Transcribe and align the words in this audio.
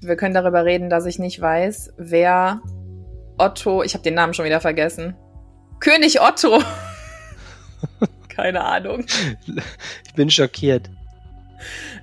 Wir 0.00 0.16
können 0.16 0.34
darüber 0.34 0.64
reden, 0.64 0.90
dass 0.90 1.06
ich 1.06 1.18
nicht 1.18 1.40
weiß, 1.40 1.94
wer 1.96 2.60
Otto, 3.36 3.82
ich 3.82 3.94
habe 3.94 4.04
den 4.04 4.14
Namen 4.14 4.34
schon 4.34 4.44
wieder 4.44 4.60
vergessen. 4.60 5.16
König 5.80 6.20
Otto. 6.20 6.62
Keine 8.28 8.64
Ahnung. 8.64 9.04
Ich 10.06 10.14
bin 10.14 10.30
schockiert. 10.30 10.90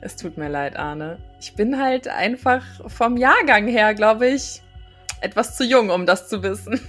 Es 0.02 0.16
tut 0.18 0.38
mir 0.38 0.50
leid, 0.50 0.76
Arne. 0.76 1.20
Ich 1.40 1.56
bin 1.56 1.82
halt 1.82 2.08
einfach 2.08 2.64
vom 2.88 3.16
Jahrgang 3.18 3.68
her, 3.68 3.94
glaube 3.94 4.28
ich, 4.28 4.62
etwas 5.22 5.56
zu 5.56 5.64
jung, 5.64 5.90
um 5.90 6.06
das 6.06 6.28
zu 6.28 6.44
wissen. 6.44 6.80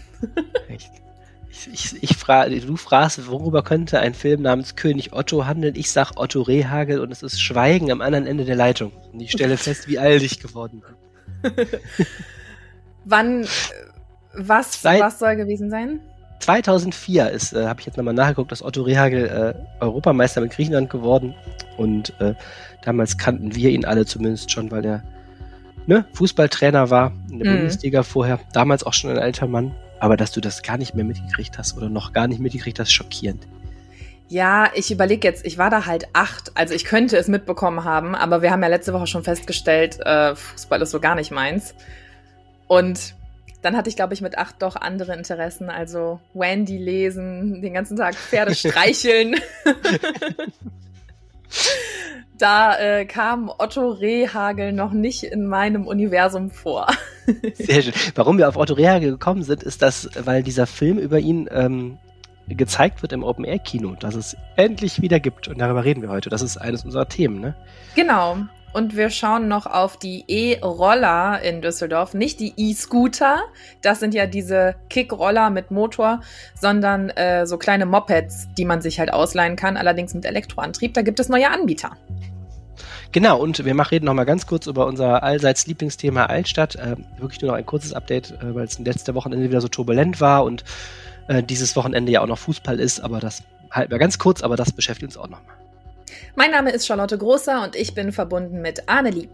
Echt? 0.68 0.90
Ich, 1.72 2.02
ich, 2.02 2.16
frage, 2.16 2.60
du 2.60 2.76
fragst, 2.76 3.26
worüber 3.28 3.62
könnte 3.62 3.98
ein 4.00 4.14
Film 4.14 4.42
namens 4.42 4.76
König 4.76 5.12
Otto 5.12 5.46
handeln? 5.46 5.74
Ich 5.76 5.90
sag 5.90 6.12
Otto 6.16 6.42
Rehagel 6.42 7.00
und 7.00 7.10
es 7.10 7.22
ist 7.22 7.40
Schweigen 7.40 7.90
am 7.90 8.00
anderen 8.00 8.26
Ende 8.26 8.44
der 8.44 8.56
Leitung. 8.56 8.92
Und 9.12 9.20
ich 9.20 9.32
stelle 9.32 9.56
fest, 9.56 9.88
wie 9.88 9.98
alt 9.98 10.22
ich 10.22 10.38
geworden 10.40 10.82
bin. 11.42 11.52
Wann, 13.04 13.46
was, 14.34 14.82
Seit- 14.82 15.00
was 15.00 15.18
soll 15.18 15.36
gewesen 15.36 15.70
sein? 15.70 16.00
2004 16.40 17.30
ist, 17.30 17.52
äh, 17.54 17.66
habe 17.66 17.80
ich 17.80 17.86
jetzt 17.86 17.96
nochmal 17.96 18.12
nachgeguckt, 18.14 18.52
ist 18.52 18.62
Otto 18.62 18.82
Rehagel 18.82 19.26
äh, 19.80 19.82
Europameister 19.82 20.40
mit 20.42 20.52
Griechenland 20.52 20.90
geworden. 20.90 21.34
Und 21.78 22.12
äh, 22.20 22.34
damals 22.84 23.16
kannten 23.16 23.54
wir 23.54 23.70
ihn 23.70 23.84
alle 23.86 24.04
zumindest 24.04 24.50
schon, 24.50 24.70
weil 24.70 24.84
er 24.84 25.02
ne, 25.86 26.04
Fußballtrainer 26.12 26.90
war 26.90 27.12
in 27.30 27.38
der 27.38 27.50
Mhm. 27.50 27.56
Bundesliga 27.58 28.02
vorher. 28.02 28.38
Damals 28.52 28.84
auch 28.84 28.92
schon 28.92 29.10
ein 29.10 29.18
alter 29.18 29.46
Mann. 29.46 29.74
Aber 29.98 30.16
dass 30.16 30.32
du 30.32 30.40
das 30.40 30.62
gar 30.62 30.76
nicht 30.76 30.94
mehr 30.94 31.04
mitgekriegt 31.04 31.58
hast 31.58 31.76
oder 31.76 31.88
noch 31.88 32.12
gar 32.12 32.28
nicht 32.28 32.40
mitgekriegt 32.40 32.78
hast, 32.78 32.92
schockierend. 32.92 33.46
Ja, 34.28 34.70
ich 34.74 34.90
überlege 34.90 35.26
jetzt, 35.26 35.46
ich 35.46 35.56
war 35.56 35.70
da 35.70 35.86
halt 35.86 36.08
acht, 36.12 36.50
also 36.56 36.74
ich 36.74 36.84
könnte 36.84 37.16
es 37.16 37.28
mitbekommen 37.28 37.84
haben, 37.84 38.14
aber 38.16 38.42
wir 38.42 38.50
haben 38.50 38.62
ja 38.62 38.68
letzte 38.68 38.92
Woche 38.92 39.06
schon 39.06 39.22
festgestellt, 39.22 40.00
äh, 40.04 40.34
Fußball 40.34 40.82
ist 40.82 40.90
so 40.90 40.98
gar 40.98 41.14
nicht 41.14 41.30
meins. 41.30 41.74
Und 42.66 43.14
dann 43.62 43.76
hatte 43.76 43.88
ich, 43.88 43.96
glaube 43.96 44.14
ich, 44.14 44.20
mit 44.20 44.36
acht 44.36 44.62
doch 44.62 44.74
andere 44.74 45.14
Interessen, 45.14 45.70
also 45.70 46.20
Wendy 46.34 46.76
lesen, 46.76 47.62
den 47.62 47.74
ganzen 47.74 47.96
Tag 47.96 48.16
Pferde 48.16 48.54
streicheln. 48.56 49.36
da 52.38 52.78
äh, 52.78 53.04
kam 53.06 53.50
Otto 53.56 53.90
Rehagel 53.90 54.72
noch 54.72 54.92
nicht 54.92 55.24
in 55.24 55.46
meinem 55.46 55.86
Universum 55.86 56.50
vor. 56.50 56.86
Sehr 57.54 57.82
schön. 57.82 57.92
Warum 58.14 58.38
wir 58.38 58.48
auf 58.48 58.56
Otto 58.56 58.74
Rehagel 58.74 59.12
gekommen 59.12 59.42
sind, 59.42 59.62
ist 59.62 59.82
das, 59.82 60.10
weil 60.24 60.42
dieser 60.42 60.66
Film 60.66 60.98
über 60.98 61.18
ihn 61.18 61.48
ähm, 61.50 61.98
gezeigt 62.48 63.02
wird 63.02 63.12
im 63.12 63.24
Open-Air-Kino, 63.24 63.96
dass 63.98 64.14
es 64.14 64.36
endlich 64.56 65.02
wieder 65.02 65.18
gibt. 65.18 65.48
Und 65.48 65.58
darüber 65.58 65.84
reden 65.84 66.02
wir 66.02 66.10
heute. 66.10 66.30
Das 66.30 66.42
ist 66.42 66.56
eines 66.58 66.84
unserer 66.84 67.08
Themen, 67.08 67.40
ne? 67.40 67.54
Genau. 67.94 68.38
Und 68.76 68.94
wir 68.94 69.08
schauen 69.08 69.48
noch 69.48 69.64
auf 69.64 69.96
die 69.96 70.24
E-Roller 70.28 71.40
in 71.40 71.62
Düsseldorf. 71.62 72.12
Nicht 72.12 72.40
die 72.40 72.52
E-Scooter, 72.58 73.40
das 73.80 74.00
sind 74.00 74.12
ja 74.12 74.26
diese 74.26 74.74
Kick-Roller 74.90 75.48
mit 75.48 75.70
Motor, 75.70 76.20
sondern 76.60 77.08
äh, 77.08 77.46
so 77.46 77.56
kleine 77.56 77.86
Mopeds, 77.86 78.48
die 78.58 78.66
man 78.66 78.82
sich 78.82 78.98
halt 78.98 79.10
ausleihen 79.10 79.56
kann, 79.56 79.78
allerdings 79.78 80.12
mit 80.12 80.26
Elektroantrieb. 80.26 80.92
Da 80.92 81.00
gibt 81.00 81.18
es 81.20 81.30
neue 81.30 81.50
Anbieter. 81.50 81.96
Genau, 83.12 83.40
und 83.40 83.64
wir 83.64 83.72
machen, 83.72 83.92
reden 83.92 84.04
noch 84.04 84.12
mal 84.12 84.24
ganz 84.24 84.46
kurz 84.46 84.66
über 84.66 84.84
unser 84.84 85.22
allseits 85.22 85.66
Lieblingsthema 85.66 86.26
Altstadt. 86.26 86.76
Äh, 86.76 86.96
wirklich 87.16 87.40
nur 87.40 87.52
noch 87.52 87.56
ein 87.56 87.64
kurzes 87.64 87.94
Update, 87.94 88.32
äh, 88.32 88.54
weil 88.54 88.66
es 88.66 88.78
letzte 88.78 89.14
Wochenende 89.14 89.48
wieder 89.48 89.62
so 89.62 89.68
turbulent 89.68 90.20
war 90.20 90.44
und 90.44 90.64
äh, 91.28 91.42
dieses 91.42 91.76
Wochenende 91.76 92.12
ja 92.12 92.20
auch 92.20 92.26
noch 92.26 92.36
Fußball 92.36 92.78
ist, 92.78 93.00
aber 93.00 93.20
das 93.20 93.42
halten 93.70 93.90
wir 93.90 93.98
ganz 93.98 94.18
kurz, 94.18 94.42
aber 94.42 94.56
das 94.56 94.70
beschäftigt 94.70 95.08
uns 95.08 95.16
auch 95.16 95.30
noch 95.30 95.42
mal. 95.46 95.65
Mein 96.34 96.50
Name 96.50 96.70
ist 96.70 96.86
Charlotte 96.86 97.16
Großer 97.18 97.62
und 97.62 97.76
ich 97.76 97.94
bin 97.94 98.12
verbunden 98.12 98.60
mit 98.60 98.88
Arne 98.88 99.10
Lieb. 99.10 99.30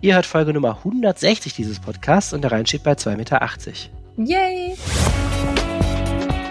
Ihr 0.00 0.14
hört 0.14 0.26
Folge 0.26 0.52
Nummer 0.52 0.78
160 0.78 1.54
dieses 1.54 1.78
Podcasts 1.78 2.32
und 2.32 2.42
der 2.42 2.52
Rhein 2.52 2.66
steht 2.66 2.82
bei 2.82 2.92
2,80 2.92 3.16
Meter. 3.16 3.40
Yay! 4.16 4.76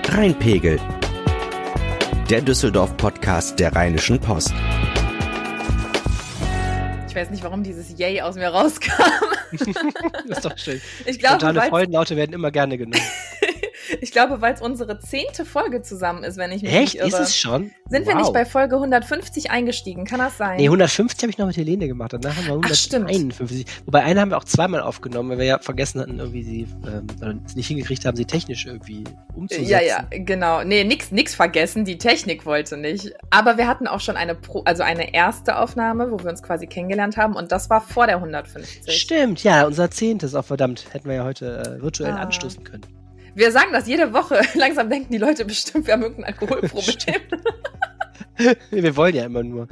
Rheinpegel. 0.07 0.79
Der 2.29 2.41
Düsseldorf-Podcast 2.41 3.59
der 3.59 3.75
Rheinischen 3.75 4.19
Post. 4.19 4.53
Ich 7.07 7.15
weiß 7.15 7.31
nicht, 7.31 7.43
warum 7.43 7.63
dieses 7.63 7.97
Yay 7.97 8.21
aus 8.21 8.35
mir 8.35 8.49
rauskam. 8.49 9.03
Das 10.27 10.37
ist 10.37 10.45
doch 10.45 10.57
schön. 10.59 10.79
Ich 11.07 11.17
glaube, 11.17 11.39
Spontane 11.39 11.69
Freudenlaute 11.69 12.15
werden 12.15 12.33
immer 12.33 12.51
gerne 12.51 12.77
genommen. 12.77 13.01
Ich 14.01 14.11
glaube, 14.11 14.41
weil 14.41 14.53
es 14.53 14.61
unsere 14.61 14.99
zehnte 14.99 15.45
Folge 15.45 15.81
zusammen 15.81 16.23
ist, 16.23 16.37
wenn 16.37 16.51
ich 16.51 16.61
mich 16.61 16.71
Echt? 16.73 16.81
nicht 16.93 16.95
irre. 16.95 17.07
Ist 17.07 17.19
es 17.19 17.37
schon? 17.37 17.71
Sind 17.89 18.05
wir 18.05 18.13
Wow. 18.13 18.21
nicht 18.21 18.33
bei 18.33 18.45
Folge 18.45 18.75
150 18.75 19.51
eingestiegen? 19.51 20.05
Kann 20.05 20.19
das 20.19 20.37
sein? 20.37 20.57
Nee, 20.57 20.67
150 20.69 21.23
habe 21.23 21.31
ich 21.31 21.37
noch 21.37 21.47
mit 21.47 21.57
Helene 21.57 21.87
gemacht. 21.87 22.13
Danach 22.13 22.35
haben 22.37 22.45
wir 22.47 22.61
Ach, 22.63 22.75
stimmt. 22.75 23.09
151. 23.09 23.65
Wobei 23.85 24.03
eine 24.03 24.21
haben 24.21 24.29
wir 24.31 24.37
auch 24.37 24.43
zweimal 24.43 24.81
aufgenommen, 24.81 25.29
weil 25.31 25.37
wir 25.39 25.45
ja 25.45 25.59
vergessen 25.59 26.01
hatten, 26.01 26.19
irgendwie 26.19 26.43
sie, 26.43 26.67
ähm, 27.21 27.41
nicht 27.55 27.67
hingekriegt 27.67 28.05
haben, 28.05 28.15
sie 28.15 28.25
technisch 28.25 28.65
irgendwie 28.65 29.03
umzusetzen. 29.33 29.69
Ja, 29.69 29.81
ja, 29.81 30.05
genau. 30.11 30.63
Nee, 30.63 30.83
nix, 30.83 31.11
nix 31.11 31.33
vergessen. 31.35 31.85
Die 31.85 31.97
Technik 31.97 32.45
wollte 32.45 32.77
nicht. 32.77 33.13
Aber 33.31 33.57
wir 33.57 33.67
hatten 33.67 33.87
auch 33.87 33.99
schon 34.01 34.15
eine 34.17 34.35
Pro, 34.35 34.61
also 34.65 34.83
eine 34.83 35.13
erste 35.13 35.57
Aufnahme, 35.57 36.11
wo 36.11 36.19
wir 36.19 36.29
uns 36.29 36.43
quasi 36.43 36.67
kennengelernt 36.67 37.17
haben 37.17 37.35
und 37.35 37.51
das 37.51 37.69
war 37.69 37.81
vor 37.81 38.05
der 38.07 38.17
150. 38.17 38.93
Stimmt, 38.93 39.43
ja, 39.43 39.65
unser 39.65 39.89
zehntes 39.89 40.35
auch 40.35 40.45
verdammt. 40.45 40.85
Hätten 40.91 41.07
wir 41.09 41.15
ja 41.15 41.23
heute 41.23 41.77
äh, 41.79 41.81
virtuell 41.81 42.11
Ah. 42.11 42.17
anstoßen 42.21 42.63
können. 42.63 42.83
Wir 43.35 43.51
sagen 43.51 43.71
das 43.71 43.87
jede 43.87 44.13
Woche. 44.13 44.41
Langsam 44.55 44.89
denken 44.89 45.11
die 45.11 45.17
Leute 45.17 45.45
bestimmt, 45.45 45.87
wir 45.87 45.93
haben 45.93 46.03
irgendein 46.03 46.33
Alkoholproblem. 46.33 47.21
wir 48.71 48.95
wollen 48.95 49.15
ja 49.15 49.25
immer 49.25 49.43
nur. 49.43 49.67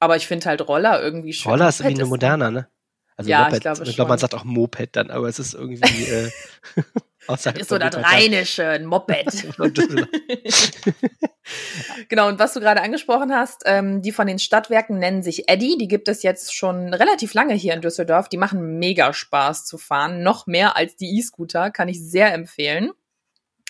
Aber 0.00 0.16
ich 0.16 0.26
finde 0.26 0.46
halt 0.46 0.66
Roller 0.68 1.02
irgendwie 1.02 1.32
schön. 1.32 1.50
Roller 1.50 1.68
ist 1.68 1.80
Moped 1.80 1.90
irgendwie 1.90 2.02
eine 2.02 2.10
moderner, 2.10 2.50
ne? 2.50 2.68
Also 3.16 3.30
Ja, 3.30 3.46
ich 3.46 3.54
Moped, 3.54 3.62
glaube 3.62 3.84
ich 3.84 3.94
glaube, 3.96 4.08
man 4.10 4.18
sagt 4.18 4.34
auch 4.34 4.44
Moped 4.44 4.94
dann, 4.94 5.10
aber 5.10 5.28
es 5.28 5.40
ist 5.40 5.54
irgendwie 5.54 6.04
äh, 6.04 6.30
Ist 7.28 7.68
so 7.68 7.78
das. 7.78 7.96
Rheinische, 7.96 8.66
ein 8.68 8.86
Moped. 8.86 9.46
Genau, 12.08 12.28
und 12.28 12.38
was 12.38 12.54
du 12.54 12.60
gerade 12.60 12.82
angesprochen 12.82 13.34
hast, 13.34 13.62
ähm, 13.66 14.02
die 14.02 14.12
von 14.12 14.26
den 14.26 14.38
Stadtwerken 14.38 14.98
nennen 14.98 15.22
sich 15.22 15.48
Eddy. 15.48 15.76
Die 15.78 15.88
gibt 15.88 16.08
es 16.08 16.22
jetzt 16.22 16.54
schon 16.54 16.92
relativ 16.94 17.34
lange 17.34 17.54
hier 17.54 17.74
in 17.74 17.80
Düsseldorf. 17.80 18.28
Die 18.28 18.36
machen 18.36 18.78
mega 18.78 19.12
Spaß 19.12 19.64
zu 19.64 19.78
fahren. 19.78 20.22
Noch 20.22 20.46
mehr 20.46 20.76
als 20.76 20.96
die 20.96 21.18
E-Scooter, 21.18 21.70
kann 21.70 21.88
ich 21.88 22.02
sehr 22.02 22.32
empfehlen. 22.32 22.92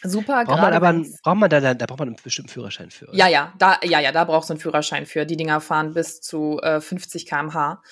Super, 0.04 0.44
braucht 0.44 0.60
man 0.60 0.72
aber 0.72 0.92
braucht 1.24 1.36
man 1.36 1.50
da, 1.50 1.74
da 1.74 1.86
braucht 1.86 1.98
man 1.98 2.08
einen 2.08 2.16
bestimmten 2.22 2.50
Führerschein 2.50 2.90
für. 2.90 3.08
Oder? 3.08 3.16
Ja, 3.16 3.26
ja, 3.26 3.52
da, 3.58 3.78
ja, 3.82 3.98
ja, 3.98 4.12
da 4.12 4.24
brauchst 4.24 4.48
du 4.48 4.54
einen 4.54 4.60
Führerschein 4.60 5.06
für. 5.06 5.26
Die 5.26 5.36
Dinger 5.36 5.60
fahren 5.60 5.94
bis 5.94 6.20
zu 6.20 6.60
äh, 6.62 6.80
50 6.80 7.26
km/h. 7.26 7.82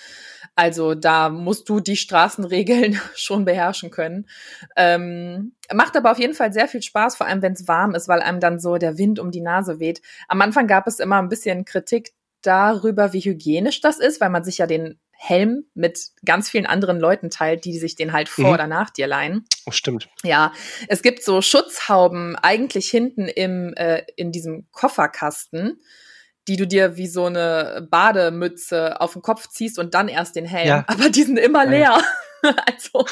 Also 0.55 0.95
da 0.95 1.29
musst 1.29 1.69
du 1.69 1.81
die 1.81 1.97
Straßenregeln 1.97 3.01
schon 3.17 3.45
beherrschen 3.45 3.91
können. 3.91 4.29
Ähm, 4.77 5.55
macht 5.73 5.97
aber 5.97 6.13
auf 6.13 6.19
jeden 6.19 6.35
Fall 6.35 6.53
sehr 6.53 6.69
viel 6.69 6.83
Spaß, 6.83 7.17
vor 7.17 7.27
allem 7.27 7.43
wenn 7.43 7.55
es 7.55 7.67
warm 7.67 7.95
ist, 7.97 8.07
weil 8.07 8.23
einem 8.23 8.39
dann 8.39 8.61
so 8.61 8.77
der 8.77 8.99
Wind 8.99 9.19
um 9.19 9.33
die 9.33 9.41
Nase 9.41 9.81
weht. 9.81 10.01
Am 10.29 10.41
Anfang 10.41 10.69
gab 10.69 10.87
es 10.87 11.01
immer 11.01 11.19
ein 11.19 11.29
bisschen 11.29 11.65
Kritik 11.65 12.13
darüber, 12.43 13.13
wie 13.13 13.21
hygienisch 13.21 13.81
das 13.81 13.99
ist, 13.99 14.21
weil 14.21 14.31
man 14.31 14.45
sich 14.45 14.59
ja 14.59 14.69
den 14.69 15.01
Helm 15.29 15.65
mit 15.75 15.99
ganz 16.25 16.51
vielen 16.51 16.67
anderen 16.67 17.01
Leuten 17.01 17.31
teilt, 17.31 17.65
die 17.65 17.79
sich 17.79 17.97
den 17.97 18.13
halt 18.13 18.29
vor 18.29 18.47
mhm. 18.47 18.55
oder 18.55 18.67
nach 18.67 18.91
dir 18.91 19.07
leihen. 19.07 19.45
Oh, 19.67 19.73
stimmt. 19.73 20.09
Ja, 20.23 20.53
es 20.89 21.03
gibt 21.03 21.23
so 21.23 21.43
Schutzhauben 21.43 22.37
eigentlich 22.37 22.89
hinten 22.89 23.29
im 23.29 23.75
äh, 23.75 24.03
in 24.17 24.33
diesem 24.33 24.67
Kofferkasten, 24.73 25.81
die 26.49 26.57
du 26.57 26.67
dir 26.67 26.97
wie 26.97 27.09
so 27.09 27.27
eine 27.27 27.87
Bademütze 27.91 29.01
auf 29.01 29.15
den 29.15 29.23
Kopf 29.23 29.49
ziehst 29.49 29.79
und 29.79 29.95
dann 29.95 30.09
erst 30.09 30.37
den 30.37 30.47
Helm. 30.47 30.69
Ja. 30.69 30.85
Aber 30.87 31.11
die 31.11 31.23
sind 31.25 31.39
immer 31.39 31.67
leer. 31.67 32.01
also 32.67 33.05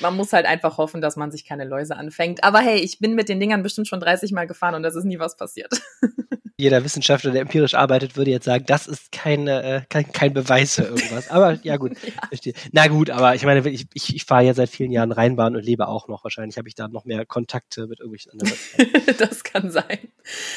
man 0.00 0.16
muss 0.16 0.32
halt 0.32 0.46
einfach 0.46 0.78
hoffen, 0.78 1.00
dass 1.00 1.16
man 1.16 1.30
sich 1.30 1.44
keine 1.44 1.64
Läuse 1.64 1.96
anfängt. 1.96 2.44
Aber 2.44 2.60
hey, 2.60 2.78
ich 2.78 2.98
bin 2.98 3.14
mit 3.14 3.28
den 3.28 3.40
Dingern 3.40 3.62
bestimmt 3.62 3.88
schon 3.88 4.00
30 4.00 4.32
Mal 4.32 4.46
gefahren 4.46 4.74
und 4.74 4.82
das 4.82 4.94
ist 4.94 5.04
nie 5.04 5.18
was 5.18 5.36
passiert. 5.36 5.72
jeder 6.62 6.84
Wissenschaftler, 6.84 7.32
der 7.32 7.42
empirisch 7.42 7.74
arbeitet, 7.74 8.16
würde 8.16 8.30
jetzt 8.30 8.44
sagen, 8.44 8.64
das 8.66 8.86
ist 8.86 9.10
keine, 9.10 9.62
äh, 9.62 9.80
kein, 9.88 10.10
kein 10.12 10.32
Beweis 10.32 10.76
für 10.76 10.82
irgendwas. 10.82 11.28
Aber 11.28 11.58
ja 11.62 11.76
gut, 11.76 11.92
ja. 12.06 12.12
verstehe. 12.28 12.52
Na 12.70 12.86
gut, 12.86 13.10
aber 13.10 13.34
ich 13.34 13.44
meine, 13.44 13.68
ich, 13.68 13.86
ich, 13.92 14.14
ich 14.14 14.24
fahre 14.24 14.44
ja 14.44 14.54
seit 14.54 14.68
vielen 14.68 14.92
Jahren 14.92 15.10
Rheinbahn 15.10 15.56
und 15.56 15.64
lebe 15.64 15.88
auch 15.88 16.06
noch. 16.06 16.22
Wahrscheinlich 16.22 16.58
habe 16.58 16.68
ich 16.68 16.76
da 16.76 16.86
noch 16.86 17.04
mehr 17.04 17.26
Kontakte 17.26 17.88
mit 17.88 17.98
irgendwelchen 17.98 18.32
anderen. 18.32 18.56
das 19.18 19.42
kann 19.42 19.72
sein. 19.72 19.98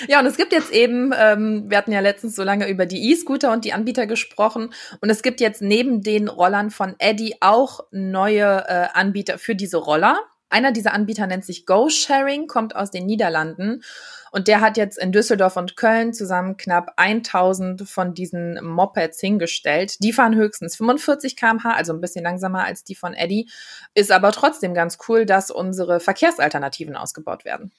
Ja, 0.07 0.19
und 0.19 0.27
es 0.27 0.37
gibt 0.37 0.53
jetzt 0.53 0.71
eben, 0.71 1.11
ähm, 1.17 1.65
wir 1.69 1.77
hatten 1.77 1.91
ja 1.91 2.01
letztens 2.01 2.35
so 2.35 2.43
lange 2.43 2.69
über 2.69 2.85
die 2.85 3.11
E-Scooter 3.11 3.51
und 3.51 3.65
die 3.65 3.73
Anbieter 3.73 4.05
gesprochen. 4.05 4.69
Und 5.01 5.09
es 5.09 5.23
gibt 5.23 5.41
jetzt 5.41 5.63
neben 5.63 6.03
den 6.03 6.27
Rollern 6.27 6.69
von 6.69 6.95
Eddy 7.25 7.37
auch 7.39 7.81
neue 7.91 8.65
äh, 8.67 8.87
Anbieter 8.93 9.37
für 9.37 9.55
diese 9.55 9.77
Roller. 9.77 10.19
Einer 10.49 10.71
dieser 10.71 10.93
Anbieter 10.93 11.25
nennt 11.25 11.43
sich 11.43 11.65
GoSharing, 11.65 12.47
kommt 12.47 12.75
aus 12.75 12.91
den 12.91 13.05
Niederlanden. 13.07 13.83
Und 14.31 14.47
der 14.47 14.61
hat 14.61 14.77
jetzt 14.77 14.97
in 14.97 15.11
Düsseldorf 15.11 15.57
und 15.57 15.75
Köln 15.75 16.13
zusammen 16.13 16.55
knapp 16.57 16.93
1000 16.97 17.87
von 17.89 18.13
diesen 18.13 18.63
Mopeds 18.63 19.19
hingestellt. 19.19 20.03
Die 20.03 20.13
fahren 20.13 20.35
höchstens 20.35 20.75
45 20.75 21.35
kmh, 21.35 21.73
also 21.73 21.93
ein 21.93 22.01
bisschen 22.01 22.23
langsamer 22.23 22.63
als 22.63 22.83
die 22.83 22.95
von 22.95 23.13
Eddy. 23.13 23.49
Ist 23.95 24.11
aber 24.11 24.31
trotzdem 24.31 24.73
ganz 24.73 24.97
cool, 25.07 25.25
dass 25.25 25.49
unsere 25.49 25.99
Verkehrsalternativen 25.99 26.95
ausgebaut 26.95 27.43
werden. 27.43 27.71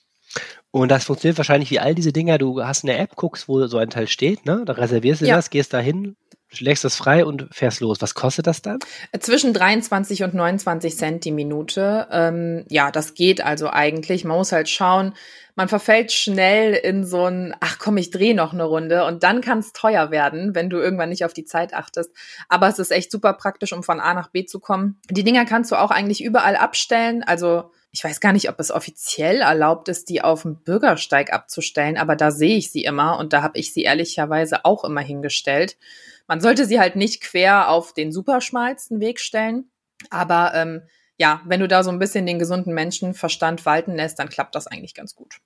Und 0.71 0.91
das 0.91 1.05
funktioniert 1.05 1.39
wahrscheinlich 1.39 1.71
wie 1.71 1.79
all 1.79 1.95
diese 1.95 2.13
Dinger. 2.13 2.39
Du 2.39 2.63
hast 2.65 2.85
eine 2.85 2.97
App, 2.99 3.15
guckst, 3.17 3.49
wo 3.49 3.65
so 3.67 3.79
ein 3.79 3.91
Teil 3.91 4.09
steht, 4.09 4.45
ne? 4.45 4.65
Da 4.67 4.73
reservierst 4.73 5.23
du 5.23 5.27
ja. 5.27 5.37
das, 5.37 5.51
gehst 5.51 5.73
da 5.73 5.79
hin, 5.79 6.17
schlägst 6.56 6.85
das 6.85 6.97
frei 6.97 7.25
und 7.25 7.49
fährst 7.53 7.81
los. 7.81 7.99
Was 8.00 8.14
kostet 8.14 8.47
das 8.47 8.62
dann? 8.62 8.79
Zwischen 9.20 9.53
23 9.53 10.23
und 10.23 10.35
29 10.35 10.97
Cent 10.97 11.25
die 11.25 11.32
Minute. 11.32 12.08
Ähm, 12.11 12.64
ja, 12.69 12.91
das 12.91 13.14
geht 13.14 13.44
also 13.44 13.70
eigentlich. 13.70 14.25
Man 14.25 14.37
muss 14.37 14.53
halt 14.53 14.69
schauen, 14.69 15.14
man 15.56 15.69
verfällt 15.69 16.12
schnell 16.12 16.75
in 16.75 17.05
so 17.05 17.25
ein, 17.25 17.56
ach 17.61 17.79
komm, 17.79 17.97
ich 17.97 18.11
drehe 18.11 18.35
noch 18.35 18.53
eine 18.53 18.64
Runde 18.64 19.06
und 19.06 19.23
dann 19.23 19.41
kann 19.41 19.61
es 19.61 19.73
teuer 19.73 20.11
werden, 20.11 20.55
wenn 20.55 20.69
du 20.69 20.76
irgendwann 20.76 21.08
nicht 21.08 21.25
auf 21.25 21.32
die 21.32 21.47
Zeit 21.47 21.73
achtest. 21.73 22.11
Aber 22.49 22.69
es 22.69 22.79
ist 22.79 22.93
echt 22.93 23.11
super 23.11 23.32
praktisch, 23.32 23.73
um 23.73 23.82
von 23.82 23.99
A 23.99 24.12
nach 24.12 24.29
B 24.29 24.44
zu 24.44 24.61
kommen. 24.61 25.00
Die 25.11 25.25
Dinger 25.25 25.47
kannst 25.47 25.73
du 25.73 25.76
auch 25.76 25.91
eigentlich 25.91 26.23
überall 26.23 26.56
abstellen. 26.56 27.23
Also 27.23 27.70
ich 27.91 28.05
weiß 28.05 28.20
gar 28.20 28.35
nicht, 28.35 28.50
ob 28.50 28.61
es 28.61 28.70
offiziell 28.70 29.41
erlaubt 29.41 29.88
ist, 29.88 30.11
die 30.11 30.20
auf 30.20 30.43
dem 30.43 30.62
Bürgersteig 30.62 31.32
abzustellen, 31.32 31.97
aber 31.97 32.14
da 32.14 32.31
sehe 32.31 32.59
ich 32.59 32.70
sie 32.70 32.85
immer 32.85 33.19
und 33.19 33.32
da 33.32 33.41
habe 33.41 33.59
ich 33.59 33.73
sie 33.73 33.85
ehrlicherweise 33.85 34.67
auch 34.67 34.85
immer 34.85 35.00
hingestellt. 35.00 35.79
Man 36.26 36.40
sollte 36.40 36.67
sie 36.67 36.81
halt 36.81 36.96
nicht 36.96 37.23
quer 37.23 37.69
auf 37.69 37.93
den 37.93 38.12
superschmalsten 38.12 39.00
Weg 39.00 39.20
stellen, 39.20 39.70
aber 40.11 40.52
ähm, 40.55 40.82
ja, 41.19 41.40
wenn 41.46 41.61
du 41.61 41.69
da 41.69 41.82
so 41.82 41.90
ein 41.90 41.99
bisschen 41.99 42.26
den 42.26 42.38
gesunden 42.38 42.75
Menschenverstand 42.75 43.64
walten 43.64 43.94
lässt, 43.94 44.19
dann 44.19 44.28
klappt 44.28 44.55
das 44.55 44.67
eigentlich 44.67 44.94
ganz 44.94 45.14
gut. 45.14 45.40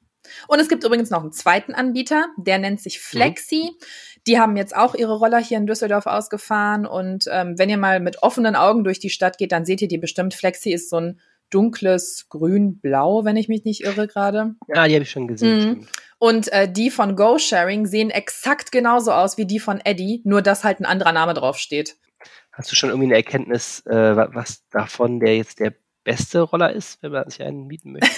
Und 0.49 0.61
es 0.61 0.69
gibt 0.69 0.85
übrigens 0.85 1.11
noch 1.11 1.23
einen 1.23 1.33
zweiten 1.33 1.75
Anbieter, 1.75 2.27
der 2.37 2.59
nennt 2.59 2.81
sich 2.81 3.01
Flexi. 3.01 3.71
Mhm. 3.73 3.85
Die 4.27 4.39
haben 4.39 4.57
jetzt 4.57 4.77
auch 4.77 4.95
ihre 4.95 5.17
Roller 5.17 5.39
hier 5.39 5.57
in 5.59 5.67
Düsseldorf 5.67 6.07
ausgefahren. 6.07 6.87
Und 6.87 7.25
ähm, 7.31 7.59
wenn 7.59 7.71
ihr 7.71 7.79
mal 7.79 8.01
mit 8.01 8.23
offenen 8.23 8.55
Augen 8.55 8.85
durch 8.85 8.99
die 8.99 9.11
Stadt 9.11 9.39
geht, 9.39 9.53
dann 9.53 9.65
seht 9.65 9.81
ihr 9.81 9.89
die 9.89 9.99
bestimmt. 9.99 10.35
Flexi 10.35 10.73
ist 10.73 10.91
so 10.91 10.99
ein 10.99 11.21
dunkles 11.51 12.27
Grün-Blau, 12.29 13.25
wenn 13.25 13.37
ich 13.37 13.49
mich 13.49 13.65
nicht 13.65 13.83
irre 13.83 14.07
gerade. 14.07 14.55
Ja, 14.69 14.87
die 14.87 14.95
habe 14.95 15.03
ich 15.03 15.11
schon 15.11 15.29
gesehen. 15.29 15.69
Mhm. 15.69 15.87
Und 16.19 16.53
äh, 16.53 16.71
die 16.71 16.91
von 16.91 17.17
Go 17.17 17.39
Sharing 17.39 17.87
sehen 17.87 18.11
exakt 18.11 18.73
genauso 18.73 19.13
aus 19.13 19.39
wie 19.39 19.47
die 19.47 19.59
von 19.59 19.81
Eddie, 19.81 20.21
nur 20.25 20.43
dass 20.43 20.65
halt 20.65 20.81
ein 20.81 20.87
anderer 20.87 21.13
Name 21.13 21.35
draufsteht. 21.35 21.97
Hast 22.53 22.71
du 22.71 22.77
schon 22.77 22.91
irgendwie 22.91 23.07
eine 23.07 23.17
Erkenntnis, 23.17 23.85
äh, 23.87 24.17
was 24.17 24.67
davon 24.69 25.21
der 25.21 25.37
jetzt 25.37 25.61
der 25.61 25.75
beste 26.05 26.41
Roller 26.41 26.73
ist, 26.73 27.03
wenn 27.03 27.13
man 27.13 27.29
sich 27.31 27.43
einen 27.43 27.67
mieten 27.67 27.93
möchte? 27.93 28.09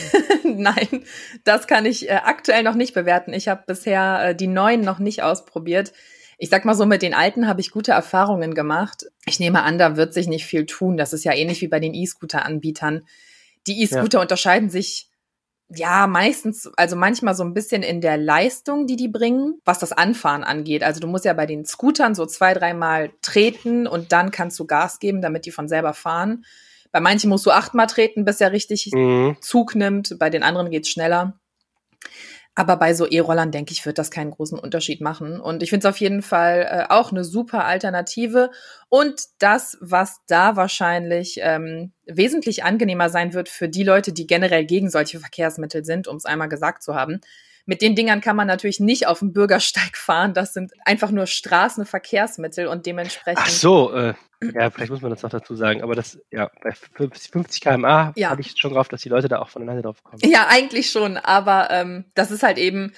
Nein, 0.44 1.04
das 1.44 1.66
kann 1.66 1.86
ich 1.86 2.08
äh, 2.08 2.20
aktuell 2.24 2.62
noch 2.62 2.74
nicht 2.74 2.94
bewerten. 2.94 3.32
Ich 3.32 3.48
habe 3.48 3.64
bisher 3.66 4.30
äh, 4.30 4.34
die 4.34 4.46
neuen 4.46 4.80
noch 4.80 4.98
nicht 4.98 5.22
ausprobiert. 5.22 5.92
Ich 6.42 6.50
sag 6.50 6.64
mal 6.64 6.74
so, 6.74 6.86
mit 6.86 7.02
den 7.02 7.14
alten 7.14 7.46
habe 7.46 7.60
ich 7.60 7.70
gute 7.70 7.92
Erfahrungen 7.92 8.52
gemacht. 8.52 9.06
Ich 9.26 9.38
nehme 9.38 9.62
an, 9.62 9.78
da 9.78 9.96
wird 9.96 10.12
sich 10.12 10.26
nicht 10.26 10.44
viel 10.44 10.66
tun. 10.66 10.96
Das 10.96 11.12
ist 11.12 11.22
ja 11.22 11.32
ähnlich 11.32 11.60
wie 11.60 11.68
bei 11.68 11.78
den 11.78 11.94
E-Scooter-Anbietern. 11.94 13.06
Die 13.68 13.80
E-Scooter 13.80 14.18
ja. 14.18 14.22
unterscheiden 14.22 14.68
sich 14.68 15.08
ja, 15.68 16.08
meistens, 16.08 16.68
also 16.76 16.96
manchmal 16.96 17.36
so 17.36 17.44
ein 17.44 17.54
bisschen 17.54 17.84
in 17.84 18.00
der 18.00 18.16
Leistung, 18.16 18.88
die 18.88 18.96
die 18.96 19.06
bringen, 19.06 19.60
was 19.64 19.78
das 19.78 19.92
Anfahren 19.92 20.42
angeht. 20.42 20.82
Also 20.82 20.98
du 20.98 21.06
musst 21.06 21.24
ja 21.24 21.32
bei 21.32 21.46
den 21.46 21.64
Scootern 21.64 22.16
so 22.16 22.26
zwei, 22.26 22.54
dreimal 22.54 23.12
treten 23.22 23.86
und 23.86 24.10
dann 24.10 24.32
kannst 24.32 24.58
du 24.58 24.66
Gas 24.66 24.98
geben, 24.98 25.22
damit 25.22 25.46
die 25.46 25.52
von 25.52 25.68
selber 25.68 25.94
fahren. 25.94 26.44
Bei 26.90 26.98
manchen 26.98 27.30
musst 27.30 27.46
du 27.46 27.52
achtmal 27.52 27.86
treten, 27.86 28.24
bis 28.24 28.40
er 28.40 28.50
richtig 28.50 28.90
mhm. 28.92 29.36
Zug 29.40 29.76
nimmt. 29.76 30.18
Bei 30.18 30.28
den 30.28 30.42
anderen 30.42 30.72
geht's 30.72 30.88
schneller. 30.88 31.38
Aber 32.54 32.76
bei 32.76 32.92
so 32.92 33.08
E-Rollern, 33.08 33.50
denke 33.50 33.72
ich, 33.72 33.86
wird 33.86 33.96
das 33.98 34.10
keinen 34.10 34.30
großen 34.30 34.58
Unterschied 34.58 35.00
machen. 35.00 35.40
Und 35.40 35.62
ich 35.62 35.70
finde 35.70 35.88
es 35.88 35.94
auf 35.94 36.00
jeden 36.00 36.20
Fall 36.20 36.66
äh, 36.68 36.92
auch 36.92 37.10
eine 37.10 37.24
super 37.24 37.64
Alternative. 37.64 38.50
Und 38.90 39.22
das, 39.38 39.78
was 39.80 40.20
da 40.26 40.54
wahrscheinlich 40.54 41.38
ähm, 41.40 41.92
wesentlich 42.04 42.62
angenehmer 42.62 43.08
sein 43.08 43.32
wird 43.32 43.48
für 43.48 43.70
die 43.70 43.84
Leute, 43.84 44.12
die 44.12 44.26
generell 44.26 44.66
gegen 44.66 44.90
solche 44.90 45.18
Verkehrsmittel 45.18 45.84
sind, 45.84 46.08
um 46.08 46.16
es 46.16 46.26
einmal 46.26 46.50
gesagt 46.50 46.82
zu 46.82 46.94
haben, 46.94 47.20
mit 47.64 47.82
den 47.82 47.94
Dingern 47.94 48.20
kann 48.20 48.36
man 48.36 48.46
natürlich 48.46 48.80
nicht 48.80 49.06
auf 49.06 49.20
dem 49.20 49.32
Bürgersteig 49.32 49.96
fahren. 49.96 50.34
Das 50.34 50.52
sind 50.52 50.72
einfach 50.84 51.10
nur 51.10 51.26
Straßenverkehrsmittel 51.26 52.66
und 52.66 52.86
dementsprechend. 52.86 53.42
Ach 53.42 53.48
so, 53.48 53.92
äh, 53.92 54.14
ja, 54.54 54.70
vielleicht 54.70 54.90
muss 54.90 55.00
man 55.00 55.10
das 55.10 55.22
noch 55.22 55.30
dazu 55.30 55.54
sagen. 55.54 55.82
Aber 55.82 55.94
das, 55.94 56.18
ja, 56.30 56.50
bei 56.62 56.72
50, 56.72 57.30
50 57.30 57.60
km/h 57.60 58.12
ja. 58.16 58.30
habe 58.30 58.40
ich 58.40 58.54
schon 58.56 58.72
gehofft, 58.72 58.92
dass 58.92 59.02
die 59.02 59.08
Leute 59.08 59.28
da 59.28 59.38
auch 59.38 59.48
voneinander 59.48 59.82
drauf 59.82 60.02
kommen. 60.02 60.20
Ja, 60.24 60.46
eigentlich 60.48 60.90
schon. 60.90 61.16
Aber 61.16 61.70
ähm, 61.70 62.04
das 62.14 62.30
ist 62.30 62.42
halt 62.42 62.58
eben 62.58 62.92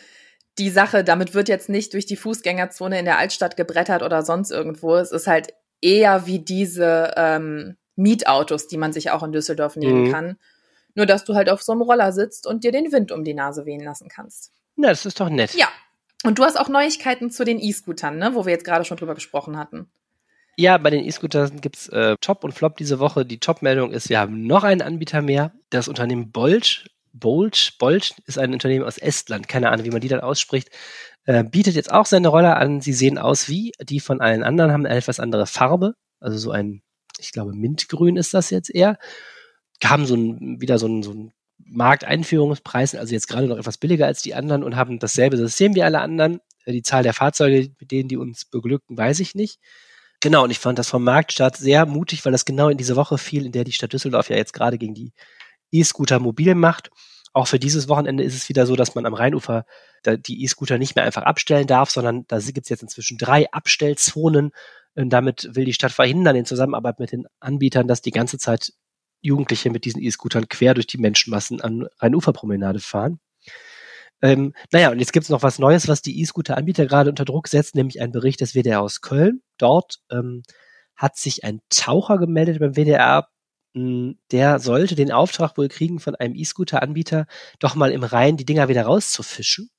die 0.58 0.70
Sache. 0.70 1.04
Damit 1.04 1.34
wird 1.34 1.48
jetzt 1.48 1.68
nicht 1.68 1.92
durch 1.92 2.06
die 2.06 2.16
Fußgängerzone 2.16 2.98
in 2.98 3.04
der 3.04 3.18
Altstadt 3.18 3.56
gebrettert 3.56 4.02
oder 4.02 4.22
sonst 4.22 4.50
irgendwo. 4.50 4.96
Es 4.96 5.12
ist 5.12 5.26
halt 5.26 5.52
eher 5.80 6.26
wie 6.26 6.38
diese 6.38 7.12
ähm, 7.16 7.76
Mietautos, 7.96 8.66
die 8.66 8.78
man 8.78 8.92
sich 8.92 9.10
auch 9.10 9.22
in 9.22 9.32
Düsseldorf 9.32 9.76
nehmen 9.76 10.04
mhm. 10.04 10.12
kann. 10.12 10.36
Nur, 10.94 11.06
dass 11.06 11.24
du 11.24 11.34
halt 11.34 11.48
auf 11.48 11.62
so 11.62 11.72
einem 11.72 11.82
Roller 11.82 12.12
sitzt 12.12 12.46
und 12.46 12.64
dir 12.64 12.72
den 12.72 12.92
Wind 12.92 13.12
um 13.12 13.24
die 13.24 13.34
Nase 13.34 13.66
wehen 13.66 13.82
lassen 13.82 14.08
kannst. 14.08 14.52
Na, 14.76 14.88
das 14.88 15.06
ist 15.06 15.20
doch 15.20 15.28
nett. 15.28 15.54
Ja. 15.54 15.68
Und 16.24 16.38
du 16.38 16.44
hast 16.44 16.58
auch 16.58 16.68
Neuigkeiten 16.68 17.30
zu 17.30 17.44
den 17.44 17.60
E-Scootern, 17.60 18.16
ne? 18.16 18.34
wo 18.34 18.46
wir 18.46 18.52
jetzt 18.52 18.64
gerade 18.64 18.84
schon 18.84 18.96
drüber 18.96 19.14
gesprochen 19.14 19.58
hatten. 19.58 19.90
Ja, 20.56 20.78
bei 20.78 20.90
den 20.90 21.04
E-Scootern 21.04 21.60
gibt's 21.60 21.88
äh, 21.88 22.16
Top 22.20 22.44
und 22.44 22.52
Flop 22.52 22.76
diese 22.76 22.98
Woche. 22.98 23.26
Die 23.26 23.40
Top-Meldung 23.40 23.92
ist, 23.92 24.08
wir 24.08 24.20
haben 24.20 24.46
noch 24.46 24.64
einen 24.64 24.82
Anbieter 24.82 25.20
mehr. 25.20 25.52
Das 25.70 25.88
Unternehmen 25.88 26.30
Bolt, 26.30 26.86
Bolt, 27.12 27.74
Bolt 27.78 28.14
ist 28.26 28.38
ein 28.38 28.52
Unternehmen 28.52 28.84
aus 28.84 28.98
Estland, 28.98 29.48
keine 29.48 29.70
Ahnung, 29.70 29.84
wie 29.84 29.90
man 29.90 30.00
die 30.00 30.08
dann 30.08 30.20
ausspricht, 30.20 30.70
äh, 31.26 31.44
bietet 31.44 31.74
jetzt 31.74 31.92
auch 31.92 32.06
seine 32.06 32.28
Roller 32.28 32.56
an. 32.56 32.80
Sie 32.80 32.92
sehen 32.92 33.18
aus 33.18 33.48
wie 33.48 33.72
die 33.80 34.00
von 34.00 34.20
allen 34.20 34.42
anderen, 34.42 34.72
haben 34.72 34.86
eine 34.86 34.96
etwas 34.96 35.20
andere 35.20 35.46
Farbe, 35.46 35.94
also 36.20 36.38
so 36.38 36.50
ein, 36.50 36.82
ich 37.18 37.32
glaube, 37.32 37.52
Mintgrün 37.52 38.16
ist 38.16 38.34
das 38.34 38.50
jetzt 38.50 38.72
eher 38.72 38.98
haben 39.90 40.06
so 40.06 40.14
ein, 40.14 40.60
wieder 40.60 40.78
so 40.78 40.86
ein, 40.86 41.02
so 41.02 41.12
ein 41.12 41.32
Markteinführungspreis, 41.58 42.94
also 42.94 43.12
jetzt 43.12 43.28
gerade 43.28 43.46
noch 43.46 43.58
etwas 43.58 43.78
billiger 43.78 44.06
als 44.06 44.22
die 44.22 44.34
anderen 44.34 44.62
und 44.62 44.76
haben 44.76 44.98
dasselbe 44.98 45.36
System 45.36 45.74
wie 45.74 45.82
alle 45.82 46.00
anderen. 46.00 46.40
Äh, 46.64 46.72
die 46.72 46.82
Zahl 46.82 47.02
der 47.02 47.14
Fahrzeuge, 47.14 47.70
mit 47.80 47.90
denen 47.90 48.08
die 48.08 48.16
uns 48.16 48.44
beglücken, 48.44 48.96
weiß 48.96 49.20
ich 49.20 49.34
nicht. 49.34 49.58
Genau, 50.20 50.44
und 50.44 50.50
ich 50.50 50.58
fand 50.58 50.78
das 50.78 50.88
vom 50.88 51.04
Marktstart 51.04 51.56
sehr 51.56 51.86
mutig, 51.86 52.24
weil 52.24 52.32
das 52.32 52.44
genau 52.44 52.68
in 52.68 52.78
diese 52.78 52.96
Woche 52.96 53.18
fiel, 53.18 53.46
in 53.46 53.52
der 53.52 53.64
die 53.64 53.72
Stadt 53.72 53.92
Düsseldorf 53.92 54.30
ja 54.30 54.36
jetzt 54.36 54.54
gerade 54.54 54.78
gegen 54.78 54.94
die 54.94 55.12
E-Scooter 55.70 56.20
mobil 56.20 56.54
macht. 56.54 56.90
auch 57.32 57.48
für 57.48 57.58
dieses 57.58 57.88
Wochenende 57.88 58.22
ist 58.22 58.34
es 58.36 58.48
wieder 58.48 58.64
so, 58.64 58.76
dass 58.76 58.94
man 58.94 59.06
am 59.06 59.14
Rheinufer 59.14 59.66
die 60.06 60.44
E-Scooter 60.44 60.78
nicht 60.78 60.94
mehr 60.94 61.04
einfach 61.04 61.22
abstellen 61.22 61.66
darf, 61.66 61.90
sondern 61.90 62.24
da 62.28 62.38
gibt 62.38 62.66
es 62.66 62.68
jetzt 62.68 62.82
inzwischen 62.82 63.18
drei 63.18 63.50
Abstellzonen. 63.52 64.52
Und 64.94 65.10
damit 65.10 65.48
will 65.52 65.64
die 65.64 65.72
Stadt 65.72 65.92
verhindern, 65.92 66.36
in 66.36 66.44
Zusammenarbeit 66.44 67.00
mit 67.00 67.10
den 67.10 67.26
Anbietern, 67.40 67.88
dass 67.88 68.02
die 68.02 68.12
ganze 68.12 68.38
Zeit 68.38 68.72
Jugendliche 69.24 69.70
mit 69.70 69.84
diesen 69.84 70.02
E-Scootern 70.02 70.48
quer 70.48 70.74
durch 70.74 70.86
die 70.86 70.98
Menschenmassen 70.98 71.60
an 71.60 71.88
Rheinuferpromenade 71.98 72.80
fahren. 72.80 73.20
Ähm, 74.22 74.54
naja, 74.72 74.90
und 74.90 75.00
jetzt 75.00 75.12
gibt 75.12 75.24
es 75.24 75.30
noch 75.30 75.42
was 75.42 75.58
Neues, 75.58 75.88
was 75.88 76.02
die 76.02 76.20
E-Scooter-Anbieter 76.20 76.86
gerade 76.86 77.10
unter 77.10 77.24
Druck 77.24 77.48
setzt, 77.48 77.74
nämlich 77.74 78.00
ein 78.00 78.12
Bericht 78.12 78.40
des 78.40 78.54
WDR 78.54 78.80
aus 78.80 79.00
Köln. 79.00 79.42
Dort 79.58 79.98
ähm, 80.10 80.42
hat 80.96 81.16
sich 81.16 81.44
ein 81.44 81.60
Taucher 81.68 82.18
gemeldet 82.18 82.60
beim 82.60 82.74
WDR, 82.74 83.28
hm, 83.74 84.18
der 84.30 84.60
sollte 84.60 84.94
den 84.94 85.12
Auftrag 85.12 85.58
wohl 85.58 85.68
kriegen 85.68 85.98
von 85.98 86.14
einem 86.14 86.34
E-Scooter-Anbieter, 86.34 87.26
doch 87.58 87.74
mal 87.74 87.90
im 87.90 88.04
Rhein 88.04 88.36
die 88.36 88.46
Dinger 88.46 88.68
wieder 88.68 88.84
rauszufischen. 88.84 89.70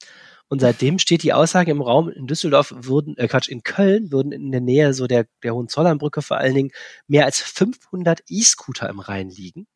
Und 0.47 0.59
seitdem 0.59 0.99
steht 0.99 1.23
die 1.23 1.33
Aussage 1.33 1.71
im 1.71 1.81
Raum, 1.81 2.09
in 2.09 2.27
Düsseldorf 2.27 2.73
würden, 2.75 3.17
äh 3.17 3.27
Quatsch, 3.27 3.49
in 3.49 3.63
Köln 3.63 4.11
würden 4.11 4.31
in 4.31 4.51
der 4.51 4.61
Nähe 4.61 4.93
so 4.93 5.07
der, 5.07 5.25
der 5.43 5.55
Hohenzollernbrücke 5.55 6.21
vor 6.21 6.37
allen 6.37 6.53
Dingen 6.53 6.71
mehr 7.07 7.25
als 7.25 7.39
500 7.39 8.21
E-Scooter 8.27 8.89
im 8.89 8.99
Rhein 8.99 9.29
liegen. 9.29 9.67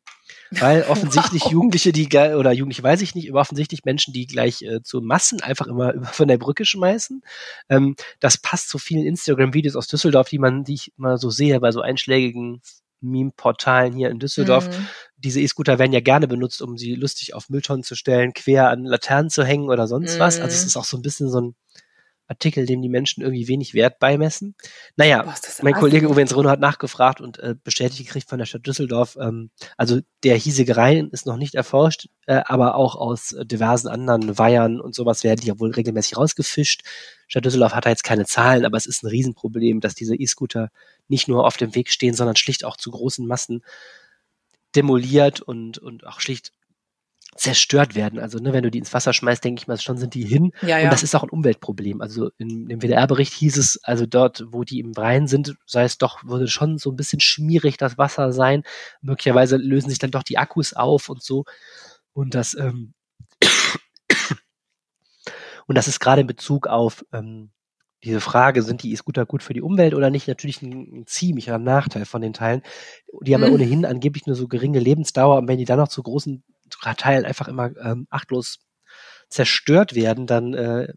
Weil 0.50 0.82
offensichtlich 0.88 1.44
wow. 1.44 1.52
Jugendliche, 1.52 1.92
die, 1.92 2.06
oder 2.06 2.52
Jugendliche 2.52 2.82
weiß 2.82 3.02
ich 3.02 3.14
nicht, 3.14 3.30
aber 3.30 3.40
offensichtlich 3.40 3.84
Menschen, 3.84 4.12
die 4.12 4.26
gleich 4.26 4.62
äh, 4.62 4.82
zu 4.82 5.00
Massen 5.00 5.40
einfach 5.40 5.66
immer 5.66 6.04
von 6.12 6.28
der 6.28 6.38
Brücke 6.38 6.64
schmeißen. 6.64 7.22
Ähm, 7.68 7.96
das 8.20 8.38
passt 8.38 8.68
zu 8.68 8.78
vielen 8.78 9.06
Instagram-Videos 9.06 9.76
aus 9.76 9.88
Düsseldorf, 9.88 10.28
die 10.28 10.38
man, 10.38 10.64
die 10.64 10.74
ich 10.74 10.92
immer 10.96 11.18
so 11.18 11.30
sehe 11.30 11.58
bei 11.58 11.72
so 11.72 11.80
einschlägigen 11.80 12.62
Meme-Portalen 13.00 13.94
hier 13.94 14.10
in 14.10 14.18
Düsseldorf. 14.18 14.68
Mhm. 14.68 14.86
Diese 15.22 15.40
E-Scooter 15.40 15.78
werden 15.78 15.92
ja 15.92 16.00
gerne 16.00 16.26
benutzt, 16.28 16.62
um 16.62 16.78
sie 16.78 16.94
lustig 16.94 17.34
auf 17.34 17.48
Mülltonnen 17.48 17.84
zu 17.84 17.94
stellen, 17.94 18.32
quer 18.32 18.70
an 18.70 18.84
Laternen 18.84 19.30
zu 19.30 19.44
hängen 19.44 19.68
oder 19.68 19.86
sonst 19.86 20.18
was. 20.18 20.40
Also 20.40 20.54
es 20.54 20.62
mhm. 20.62 20.66
ist 20.68 20.76
auch 20.76 20.84
so 20.84 20.96
ein 20.96 21.02
bisschen 21.02 21.30
so 21.30 21.40
ein 21.40 21.54
Artikel, 22.30 22.64
dem 22.64 22.80
die 22.80 22.88
Menschen 22.88 23.22
irgendwie 23.22 23.48
wenig 23.48 23.74
Wert 23.74 23.98
beimessen. 23.98 24.54
Naja, 24.94 25.24
Boah, 25.24 25.34
mein 25.62 25.74
Kollege 25.74 26.08
Uwe 26.08 26.32
Rono 26.32 26.48
hat 26.48 26.60
nachgefragt 26.60 27.20
und 27.20 27.40
äh, 27.40 27.56
bestätigt 27.62 28.06
gekriegt 28.06 28.28
von 28.28 28.38
der 28.38 28.46
Stadt 28.46 28.64
Düsseldorf. 28.64 29.18
Ähm, 29.20 29.50
also 29.76 29.98
der 30.22 30.36
hiesige 30.36 30.76
Rhein 30.76 31.08
ist 31.10 31.26
noch 31.26 31.36
nicht 31.36 31.56
erforscht, 31.56 32.08
äh, 32.26 32.42
aber 32.46 32.76
auch 32.76 32.94
aus 32.94 33.32
äh, 33.32 33.44
diversen 33.44 33.88
anderen 33.88 34.38
Weihern 34.38 34.80
und 34.80 34.94
sowas 34.94 35.24
werden 35.24 35.40
die 35.40 35.48
ja 35.48 35.58
wohl 35.58 35.72
regelmäßig 35.72 36.16
rausgefischt. 36.16 36.82
Stadt 37.26 37.44
Düsseldorf 37.44 37.74
hat 37.74 37.86
da 37.86 37.90
jetzt 37.90 38.04
keine 38.04 38.26
Zahlen, 38.26 38.64
aber 38.64 38.76
es 38.76 38.86
ist 38.86 39.02
ein 39.02 39.08
Riesenproblem, 39.08 39.80
dass 39.80 39.96
diese 39.96 40.14
E-Scooter 40.14 40.70
nicht 41.08 41.26
nur 41.26 41.44
auf 41.44 41.56
dem 41.56 41.74
Weg 41.74 41.90
stehen, 41.90 42.14
sondern 42.14 42.36
schlicht 42.36 42.64
auch 42.64 42.76
zu 42.76 42.92
großen 42.92 43.26
Massen 43.26 43.62
demoliert 44.74 45.40
und, 45.40 45.78
und 45.78 46.06
auch 46.06 46.20
schlicht 46.20 46.52
zerstört 47.36 47.94
werden. 47.94 48.18
Also 48.18 48.38
ne, 48.38 48.52
wenn 48.52 48.62
du 48.62 48.70
die 48.70 48.78
ins 48.78 48.92
Wasser 48.92 49.12
schmeißt, 49.12 49.42
denke 49.42 49.62
ich 49.62 49.68
mal, 49.68 49.78
schon 49.78 49.96
sind 49.96 50.14
die 50.14 50.24
hin. 50.24 50.52
Ja, 50.62 50.78
ja. 50.78 50.84
Und 50.84 50.92
das 50.92 51.02
ist 51.02 51.14
auch 51.14 51.22
ein 51.22 51.30
Umweltproblem. 51.30 52.00
Also 52.00 52.30
in 52.38 52.68
dem 52.68 52.82
WDR-Bericht 52.82 53.32
hieß 53.32 53.56
es, 53.56 53.82
also 53.84 54.04
dort, 54.04 54.44
wo 54.48 54.64
die 54.64 54.80
im 54.80 54.92
Rhein 54.92 55.26
sind, 55.26 55.54
sei 55.64 55.84
es 55.84 55.96
doch, 55.96 56.24
würde 56.24 56.48
schon 56.48 56.78
so 56.78 56.90
ein 56.90 56.96
bisschen 56.96 57.20
schmierig 57.20 57.76
das 57.76 57.98
Wasser 57.98 58.32
sein. 58.32 58.64
Möglicherweise 59.00 59.56
lösen 59.56 59.90
sich 59.90 59.98
dann 59.98 60.10
doch 60.10 60.24
die 60.24 60.38
Akkus 60.38 60.72
auf 60.72 61.08
und 61.08 61.22
so. 61.22 61.44
Und 62.12 62.34
das, 62.34 62.54
ähm, 62.54 62.94
und 65.66 65.78
das 65.78 65.88
ist 65.88 66.00
gerade 66.00 66.22
in 66.22 66.26
Bezug 66.26 66.66
auf 66.66 67.04
ähm, 67.12 67.50
diese 68.04 68.20
Frage, 68.20 68.62
sind 68.62 68.82
die 68.82 68.92
E-Scooter 68.92 69.26
gut 69.26 69.42
für 69.42 69.52
die 69.52 69.62
Umwelt 69.62 69.94
oder 69.94 70.10
nicht, 70.10 70.26
natürlich 70.28 70.62
ein, 70.62 71.00
ein 71.00 71.06
ziemlicher 71.06 71.58
Nachteil 71.58 72.06
von 72.06 72.22
den 72.22 72.32
Teilen. 72.32 72.62
Die 73.22 73.34
haben 73.34 73.42
mhm. 73.42 73.48
ja 73.48 73.52
ohnehin 73.52 73.84
angeblich 73.84 74.26
nur 74.26 74.36
so 74.36 74.48
geringe 74.48 74.78
Lebensdauer 74.78 75.38
und 75.38 75.48
wenn 75.48 75.58
die 75.58 75.64
dann 75.64 75.78
noch 75.78 75.88
zu 75.88 76.02
großen 76.02 76.42
Teilen 76.96 77.24
einfach 77.24 77.48
immer 77.48 77.70
ähm, 77.82 78.06
achtlos 78.10 78.60
zerstört 79.28 79.94
werden, 79.94 80.26
dann 80.26 80.54
äh, 80.54 80.92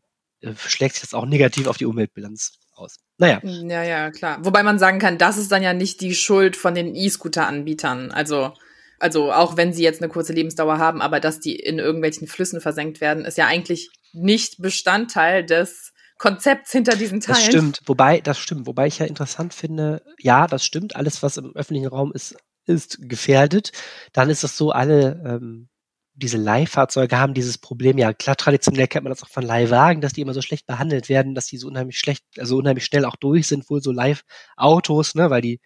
schlägt 0.55 0.95
sich 0.95 1.01
das 1.01 1.13
auch 1.13 1.25
negativ 1.25 1.67
auf 1.67 1.77
die 1.77 1.85
Umweltbilanz 1.85 2.59
aus. 2.75 2.97
Naja. 3.17 3.39
Ja, 3.43 3.83
ja, 3.83 4.11
klar. 4.11 4.39
Wobei 4.43 4.63
man 4.63 4.79
sagen 4.79 4.99
kann, 4.99 5.17
das 5.17 5.37
ist 5.37 5.51
dann 5.51 5.63
ja 5.63 5.73
nicht 5.73 6.01
die 6.01 6.15
Schuld 6.15 6.55
von 6.55 6.73
den 6.73 6.95
E-Scooter-Anbietern. 6.95 8.11
Also, 8.11 8.53
also 8.99 9.31
auch 9.31 9.57
wenn 9.57 9.73
sie 9.73 9.83
jetzt 9.83 10.01
eine 10.01 10.11
kurze 10.11 10.33
Lebensdauer 10.33 10.79
haben, 10.79 11.01
aber 11.01 11.19
dass 11.19 11.39
die 11.39 11.55
in 11.55 11.79
irgendwelchen 11.79 12.27
Flüssen 12.27 12.61
versenkt 12.61 13.01
werden, 13.01 13.25
ist 13.25 13.37
ja 13.37 13.45
eigentlich 13.45 13.89
nicht 14.13 14.61
Bestandteil 14.61 15.45
des 15.45 15.92
Konzepts 16.23 16.71
hinter 16.71 16.95
diesen 16.95 17.19
Teilen. 17.19 17.35
Das 17.35 17.43
stimmt, 17.43 17.81
wobei, 17.85 18.21
das 18.21 18.39
stimmt, 18.39 18.65
wobei 18.65 18.87
ich 18.87 18.99
ja 18.99 19.05
interessant 19.05 19.53
finde, 19.53 20.01
ja, 20.17 20.47
das 20.47 20.63
stimmt, 20.63 20.95
alles, 20.95 21.21
was 21.21 21.35
im 21.35 21.53
öffentlichen 21.53 21.89
Raum 21.89 22.13
ist, 22.13 22.37
ist 22.65 22.97
gefährdet. 23.01 23.73
Dann 24.13 24.29
ist 24.29 24.45
es 24.45 24.55
so, 24.55 24.71
alle 24.71 25.21
ähm, 25.25 25.67
diese 26.13 26.37
Leihfahrzeuge 26.37 27.19
haben 27.19 27.33
dieses 27.33 27.57
Problem, 27.57 27.97
ja 27.97 28.13
klar, 28.13 28.37
traditionell 28.37 28.87
kennt 28.87 29.03
man 29.03 29.11
das 29.11 29.21
auch 29.21 29.27
von 29.27 29.43
Leihwagen, 29.43 29.99
dass 29.99 30.13
die 30.13 30.21
immer 30.21 30.33
so 30.33 30.41
schlecht 30.41 30.65
behandelt 30.65 31.09
werden, 31.09 31.35
dass 31.35 31.47
die 31.47 31.57
so 31.57 31.67
unheimlich 31.67 31.99
schlecht, 31.99 32.23
also 32.37 32.55
unheimlich 32.55 32.85
schnell 32.85 33.03
auch 33.03 33.17
durch 33.17 33.47
sind, 33.47 33.69
wohl 33.69 33.81
so 33.81 33.91
Live-Autos, 33.91 35.15
ne, 35.15 35.29
weil 35.29 35.41
die 35.41 35.59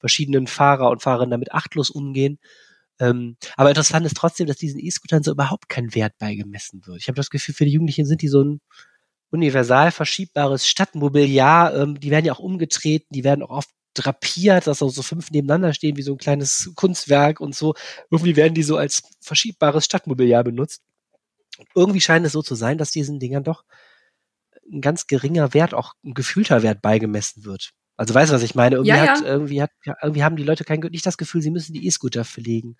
verschiedenen 0.00 0.48
Fahrer 0.48 0.90
und 0.90 1.02
Fahrerinnen 1.02 1.30
damit 1.30 1.52
achtlos 1.52 1.88
umgehen. 1.88 2.40
Ähm, 2.98 3.36
aber 3.56 3.68
interessant 3.68 4.04
ist 4.06 4.16
trotzdem, 4.16 4.48
dass 4.48 4.56
diesen 4.56 4.80
E-Scootern 4.80 5.22
so 5.22 5.30
überhaupt 5.30 5.68
kein 5.68 5.94
Wert 5.94 6.18
beigemessen 6.18 6.84
wird. 6.84 6.98
Ich 7.00 7.06
habe 7.06 7.14
das 7.14 7.30
Gefühl, 7.30 7.54
für 7.54 7.64
die 7.64 7.70
Jugendlichen 7.70 8.06
sind 8.06 8.22
die 8.22 8.28
so 8.28 8.42
ein 8.42 8.60
universal 9.30 9.92
verschiebbares 9.92 10.66
Stadtmobiliar. 10.66 11.74
Ähm, 11.74 12.00
die 12.00 12.10
werden 12.10 12.26
ja 12.26 12.32
auch 12.32 12.38
umgetreten, 12.38 13.06
die 13.10 13.24
werden 13.24 13.42
auch 13.42 13.50
oft 13.50 13.70
drapiert, 13.94 14.66
dass 14.66 14.82
auch 14.82 14.90
so 14.90 15.02
fünf 15.02 15.30
nebeneinander 15.30 15.72
stehen, 15.72 15.96
wie 15.96 16.02
so 16.02 16.12
ein 16.12 16.18
kleines 16.18 16.72
Kunstwerk 16.74 17.40
und 17.40 17.54
so. 17.54 17.74
Irgendwie 18.10 18.36
werden 18.36 18.54
die 18.54 18.62
so 18.62 18.76
als 18.76 19.02
verschiebbares 19.20 19.84
Stadtmobiliar 19.84 20.44
benutzt. 20.44 20.82
Und 21.58 21.68
irgendwie 21.74 22.00
scheint 22.00 22.24
es 22.26 22.32
so 22.32 22.42
zu 22.42 22.54
sein, 22.54 22.78
dass 22.78 22.90
diesen 22.90 23.18
Dingern 23.18 23.44
doch 23.44 23.64
ein 24.72 24.80
ganz 24.80 25.06
geringer 25.06 25.52
Wert, 25.52 25.74
auch 25.74 25.94
ein 26.04 26.14
gefühlter 26.14 26.62
Wert 26.62 26.80
beigemessen 26.80 27.44
wird. 27.44 27.72
Also 27.96 28.14
weißt 28.14 28.30
du, 28.30 28.36
was 28.36 28.42
ich 28.42 28.54
meine? 28.54 28.76
Irgendwie, 28.76 28.96
ja, 28.96 29.08
hat, 29.08 29.20
ja. 29.20 29.26
irgendwie, 29.26 29.62
hat, 29.62 29.70
irgendwie 30.00 30.24
haben 30.24 30.36
die 30.36 30.44
Leute 30.44 30.64
kein, 30.64 30.80
nicht 30.80 31.04
das 31.04 31.18
Gefühl, 31.18 31.42
sie 31.42 31.50
müssen 31.50 31.74
die 31.74 31.86
E-Scooter 31.86 32.24
verlegen. 32.24 32.76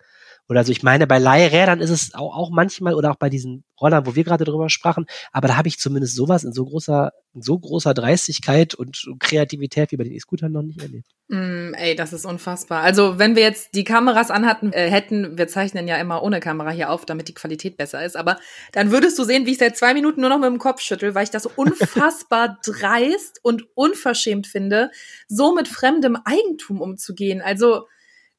Oder 0.49 0.61
also 0.61 0.71
ich 0.71 0.81
meine, 0.81 1.05
bei 1.05 1.19
Leihrädern 1.19 1.79
ist 1.79 1.91
es 1.91 2.15
auch, 2.15 2.35
auch 2.35 2.49
manchmal 2.49 2.95
oder 2.95 3.11
auch 3.11 3.17
bei 3.17 3.29
diesen 3.29 3.63
Rollern, 3.81 4.05
wo 4.05 4.15
wir 4.15 4.23
gerade 4.23 4.43
drüber 4.43 4.69
sprachen, 4.69 5.05
aber 5.31 5.47
da 5.47 5.57
habe 5.57 5.67
ich 5.67 5.79
zumindest 5.79 6.15
sowas 6.15 6.43
in 6.43 6.53
so 6.53 6.65
großer, 6.65 7.11
in 7.33 7.41
so 7.41 7.57
großer 7.57 7.93
Dreistigkeit 7.93 8.75
und 8.75 9.05
Kreativität 9.19 9.91
wie 9.91 9.97
bei 9.97 10.03
den 10.03 10.13
E-Scootern 10.13 10.51
noch 10.51 10.61
nicht 10.61 10.81
erlebt. 10.81 11.07
Mm, 11.29 11.73
ey, 11.73 11.95
das 11.95 12.13
ist 12.13 12.25
unfassbar. 12.25 12.81
Also 12.81 13.17
wenn 13.17 13.35
wir 13.35 13.43
jetzt 13.43 13.73
die 13.73 13.83
Kameras 13.83 14.31
anhatten, 14.31 14.73
äh, 14.73 14.89
hätten, 14.89 15.37
wir 15.37 15.47
zeichnen 15.47 15.87
ja 15.87 15.97
immer 15.97 16.23
ohne 16.23 16.39
Kamera 16.39 16.71
hier 16.71 16.89
auf, 16.89 17.05
damit 17.05 17.27
die 17.27 17.33
Qualität 17.33 17.77
besser 17.77 18.03
ist, 18.03 18.17
aber 18.17 18.37
dann 18.73 18.91
würdest 18.91 19.17
du 19.17 19.23
sehen, 19.23 19.45
wie 19.45 19.51
ich 19.51 19.57
seit 19.57 19.77
zwei 19.77 19.93
Minuten 19.93 20.21
nur 20.21 20.29
noch 20.29 20.39
mit 20.39 20.49
dem 20.49 20.59
Kopf 20.59 20.81
schüttel, 20.81 21.15
weil 21.15 21.23
ich 21.23 21.29
das 21.29 21.45
unfassbar 21.55 22.59
dreist 22.65 23.39
und 23.43 23.65
unverschämt 23.75 24.47
finde, 24.47 24.91
so 25.27 25.55
mit 25.55 25.67
fremdem 25.67 26.17
Eigentum 26.25 26.81
umzugehen. 26.81 27.41
Also 27.41 27.87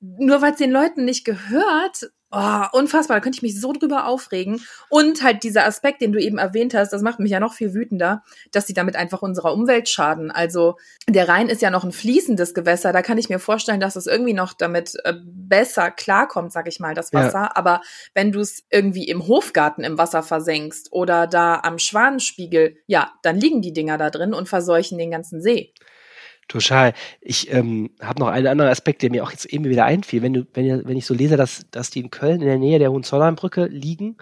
nur 0.02 0.42
weil 0.42 0.52
es 0.52 0.58
den 0.58 0.72
Leuten 0.72 1.04
nicht 1.04 1.24
gehört, 1.24 2.10
oh, 2.32 2.64
unfassbar, 2.72 3.18
da 3.18 3.20
könnte 3.20 3.36
ich 3.36 3.42
mich 3.42 3.60
so 3.60 3.72
drüber 3.72 4.06
aufregen. 4.06 4.60
Und 4.88 5.22
halt 5.22 5.44
dieser 5.44 5.66
Aspekt, 5.66 6.00
den 6.00 6.12
du 6.12 6.18
eben 6.18 6.38
erwähnt 6.38 6.74
hast, 6.74 6.92
das 6.92 7.02
macht 7.02 7.20
mich 7.20 7.30
ja 7.30 7.40
noch 7.40 7.52
viel 7.52 7.74
wütender, 7.74 8.24
dass 8.50 8.66
sie 8.66 8.72
damit 8.72 8.96
einfach 8.96 9.22
unserer 9.22 9.52
Umwelt 9.52 9.88
schaden. 9.88 10.30
Also 10.30 10.76
der 11.08 11.28
Rhein 11.28 11.48
ist 11.48 11.62
ja 11.62 11.70
noch 11.70 11.84
ein 11.84 11.92
fließendes 11.92 12.54
Gewässer, 12.54 12.92
da 12.92 13.02
kann 13.02 13.18
ich 13.18 13.28
mir 13.28 13.38
vorstellen, 13.38 13.80
dass 13.80 13.96
es 13.96 14.06
irgendwie 14.06 14.32
noch 14.32 14.54
damit 14.54 14.94
äh, 15.04 15.14
besser 15.24 15.90
klarkommt, 15.90 16.52
sag 16.52 16.66
ich 16.66 16.80
mal, 16.80 16.94
das 16.94 17.12
Wasser. 17.12 17.42
Ja. 17.42 17.52
Aber 17.54 17.82
wenn 18.14 18.32
du 18.32 18.40
es 18.40 18.64
irgendwie 18.70 19.08
im 19.08 19.26
Hofgarten 19.28 19.84
im 19.84 19.98
Wasser 19.98 20.22
versenkst 20.22 20.88
oder 20.90 21.26
da 21.26 21.60
am 21.62 21.78
Schwanenspiegel, 21.78 22.76
ja, 22.86 23.12
dann 23.22 23.36
liegen 23.36 23.62
die 23.62 23.72
Dinger 23.72 23.98
da 23.98 24.10
drin 24.10 24.34
und 24.34 24.48
verseuchen 24.48 24.98
den 24.98 25.10
ganzen 25.10 25.42
See. 25.42 25.72
Total. 26.48 26.92
Ich 27.20 27.50
ähm, 27.50 27.90
habe 28.00 28.20
noch 28.20 28.28
einen 28.28 28.46
anderen 28.46 28.70
Aspekt, 28.70 29.02
der 29.02 29.10
mir 29.10 29.24
auch 29.24 29.30
jetzt 29.30 29.46
eben 29.46 29.64
wieder 29.64 29.84
einfiel. 29.84 30.22
Wenn 30.22 30.34
du, 30.34 30.46
wenn, 30.54 30.86
wenn 30.86 30.96
ich 30.96 31.06
so 31.06 31.14
lese, 31.14 31.36
dass, 31.36 31.66
dass 31.70 31.90
die 31.90 32.00
in 32.00 32.10
Köln 32.10 32.40
in 32.40 32.46
der 32.46 32.58
Nähe 32.58 32.78
der 32.78 32.90
Hohenzollernbrücke 32.90 33.66
liegen, 33.66 34.16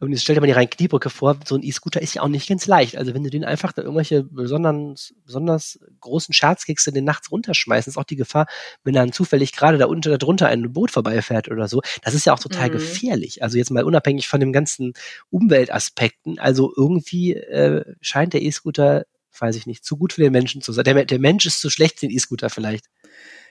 und 0.00 0.12
jetzt 0.12 0.22
stell 0.22 0.34
dir 0.34 0.40
mal 0.40 0.46
die 0.46 0.52
Rhein-Kniebrücke 0.52 1.10
vor, 1.10 1.36
so 1.44 1.56
ein 1.56 1.62
E-Scooter 1.64 2.00
ist 2.00 2.14
ja 2.14 2.22
auch 2.22 2.28
nicht 2.28 2.48
ganz 2.48 2.66
leicht. 2.66 2.96
Also 2.96 3.14
wenn 3.14 3.24
du 3.24 3.30
den 3.30 3.44
einfach 3.44 3.72
da 3.72 3.82
irgendwelche 3.82 4.22
besonders, 4.22 5.12
besonders 5.24 5.80
großen 6.00 6.32
Scherzkekse 6.32 6.92
den 6.92 7.04
nachts 7.04 7.32
runterschmeißt, 7.32 7.88
ist 7.88 7.96
auch 7.96 8.04
die 8.04 8.16
Gefahr, 8.16 8.46
wenn 8.84 8.94
dann 8.94 9.12
zufällig 9.12 9.52
gerade 9.52 9.76
da 9.76 9.86
unten 9.86 10.08
oder 10.08 10.18
drunter 10.18 10.46
ein 10.46 10.72
Boot 10.72 10.92
vorbeifährt 10.92 11.48
oder 11.50 11.66
so. 11.66 11.82
Das 12.02 12.14
ist 12.14 12.26
ja 12.26 12.32
auch 12.32 12.38
total 12.38 12.68
mhm. 12.68 12.74
gefährlich. 12.74 13.42
Also 13.42 13.58
jetzt 13.58 13.72
mal 13.72 13.82
unabhängig 13.82 14.28
von 14.28 14.38
dem 14.38 14.52
ganzen 14.52 14.92
Umweltaspekten. 15.30 16.38
Also 16.38 16.72
irgendwie 16.76 17.34
äh, 17.34 17.84
scheint 18.00 18.34
der 18.34 18.42
E-Scooter 18.42 19.04
weiß 19.38 19.56
ich 19.56 19.66
nicht, 19.66 19.84
zu 19.84 19.96
gut 19.96 20.12
für 20.12 20.22
den 20.22 20.32
Menschen 20.32 20.62
zu 20.62 20.72
sein. 20.72 20.84
Der, 20.84 21.04
der 21.04 21.18
Mensch 21.18 21.46
ist 21.46 21.60
zu 21.60 21.70
schlecht 21.70 22.00
für 22.00 22.06
den 22.06 22.14
E-Scooter 22.14 22.50
vielleicht. 22.50 22.86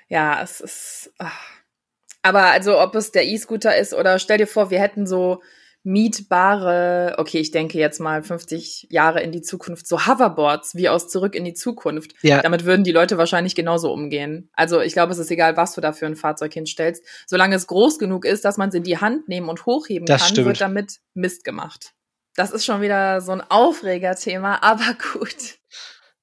Ja, 0.08 0.42
es 0.42 0.62
ist. 0.62 1.12
Ach. 1.20 1.40
Aber 2.24 2.46
also, 2.46 2.80
ob 2.80 2.96
es 2.96 3.12
der 3.12 3.26
E-Scooter 3.26 3.78
ist 3.78 3.94
oder 3.94 4.20
stell 4.20 4.38
dir 4.38 4.48
vor, 4.48 4.70
wir 4.70 4.80
hätten 4.80 5.08
so 5.08 5.42
mietbare, 5.88 7.16
okay, 7.18 7.40
ich 7.40 7.52
denke 7.52 7.78
jetzt 7.78 8.00
mal 8.00 8.22
50 8.22 8.88
Jahre 8.90 9.22
in 9.22 9.32
die 9.32 9.42
Zukunft, 9.42 9.88
so 9.88 10.06
Hoverboards 10.06 10.76
wie 10.76 10.90
aus 10.90 11.08
Zurück 11.08 11.34
in 11.34 11.46
die 11.46 11.54
Zukunft. 11.54 12.14
Ja. 12.22 12.42
Damit 12.42 12.66
würden 12.66 12.84
die 12.84 12.92
Leute 12.92 13.18
wahrscheinlich 13.18 13.56
genauso 13.56 13.94
umgehen. 13.94 14.50
Also 14.54 14.82
ich 14.82 14.92
glaube, 14.92 15.14
es 15.14 15.18
ist 15.18 15.32
egal, 15.32 15.56
was 15.56 15.76
du 15.76 15.82
da 15.82 15.94
für 15.94 16.06
ein 16.06 16.18
Fahrzeug 16.18 16.54
hinstellst. 16.54 17.06
Solange 17.26 17.56
es 17.56 17.68
groß 17.68 18.00
genug 18.00 18.26
ist, 18.26 18.44
dass 18.44 18.58
man 18.58 18.68
es 18.68 18.76
in 18.76 18.84
die 18.84 18.98
Hand 18.98 19.30
nehmen 19.30 19.48
und 19.48 19.66
hochheben 19.66 20.06
Das 20.06 20.24
kann, 20.24 20.30
stimmt. 20.32 20.48
wird 20.48 20.62
damit 20.62 20.98
Mist 21.14 21.46
gemacht. 21.46 21.94
Das 22.38 22.52
ist 22.52 22.64
schon 22.64 22.82
wieder 22.82 23.20
so 23.20 23.34
ein 23.34 23.42
Aufregerthema, 23.42 24.60
aber 24.62 24.96
gut. 25.14 25.58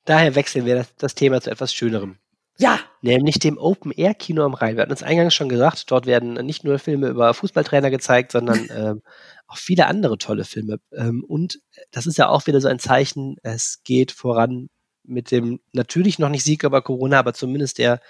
Daher 0.06 0.34
wechseln 0.34 0.64
wir 0.64 0.76
das, 0.76 0.96
das 0.96 1.14
Thema 1.14 1.42
zu 1.42 1.50
etwas 1.50 1.74
Schönerem. 1.74 2.16
Ja, 2.56 2.78
Nämlich 3.02 3.40
dem 3.40 3.58
Open-Air-Kino 3.58 4.44
am 4.44 4.54
Rhein. 4.54 4.76
Wir 4.76 4.82
hatten 4.82 4.92
uns 4.92 5.02
eingangs 5.02 5.34
schon 5.34 5.48
gesagt, 5.48 5.90
dort 5.90 6.06
werden 6.06 6.34
nicht 6.46 6.62
nur 6.62 6.78
Filme 6.78 7.08
über 7.08 7.34
Fußballtrainer 7.34 7.90
gezeigt, 7.90 8.32
sondern 8.32 8.66
ähm, 8.70 9.02
auch 9.48 9.58
viele 9.58 9.86
andere 9.88 10.16
tolle 10.16 10.44
Filme. 10.44 10.78
Ähm, 10.92 11.24
und 11.26 11.58
das 11.90 12.06
ist 12.06 12.16
ja 12.16 12.28
auch 12.28 12.46
wieder 12.46 12.60
so 12.60 12.68
ein 12.68 12.78
Zeichen, 12.78 13.36
es 13.42 13.82
geht 13.82 14.12
voran 14.12 14.68
mit 15.02 15.32
dem 15.32 15.60
natürlich 15.72 16.18
noch 16.18 16.30
nicht 16.30 16.44
Sieg 16.44 16.62
über 16.62 16.80
Corona, 16.80 17.18
aber 17.18 17.34
zumindest 17.34 17.78
der 17.78 18.00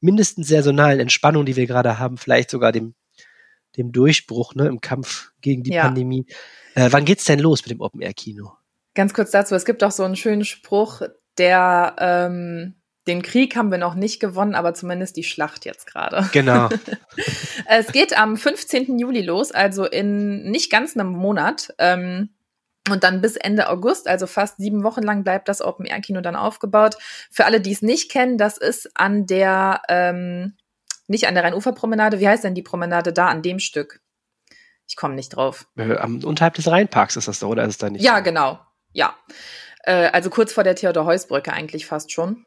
mindestens 0.00 0.48
saisonalen 0.48 0.98
Entspannung, 0.98 1.44
die 1.44 1.56
wir 1.56 1.66
gerade 1.66 1.98
haben, 1.98 2.16
vielleicht 2.16 2.50
sogar 2.50 2.72
dem, 2.72 2.94
dem 3.76 3.92
Durchbruch 3.92 4.54
ne, 4.54 4.66
im 4.66 4.80
Kampf 4.80 5.32
gegen 5.40 5.62
die 5.62 5.72
Ja. 5.72 5.84
Pandemie. 5.84 6.26
Äh, 6.74 6.88
wann 6.90 7.04
geht's 7.04 7.24
denn 7.24 7.38
los 7.38 7.62
mit 7.62 7.70
dem 7.70 7.80
Open-Air-Kino? 7.80 8.52
Ganz 8.94 9.14
kurz 9.14 9.30
dazu, 9.30 9.54
es 9.54 9.64
gibt 9.64 9.84
auch 9.84 9.92
so 9.92 10.04
einen 10.04 10.16
schönen 10.16 10.44
Spruch, 10.44 11.02
der 11.38 11.94
ähm, 11.98 12.74
den 13.06 13.22
Krieg 13.22 13.56
haben 13.56 13.70
wir 13.70 13.78
noch 13.78 13.94
nicht 13.94 14.20
gewonnen, 14.20 14.54
aber 14.54 14.74
zumindest 14.74 15.16
die 15.16 15.24
Schlacht 15.24 15.64
jetzt 15.64 15.86
gerade. 15.86 16.28
Genau. 16.32 16.68
Es 17.66 17.92
geht 17.92 18.18
am 18.18 18.36
15. 18.36 18.98
Juli 18.98 19.22
los, 19.22 19.52
also 19.52 19.84
in 19.84 20.50
nicht 20.50 20.70
ganz 20.72 20.96
einem 20.96 21.08
Monat. 21.08 21.72
Ähm, 21.78 22.30
und 22.90 23.04
dann 23.04 23.20
bis 23.20 23.36
Ende 23.36 23.68
August, 23.68 24.08
also 24.08 24.26
fast 24.26 24.56
sieben 24.56 24.82
Wochen 24.82 25.02
lang, 25.02 25.22
bleibt 25.22 25.48
das 25.48 25.60
Open-Air-Kino 25.60 26.20
dann 26.20 26.34
aufgebaut. 26.34 26.96
Für 27.30 27.44
alle, 27.44 27.60
die 27.60 27.72
es 27.72 27.82
nicht 27.82 28.10
kennen, 28.10 28.38
das 28.38 28.58
ist 28.58 28.90
an 28.94 29.26
der, 29.26 29.82
ähm, 29.88 30.56
nicht 31.10 31.26
an 31.26 31.34
der 31.34 31.44
Rheinuferpromenade, 31.44 32.20
wie 32.20 32.28
heißt 32.28 32.44
denn 32.44 32.54
die 32.54 32.62
Promenade 32.62 33.12
da, 33.12 33.26
an 33.28 33.42
dem 33.42 33.58
Stück? 33.58 34.00
Ich 34.88 34.96
komme 34.96 35.14
nicht 35.14 35.30
drauf. 35.30 35.66
äh, 35.76 35.96
am, 35.96 36.22
unterhalb 36.24 36.54
des 36.54 36.68
Rheinparks 36.70 37.16
ist 37.16 37.28
das 37.28 37.40
doch, 37.40 37.48
oder 37.48 37.62
ist 37.64 37.70
es 37.70 37.78
da 37.78 37.90
nicht? 37.90 38.02
Ja, 38.04 38.20
genau. 38.20 38.58
Ja. 38.92 39.14
Äh, 39.84 40.06
also 40.12 40.30
kurz 40.30 40.52
vor 40.52 40.64
der 40.64 40.74
Theodor-Heuss-Brücke 40.74 41.52
eigentlich 41.52 41.86
fast 41.86 42.10
schon. 42.12 42.44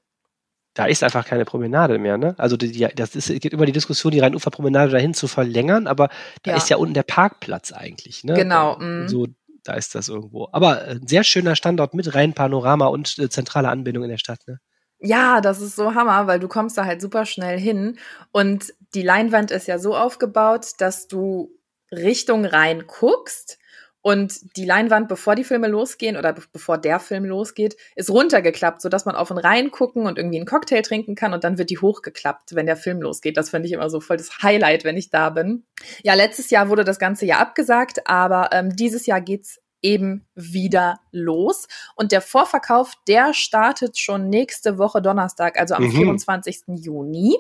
da 0.75 0.86
ist 0.86 1.03
einfach 1.03 1.25
keine 1.25 1.46
Promenade 1.46 2.00
mehr, 2.00 2.17
ne? 2.17 2.36
Also 2.38 2.58
die, 2.58 2.72
die, 2.72 2.88
das 2.96 3.15
ist, 3.15 3.29
es 3.29 3.39
geht 3.39 3.53
über 3.53 3.65
die 3.65 3.72
Diskussion, 3.72 4.12
die 4.12 4.20
Rheinuferpromenade 4.20 4.91
dahin 4.91 5.13
zu 5.13 5.27
verlängern, 5.27 5.86
aber 5.88 6.10
da 6.43 6.51
Ja. 6.51 6.58
ist 6.58 6.70
ja 6.70 6.77
unten 6.77 6.93
der 6.96 7.03
Parkplatz 7.03 7.72
eigentlich, 7.72 8.24
ne? 8.24 8.34
Genau, 8.34 8.75
Da, 8.79 8.84
mm. 8.86 9.08
So, 9.08 9.27
da 9.63 9.74
ist 9.75 9.93
das 9.96 10.10
irgendwo. 10.10 10.50
Aber 10.51 10.88
äh, 10.88 10.91
ein 10.96 11.08
sehr 11.08 11.24
schöner 11.24 11.55
Standort 11.55 11.93
mit 11.93 12.13
Rheinpanorama 12.15 12.88
und 12.88 13.17
äh, 13.20 13.29
zentrale 13.29 13.70
Anbindung 13.70 14.03
in 14.03 14.10
der 14.10 14.17
Stadt, 14.17 14.39
ne? 14.48 14.60
Ja, 15.05 15.41
das 15.41 15.60
ist 15.60 15.75
so 15.75 15.95
Hammer, 15.95 16.27
weil 16.27 16.39
du 16.39 16.48
kommst 16.48 16.77
da 16.77 16.86
halt 16.86 17.01
super 17.01 17.25
schnell 17.25 17.60
hin 17.60 18.00
und 18.31 18.74
die 18.95 19.01
Leinwand 19.01 19.51
ist 19.51 19.67
ja 19.67 19.77
so 19.77 19.98
aufgebaut, 19.98 20.72
dass 20.77 21.10
du 21.10 21.51
Richtung 21.91 22.45
Rhein 22.45 22.86
guckst 22.88 23.60
und 24.01 24.55
die 24.55 24.63
Leinwand, 24.63 25.10
bevor 25.10 25.36
die 25.36 25.43
Filme 25.43 25.67
losgehen 25.67 26.15
oder 26.15 26.31
be 26.31 26.43
bevor 26.53 26.77
der 26.77 27.01
Film 27.01 27.25
losgeht, 27.25 27.75
ist 27.98 28.10
runtergeklappt, 28.10 28.81
sodass 28.81 29.03
man 29.05 29.15
auf 29.15 29.27
den 29.27 29.38
Rhein 29.38 29.72
gucken 29.72 30.05
und 30.05 30.17
irgendwie 30.17 30.38
einen 30.38 30.45
Cocktail 30.45 30.81
trinken 30.81 31.15
kann 31.15 31.33
und 31.33 31.43
dann 31.43 31.57
wird 31.57 31.69
die 31.69 31.79
hochgeklappt, 31.79 32.55
wenn 32.55 32.65
der 32.65 32.77
Film 32.77 33.01
losgeht. 33.01 33.36
Das 33.36 33.50
finde 33.50 33.67
ich 33.67 33.74
immer 33.74 33.89
so 33.89 34.00
voll 34.00 34.15
das 34.15 34.41
Highlight, 34.41 34.86
wenn 34.86 34.95
ich 34.95 35.10
da 35.10 35.31
bin. 35.31 35.65
Ja, 36.03 36.13
letztes 36.13 36.50
Jahr 36.50 36.69
wurde 36.69 36.86
das 36.86 37.00
ganze 37.00 37.25
Jahr 37.25 37.39
abgesagt, 37.39 38.07
aber 38.07 38.51
ähm, 38.53 38.74
dieses 38.74 39.05
Jahr 39.05 39.19
geht's 39.19 39.60
eben 39.83 40.25
wieder 40.33 40.99
los. 41.11 41.67
Und 41.95 42.11
der 42.11 42.21
Vorverkauf, 42.21 42.93
der 43.07 43.33
startet 43.33 43.99
schon 43.99 44.29
nächste 44.29 44.77
Woche 44.79 45.01
Donnerstag, 45.01 45.59
also 45.59 45.75
am 45.75 45.83
Mhm. 45.83 45.91
24. 45.91 46.61
Juni. 46.77 47.35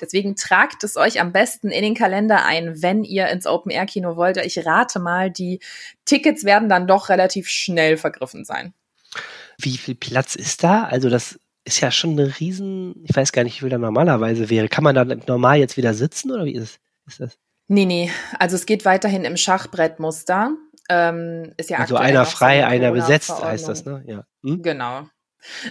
Deswegen 0.00 0.36
tragt 0.36 0.84
es 0.84 0.96
euch 0.96 1.20
am 1.20 1.32
besten 1.32 1.68
in 1.70 1.82
den 1.82 1.94
Kalender 1.94 2.44
ein, 2.44 2.82
wenn 2.82 3.04
ihr 3.04 3.28
ins 3.28 3.46
Open-Air-Kino 3.46 4.16
wollt. 4.16 4.36
Ich 4.38 4.64
rate 4.64 4.98
mal, 5.00 5.30
die 5.30 5.60
Tickets 6.04 6.44
werden 6.44 6.68
dann 6.68 6.86
doch 6.86 7.08
relativ 7.08 7.48
schnell 7.48 7.96
vergriffen 7.96 8.44
sein. 8.44 8.74
Wie 9.58 9.76
viel 9.76 9.94
Platz 9.94 10.34
ist 10.34 10.62
da? 10.64 10.84
Also 10.84 11.08
das 11.08 11.38
ist 11.64 11.80
ja 11.80 11.90
schon 11.90 12.10
eine 12.12 12.38
riesen, 12.40 13.04
ich 13.08 13.16
weiß 13.16 13.32
gar 13.32 13.44
nicht, 13.44 13.56
wie 13.56 13.60
viel 13.60 13.70
da 13.70 13.78
normalerweise 13.78 14.50
wäre. 14.50 14.68
Kann 14.68 14.84
man 14.84 14.94
da 14.94 15.04
normal 15.04 15.58
jetzt 15.58 15.76
wieder 15.76 15.94
sitzen 15.94 16.30
oder 16.32 16.44
wie 16.44 16.54
ist, 16.54 16.78
es? 17.06 17.12
ist 17.14 17.20
das? 17.20 17.38
Nee, 17.68 17.86
nee, 17.86 18.10
also 18.38 18.56
es 18.56 18.66
geht 18.66 18.84
weiterhin 18.84 19.24
im 19.24 19.36
Schachbrettmuster. 19.36 20.54
Ähm, 20.88 21.52
ist 21.56 21.70
ja 21.70 21.78
Also 21.78 21.96
einer 21.96 22.26
frei, 22.26 22.66
eine 22.66 22.86
einer 22.86 22.92
besetzt 22.92 23.42
heißt 23.42 23.68
das, 23.68 23.84
ne? 23.84 24.02
Ja. 24.06 24.24
Hm? 24.42 24.62
Genau. 24.62 25.06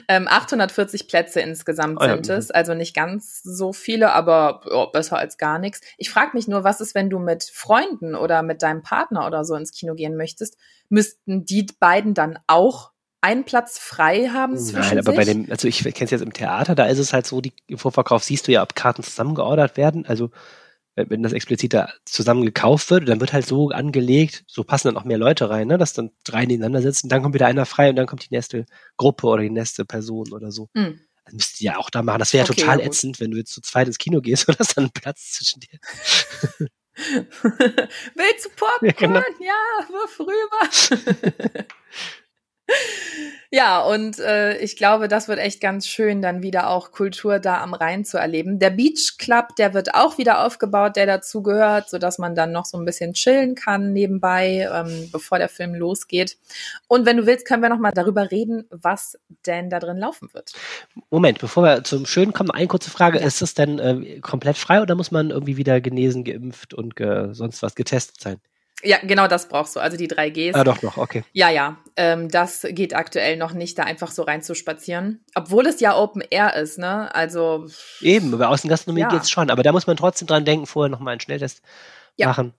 Ähm, 0.07 0.27
840 0.27 1.07
Plätze 1.07 1.39
insgesamt 1.39 1.97
Oh 2.01 2.03
ja, 2.03 2.15
sind 2.15 2.27
mhm. 2.27 2.33
es, 2.33 2.51
also 2.51 2.73
nicht 2.73 2.93
ganz 2.93 3.41
so 3.41 3.73
viele, 3.73 4.11
aber 4.11 4.61
ja, 4.69 4.85
besser 4.87 5.17
als 5.17 5.37
gar 5.37 5.59
nichts. 5.59 5.81
Ich 5.97 6.09
frage 6.09 6.31
mich 6.33 6.47
nur, 6.47 6.63
was 6.63 6.81
ist, 6.81 6.95
wenn 6.95 7.09
du 7.09 7.19
mit 7.19 7.43
Freunden 7.43 8.15
oder 8.15 8.43
mit 8.43 8.61
deinem 8.61 8.83
Partner 8.83 9.25
oder 9.25 9.45
so 9.45 9.55
ins 9.55 9.71
Kino 9.71 9.95
gehen 9.95 10.17
möchtest? 10.17 10.57
Müssten 10.89 11.45
die 11.45 11.67
beiden 11.79 12.13
dann 12.13 12.37
auch 12.47 12.91
einen 13.21 13.45
Platz 13.45 13.77
frei 13.77 14.29
haben 14.33 14.57
zwischen 14.57 14.89
Nein, 14.89 14.99
aber 14.99 15.13
bei 15.13 15.23
sich? 15.23 15.33
dem, 15.33 15.51
also 15.51 15.67
ich 15.67 15.83
kenne 15.83 16.05
es 16.05 16.11
jetzt 16.11 16.21
im 16.23 16.33
Theater, 16.33 16.73
da 16.73 16.85
ist 16.85 16.97
es 16.97 17.13
halt 17.13 17.27
so, 17.27 17.39
die, 17.39 17.53
im 17.67 17.77
Vorverkauf 17.77 18.23
siehst 18.23 18.47
du 18.47 18.51
ja, 18.51 18.63
ob 18.63 18.75
Karten 18.75 19.03
zusammengeordert 19.03 19.77
werden. 19.77 20.05
Also 20.05 20.31
wenn 20.95 21.23
das 21.23 21.33
explizit 21.33 21.73
da 21.73 21.89
zusammen 22.05 22.45
gekauft 22.45 22.89
wird, 22.91 23.07
dann 23.07 23.19
wird 23.21 23.33
halt 23.33 23.45
so 23.45 23.69
angelegt, 23.69 24.43
so 24.47 24.63
passen 24.63 24.89
dann 24.89 24.97
auch 24.97 25.05
mehr 25.05 25.17
Leute 25.17 25.49
rein, 25.49 25.67
ne, 25.67 25.77
dass 25.77 25.93
dann 25.93 26.11
drei 26.23 26.45
nebeneinander 26.45 26.81
sitzen, 26.81 27.09
dann 27.09 27.21
kommt 27.21 27.33
wieder 27.33 27.47
einer 27.47 27.65
frei 27.65 27.89
und 27.89 27.95
dann 27.95 28.07
kommt 28.07 28.29
die 28.29 28.33
nächste 28.33 28.65
Gruppe 28.97 29.27
oder 29.27 29.43
die 29.43 29.49
nächste 29.49 29.85
Person 29.85 30.31
oder 30.33 30.51
so. 30.51 30.69
Hm. 30.75 30.99
Das 31.25 31.33
müsst 31.33 31.61
ihr 31.61 31.71
ja 31.71 31.77
auch 31.77 31.89
da 31.89 32.01
machen. 32.01 32.19
Das 32.19 32.33
wäre 32.33 32.45
ja 32.45 32.51
Okay, 32.51 32.61
total 32.61 32.79
ja 32.79 32.85
ätzend, 32.85 33.19
wenn 33.19 33.31
du 33.31 33.37
jetzt 33.37 33.53
zu 33.53 33.61
zweit 33.61 33.87
ins 33.87 33.97
Kino 33.97 34.21
gehst 34.21 34.47
und 34.49 34.59
hast 34.59 34.75
dann 34.75 34.85
einen 34.85 34.91
Platz 34.91 35.31
zwischen 35.33 35.59
dir. 35.61 35.79
Willst 36.95 38.45
du 38.45 38.49
Popcorn? 38.49 38.85
Ja, 38.85 38.91
genau. 38.91 39.21
Ja, 39.39 39.87
wirf 39.89 40.19
rüber. 40.19 41.65
ja, 43.51 43.81
und 43.81 44.19
äh, 44.19 44.57
ich 44.59 44.75
glaube, 44.75 45.07
das 45.07 45.27
wird 45.27 45.39
echt 45.39 45.59
ganz 45.59 45.87
schön, 45.87 46.21
dann 46.21 46.41
wieder 46.41 46.69
auch 46.69 46.91
Kultur 46.91 47.39
da 47.39 47.61
am 47.61 47.73
Rhein 47.73 48.05
zu 48.05 48.17
erleben. 48.17 48.59
Der 48.59 48.69
Beach 48.69 49.15
Club, 49.17 49.55
der 49.57 49.73
wird 49.73 49.93
auch 49.93 50.17
wieder 50.17 50.45
aufgebaut, 50.45 50.95
der 50.95 51.05
dazu 51.05 51.43
gehört, 51.43 51.89
sodass 51.89 52.17
man 52.17 52.35
dann 52.35 52.51
noch 52.51 52.65
so 52.65 52.77
ein 52.77 52.85
bisschen 52.85 53.13
chillen 53.13 53.55
kann 53.55 53.93
nebenbei, 53.93 54.69
ähm, 54.71 55.09
bevor 55.11 55.37
der 55.37 55.49
Film 55.49 55.75
losgeht. 55.75 56.37
Und 56.87 57.05
wenn 57.05 57.17
du 57.17 57.25
willst, 57.25 57.45
können 57.45 57.61
wir 57.61 57.69
noch 57.69 57.79
mal 57.79 57.91
darüber 57.91 58.31
reden, 58.31 58.65
was 58.69 59.19
denn 59.45 59.69
da 59.69 59.79
drin 59.79 59.97
laufen 59.97 60.29
wird. 60.33 60.53
Moment, 61.09 61.39
bevor 61.39 61.63
wir 61.63 61.83
zum 61.83 62.05
Schönen 62.05 62.33
kommen, 62.33 62.51
eine 62.51 62.67
kurze 62.67 62.89
Frage. 62.89 63.19
Ist 63.19 63.41
das 63.41 63.53
denn 63.53 63.79
äh, 63.79 64.19
komplett 64.21 64.57
frei 64.57 64.81
oder 64.81 64.95
muss 64.95 65.11
man 65.11 65.29
irgendwie 65.29 65.57
wieder 65.57 65.81
genesen, 65.81 66.23
geimpft 66.23 66.73
und 66.73 66.95
ge 66.95 67.33
sonst 67.33 67.61
was 67.61 67.75
getestet 67.75 68.21
sein? 68.21 68.37
Ja, 68.83 68.97
genau 69.03 69.27
das 69.27 69.47
brauchst 69.47 69.75
du, 69.75 69.79
also 69.79 69.97
die 69.97 70.07
3Gs. 70.07 70.55
Ah, 70.55 70.63
doch 70.63 70.81
noch, 70.81 70.97
okay. 70.97 71.23
Ja, 71.33 71.49
ja, 71.49 71.77
ähm, 71.95 72.29
das 72.29 72.65
geht 72.69 72.95
aktuell 72.95 73.37
noch 73.37 73.53
nicht, 73.53 73.77
da 73.77 73.83
einfach 73.83 74.11
so 74.11 74.23
reinzuspazieren. 74.23 75.23
Obwohl 75.35 75.67
es 75.67 75.79
ja 75.79 75.95
Open 75.97 76.23
Air 76.29 76.55
ist, 76.55 76.77
ne? 76.79 77.13
Also, 77.13 77.67
Eben, 78.01 78.37
bei 78.37 78.47
Außengastronomie 78.47 79.01
Ja. 79.01 79.09
geht's 79.09 79.29
schon, 79.29 79.49
aber 79.49 79.63
da 79.63 79.71
muss 79.71 79.87
man 79.87 79.97
trotzdem 79.97 80.27
dran 80.27 80.45
denken, 80.45 80.65
vorher 80.65 80.89
nochmal 80.89 81.11
einen 81.13 81.21
Schnelltest 81.21 81.61
Ja. 82.17 82.27
machen. 82.27 82.53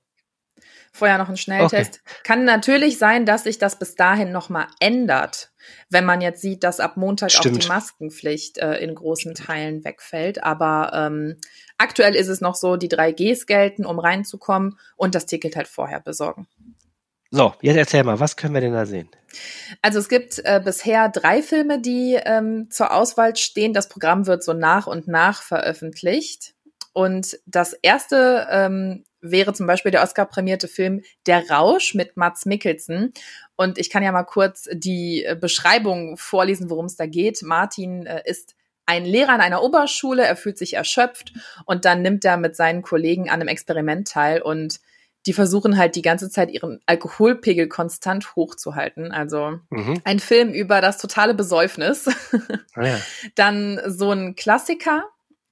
Vorher 0.92 1.18
noch 1.18 1.28
ein 1.28 1.36
Schnelltest. 1.36 2.02
Kann 2.22 2.44
natürlich 2.44 2.98
sein, 2.98 3.24
dass 3.26 3.44
sich 3.44 3.58
das 3.58 3.78
bis 3.78 3.94
dahin 3.94 4.30
nochmal 4.30 4.66
ändert, 4.78 5.50
wenn 5.88 6.04
man 6.04 6.20
jetzt 6.20 6.42
sieht, 6.42 6.62
dass 6.62 6.80
ab 6.80 6.96
Montag 6.96 7.28
auch 7.28 7.40
Stimmt. 7.40 7.64
die 7.64 7.68
Maskenpflicht 7.68 8.58
äh, 8.58 8.76
in 8.76 8.94
großen 8.94 9.34
Teilen 9.34 9.84
wegfällt. 9.84 10.44
Aber 10.44 10.92
ähm, 10.94 11.38
aktuell 11.78 12.14
ist 12.14 12.28
es 12.28 12.40
noch 12.40 12.54
so, 12.54 12.76
die 12.76 12.90
3Gs 12.90 13.46
gelten, 13.46 13.86
um 13.86 13.98
reinzukommen 13.98 14.78
und 14.96 15.14
das 15.14 15.26
Ticket 15.26 15.56
halt 15.56 15.68
vorher 15.68 16.00
besorgen. 16.00 16.46
So, 17.34 17.54
jetzt 17.62 17.78
erzähl 17.78 18.04
mal, 18.04 18.20
was 18.20 18.36
können 18.36 18.52
wir 18.52 18.60
denn 18.60 18.74
da 18.74 18.84
sehen? 18.84 19.08
Also 19.80 19.98
es 19.98 20.10
gibt 20.10 20.42
äh, 20.44 20.60
bisher 20.62 21.08
drei 21.08 21.42
Filme, 21.42 21.80
die 21.80 22.18
ähm, 22.22 22.70
zur 22.70 22.92
Auswahl 22.92 23.34
stehen. 23.36 23.72
Das 23.72 23.88
Programm 23.88 24.26
wird 24.26 24.44
so 24.44 24.52
nach 24.52 24.86
und 24.86 25.08
nach 25.08 25.40
veröffentlicht. 25.40 26.54
Und 26.92 27.38
das 27.46 27.72
erste 27.72 28.46
ähm, 28.50 29.04
wäre 29.20 29.52
zum 29.54 29.66
Beispiel 29.66 29.90
der 29.92 30.02
Oscar-prämierte 30.02 30.68
Film 30.68 31.02
Der 31.26 31.48
Rausch 31.48 31.94
mit 31.94 32.16
Mats 32.16 32.44
Mikkelsen. 32.44 33.12
Und 33.56 33.78
ich 33.78 33.88
kann 33.88 34.02
ja 34.02 34.12
mal 34.12 34.24
kurz 34.24 34.68
die 34.72 35.24
äh, 35.24 35.36
Beschreibung 35.40 36.16
vorlesen, 36.16 36.70
worum 36.70 36.86
es 36.86 36.96
da 36.96 37.06
geht. 37.06 37.42
Martin 37.42 38.06
äh, 38.06 38.22
ist 38.24 38.54
ein 38.84 39.04
Lehrer 39.04 39.30
an 39.30 39.40
einer 39.40 39.62
Oberschule, 39.62 40.24
er 40.26 40.36
fühlt 40.36 40.58
sich 40.58 40.74
erschöpft 40.74 41.32
und 41.66 41.84
dann 41.84 42.02
nimmt 42.02 42.24
er 42.24 42.36
mit 42.36 42.56
seinen 42.56 42.82
Kollegen 42.82 43.30
an 43.30 43.40
einem 43.40 43.48
Experiment 43.48 44.08
teil 44.08 44.42
und 44.42 44.80
die 45.26 45.32
versuchen 45.32 45.78
halt 45.78 45.94
die 45.94 46.02
ganze 46.02 46.28
Zeit 46.30 46.50
ihren 46.50 46.80
Alkoholpegel 46.86 47.68
konstant 47.68 48.34
hochzuhalten. 48.34 49.12
Also 49.12 49.60
Mhm. 49.70 50.00
ein 50.02 50.18
Film 50.18 50.52
über 50.52 50.80
das 50.80 50.98
totale 50.98 51.32
Besäufnis. 51.32 52.08
Ah, 52.74 52.84
ja. 52.84 52.98
Dann 53.36 53.80
so 53.86 54.10
ein 54.10 54.34
Klassiker, 54.34 55.04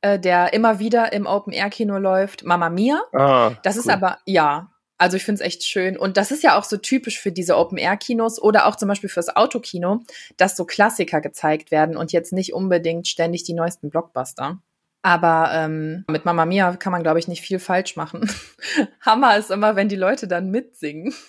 äh, 0.02 0.18
der 0.18 0.52
immer 0.52 0.78
wieder 0.78 1.12
im 1.12 1.26
Open-Air-Kino 1.26 1.98
läuft, 1.98 2.44
Mamma 2.44 2.70
Mia. 2.70 3.00
ah, 3.12 3.52
Das 3.62 3.76
ist 3.76 3.86
cool. 3.86 3.92
aber, 3.92 4.18
ja, 4.26 4.70
Also 4.98 5.16
ich 5.16 5.24
finde 5.24 5.40
es 5.42 5.46
echt 5.46 5.64
schön. 5.64 5.96
Und 5.96 6.16
das 6.18 6.30
ist 6.30 6.42
ja 6.42 6.58
auch 6.58 6.64
so 6.64 6.76
typisch 6.76 7.18
für 7.18 7.32
diese 7.32 7.56
Open-Air-Kinos 7.56 8.40
oder 8.40 8.66
auch 8.66 8.76
zum 8.76 8.88
Beispiel 8.88 9.08
fürs 9.08 9.34
Autokino, 9.34 10.00
dass 10.36 10.56
so 10.56 10.66
Klassiker 10.66 11.20
gezeigt 11.22 11.70
werden 11.70 11.96
und 11.96 12.12
jetzt 12.12 12.32
nicht 12.32 12.52
unbedingt 12.52 13.08
ständig 13.08 13.44
die 13.44 13.54
neuesten 13.54 13.88
Blockbuster. 13.88 14.58
Aber 15.02 15.50
ähm, 15.54 16.04
mit 16.10 16.26
Mama 16.26 16.44
Mia 16.44 16.76
kann 16.76 16.92
man, 16.92 17.02
glaube 17.02 17.18
ich, 17.18 17.28
nicht 17.28 17.40
viel 17.40 17.58
falsch 17.58 17.96
machen. 17.96 18.30
Hammer 19.00 19.38
ist 19.38 19.50
immer, 19.50 19.74
wenn 19.74 19.88
die 19.88 19.96
Leute 19.96 20.28
dann 20.28 20.50
mitsingen. 20.50 21.14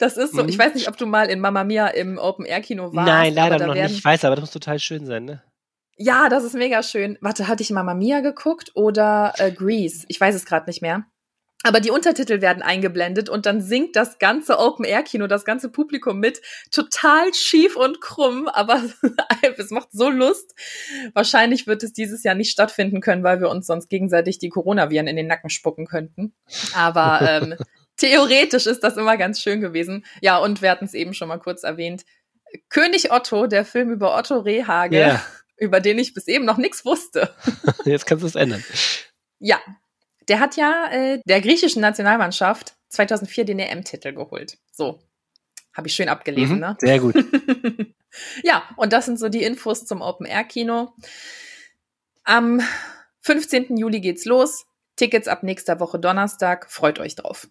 Das 0.00 0.16
ist 0.16 0.34
so, 0.34 0.42
mhm. 0.42 0.48
ich 0.48 0.58
weiß 0.58 0.74
nicht, 0.74 0.88
ob 0.88 0.96
du 0.96 1.06
mal 1.06 1.30
in 1.30 1.38
Mama 1.38 1.62
Mia 1.62 1.86
im 1.86 2.18
Open-Air-Kino 2.18 2.92
warst. 2.92 3.06
Nein, 3.06 3.32
leider 3.32 3.64
noch 3.64 3.74
nicht. 3.74 3.98
Ich 3.98 4.04
weiß, 4.04 4.24
aber 4.24 4.34
das 4.34 4.42
muss 4.42 4.50
total 4.50 4.80
schön 4.80 5.06
sein, 5.06 5.26
ne? 5.26 5.44
Ja, 5.96 6.28
das 6.28 6.44
ist 6.44 6.54
mega 6.54 6.82
schön. 6.82 7.18
Warte, 7.20 7.48
hatte 7.48 7.62
ich 7.62 7.70
Mama 7.70 7.94
Mia 7.94 8.20
geguckt 8.20 8.72
oder 8.74 9.34
äh, 9.38 9.52
Grease? 9.52 10.04
Ich 10.08 10.20
weiß 10.20 10.34
es 10.34 10.44
gerade 10.44 10.66
nicht 10.66 10.82
mehr. 10.82 11.06
Aber 11.66 11.80
die 11.80 11.90
Untertitel 11.90 12.42
werden 12.42 12.62
eingeblendet 12.62 13.30
und 13.30 13.46
dann 13.46 13.62
singt 13.62 13.96
das 13.96 14.18
ganze 14.18 14.58
Open-Air-Kino, 14.58 15.26
das 15.26 15.46
ganze 15.46 15.70
Publikum 15.70 16.20
mit. 16.20 16.42
Total 16.70 17.32
schief 17.32 17.74
und 17.74 18.02
krumm, 18.02 18.48
aber 18.48 18.82
es 19.56 19.70
macht 19.70 19.88
so 19.90 20.10
Lust. 20.10 20.54
Wahrscheinlich 21.14 21.66
wird 21.66 21.82
es 21.82 21.94
dieses 21.94 22.22
Jahr 22.22 22.34
nicht 22.34 22.50
stattfinden 22.50 23.00
können, 23.00 23.24
weil 23.24 23.40
wir 23.40 23.48
uns 23.48 23.66
sonst 23.66 23.88
gegenseitig 23.88 24.38
die 24.38 24.50
Coronaviren 24.50 25.06
in 25.06 25.16
den 25.16 25.26
Nacken 25.26 25.48
spucken 25.48 25.86
könnten. 25.86 26.34
Aber 26.74 27.20
ähm, 27.22 27.54
theoretisch 27.96 28.66
ist 28.66 28.84
das 28.84 28.98
immer 28.98 29.16
ganz 29.16 29.40
schön 29.40 29.62
gewesen. 29.62 30.04
Ja, 30.20 30.36
und 30.36 30.60
wir 30.60 30.70
hatten 30.70 30.84
es 30.84 30.92
eben 30.92 31.14
schon 31.14 31.28
mal 31.28 31.38
kurz 31.38 31.62
erwähnt. 31.62 32.04
König 32.68 33.10
Otto, 33.10 33.46
der 33.46 33.64
Film 33.64 33.90
über 33.90 34.14
Otto 34.14 34.38
Rehage, 34.40 34.96
yeah. 34.96 35.22
Über 35.56 35.80
den 35.80 35.98
ich 35.98 36.14
bis 36.14 36.26
eben 36.28 36.44
noch 36.44 36.58
nichts 36.58 36.84
wusste. 36.84 37.34
Jetzt 37.84 38.06
kannst 38.06 38.22
du 38.22 38.26
es 38.26 38.34
ändern. 38.34 38.64
Ja, 39.38 39.60
der 40.28 40.40
hat 40.40 40.56
ja 40.56 40.88
äh, 40.90 41.20
der 41.24 41.40
griechischen 41.40 41.80
Nationalmannschaft 41.80 42.74
2004 42.88 43.44
den 43.44 43.58
EM-Titel 43.58 44.12
geholt. 44.12 44.58
So, 44.72 45.00
habe 45.74 45.88
ich 45.88 45.94
schön 45.94 46.08
abgelesen, 46.08 46.56
mhm, 46.56 46.60
ne? 46.60 46.76
Sehr 46.78 47.00
gut. 47.00 47.14
ja, 48.42 48.62
und 48.76 48.92
das 48.92 49.06
sind 49.06 49.18
so 49.18 49.28
die 49.28 49.42
Infos 49.42 49.84
zum 49.84 50.00
Open-Air-Kino. 50.00 50.94
Am 52.24 52.62
15. 53.20 53.76
Juli 53.76 54.00
geht's 54.00 54.24
los. 54.24 54.66
Tickets 54.96 55.28
ab 55.28 55.42
nächster 55.42 55.80
Woche 55.80 55.98
Donnerstag. 55.98 56.70
Freut 56.70 57.00
euch 57.00 57.16
drauf. 57.16 57.48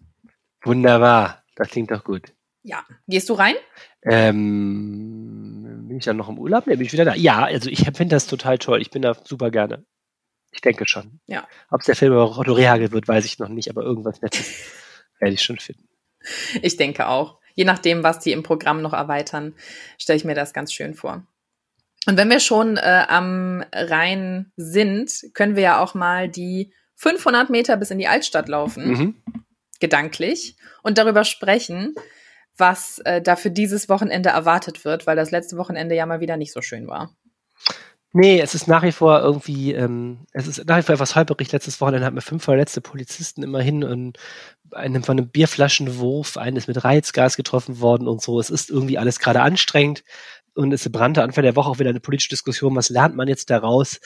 Wunderbar. 0.64 1.44
Das 1.54 1.68
klingt 1.68 1.90
doch 1.90 2.02
gut. 2.02 2.32
Ja. 2.62 2.84
Gehst 3.06 3.28
du 3.28 3.34
rein? 3.34 3.54
Ähm, 4.02 5.63
bin 5.88 5.98
ich 5.98 6.04
dann 6.04 6.16
noch 6.16 6.28
im 6.28 6.38
Urlaub? 6.38 6.66
Nee, 6.66 6.76
bin 6.76 6.86
ich 6.86 6.92
wieder 6.92 7.04
da? 7.04 7.14
Ja, 7.14 7.44
also 7.44 7.70
ich 7.70 7.84
finde 7.84 8.08
das 8.16 8.26
total 8.26 8.58
toll. 8.58 8.80
Ich 8.80 8.90
bin 8.90 9.02
da 9.02 9.14
super 9.24 9.50
gerne. 9.50 9.84
Ich 10.52 10.60
denke 10.60 10.86
schon. 10.86 11.20
Ja. 11.26 11.46
Ob 11.70 11.80
es 11.80 11.86
der 11.86 11.96
Film 11.96 12.12
über 12.12 12.38
Otto 12.38 12.52
Rehagel 12.52 12.92
wird, 12.92 13.08
weiß 13.08 13.24
ich 13.24 13.38
noch 13.38 13.48
nicht, 13.48 13.68
aber 13.70 13.82
irgendwas 13.82 14.22
Nettes 14.22 14.70
werde 15.18 15.34
ich 15.34 15.42
schon 15.42 15.58
finden. 15.58 15.88
Ich 16.62 16.76
denke 16.76 17.08
auch. 17.08 17.38
Je 17.54 17.64
nachdem, 17.64 18.02
was 18.02 18.18
die 18.18 18.32
im 18.32 18.42
Programm 18.42 18.82
noch 18.82 18.92
erweitern, 18.92 19.54
stelle 19.98 20.16
ich 20.16 20.24
mir 20.24 20.34
das 20.34 20.52
ganz 20.52 20.72
schön 20.72 20.94
vor. 20.94 21.24
Und 22.06 22.16
wenn 22.16 22.28
wir 22.28 22.40
schon 22.40 22.76
äh, 22.76 23.04
am 23.08 23.64
Rhein 23.72 24.52
sind, 24.56 25.12
können 25.34 25.56
wir 25.56 25.62
ja 25.62 25.82
auch 25.82 25.94
mal 25.94 26.28
die 26.28 26.72
500 26.96 27.50
Meter 27.50 27.76
bis 27.76 27.90
in 27.90 27.98
die 27.98 28.08
Altstadt 28.08 28.48
laufen, 28.48 28.88
mhm. 28.88 29.22
gedanklich, 29.80 30.56
und 30.82 30.98
darüber 30.98 31.24
sprechen, 31.24 31.94
was 32.56 32.98
äh, 33.00 33.20
da 33.20 33.36
für 33.36 33.50
dieses 33.50 33.88
Wochenende 33.88 34.30
erwartet 34.30 34.84
wird, 34.84 35.06
weil 35.06 35.16
das 35.16 35.30
letzte 35.30 35.56
Wochenende 35.56 35.94
ja 35.94 36.06
mal 36.06 36.20
wieder 36.20 36.36
nicht 36.36 36.52
so 36.52 36.62
schön 36.62 36.86
war. 36.86 37.14
Nee, 38.16 38.40
es 38.40 38.54
ist 38.54 38.68
nach 38.68 38.84
wie 38.84 38.92
vor 38.92 39.20
irgendwie, 39.22 39.72
ähm, 39.72 40.20
es 40.32 40.46
ist 40.46 40.64
nach 40.66 40.78
wie 40.78 40.82
vor 40.82 40.94
etwas 40.94 41.16
holperig. 41.16 41.50
Letztes 41.50 41.80
Wochenende 41.80 42.06
hatten 42.06 42.16
wir 42.16 42.22
fünf 42.22 42.44
verletzte 42.44 42.80
Polizisten 42.80 43.42
immerhin 43.42 43.82
und 43.82 44.18
einem 44.70 45.02
von 45.02 45.18
einem 45.18 45.30
Bierflaschenwurf, 45.30 46.36
eines 46.36 46.68
mit 46.68 46.84
Reizgas 46.84 47.36
getroffen 47.36 47.80
worden 47.80 48.06
und 48.06 48.22
so. 48.22 48.38
Es 48.38 48.50
ist 48.50 48.70
irgendwie 48.70 48.98
alles 48.98 49.18
gerade 49.18 49.42
anstrengend 49.42 50.04
und 50.54 50.72
es 50.72 50.88
brannte 50.88 51.24
Anfang 51.24 51.42
der 51.42 51.56
Woche 51.56 51.68
auch 51.68 51.80
wieder 51.80 51.90
eine 51.90 51.98
politische 51.98 52.28
Diskussion. 52.28 52.76
Was 52.76 52.88
lernt 52.88 53.16
man 53.16 53.26
jetzt 53.26 53.50
daraus? 53.50 53.98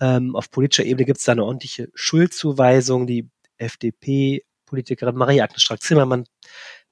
Ähm, 0.00 0.36
auf 0.36 0.52
politischer 0.52 0.84
Ebene 0.84 1.04
gibt 1.04 1.18
es 1.18 1.24
da 1.24 1.32
eine 1.32 1.44
ordentliche 1.44 1.88
Schuldzuweisung. 1.92 3.08
Die 3.08 3.28
FDP-Politikerin 3.58 5.16
Marie-Agnes 5.16 5.62
Strack-Zimmermann 5.62 6.26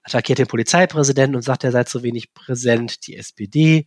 attackiert 0.04 0.38
den 0.38 0.46
Polizeipräsidenten 0.46 1.34
und 1.34 1.42
sagt, 1.42 1.64
er 1.64 1.72
sei 1.72 1.84
zu 1.84 2.02
wenig 2.02 2.32
präsent. 2.34 3.06
Die 3.06 3.16
SPD 3.16 3.86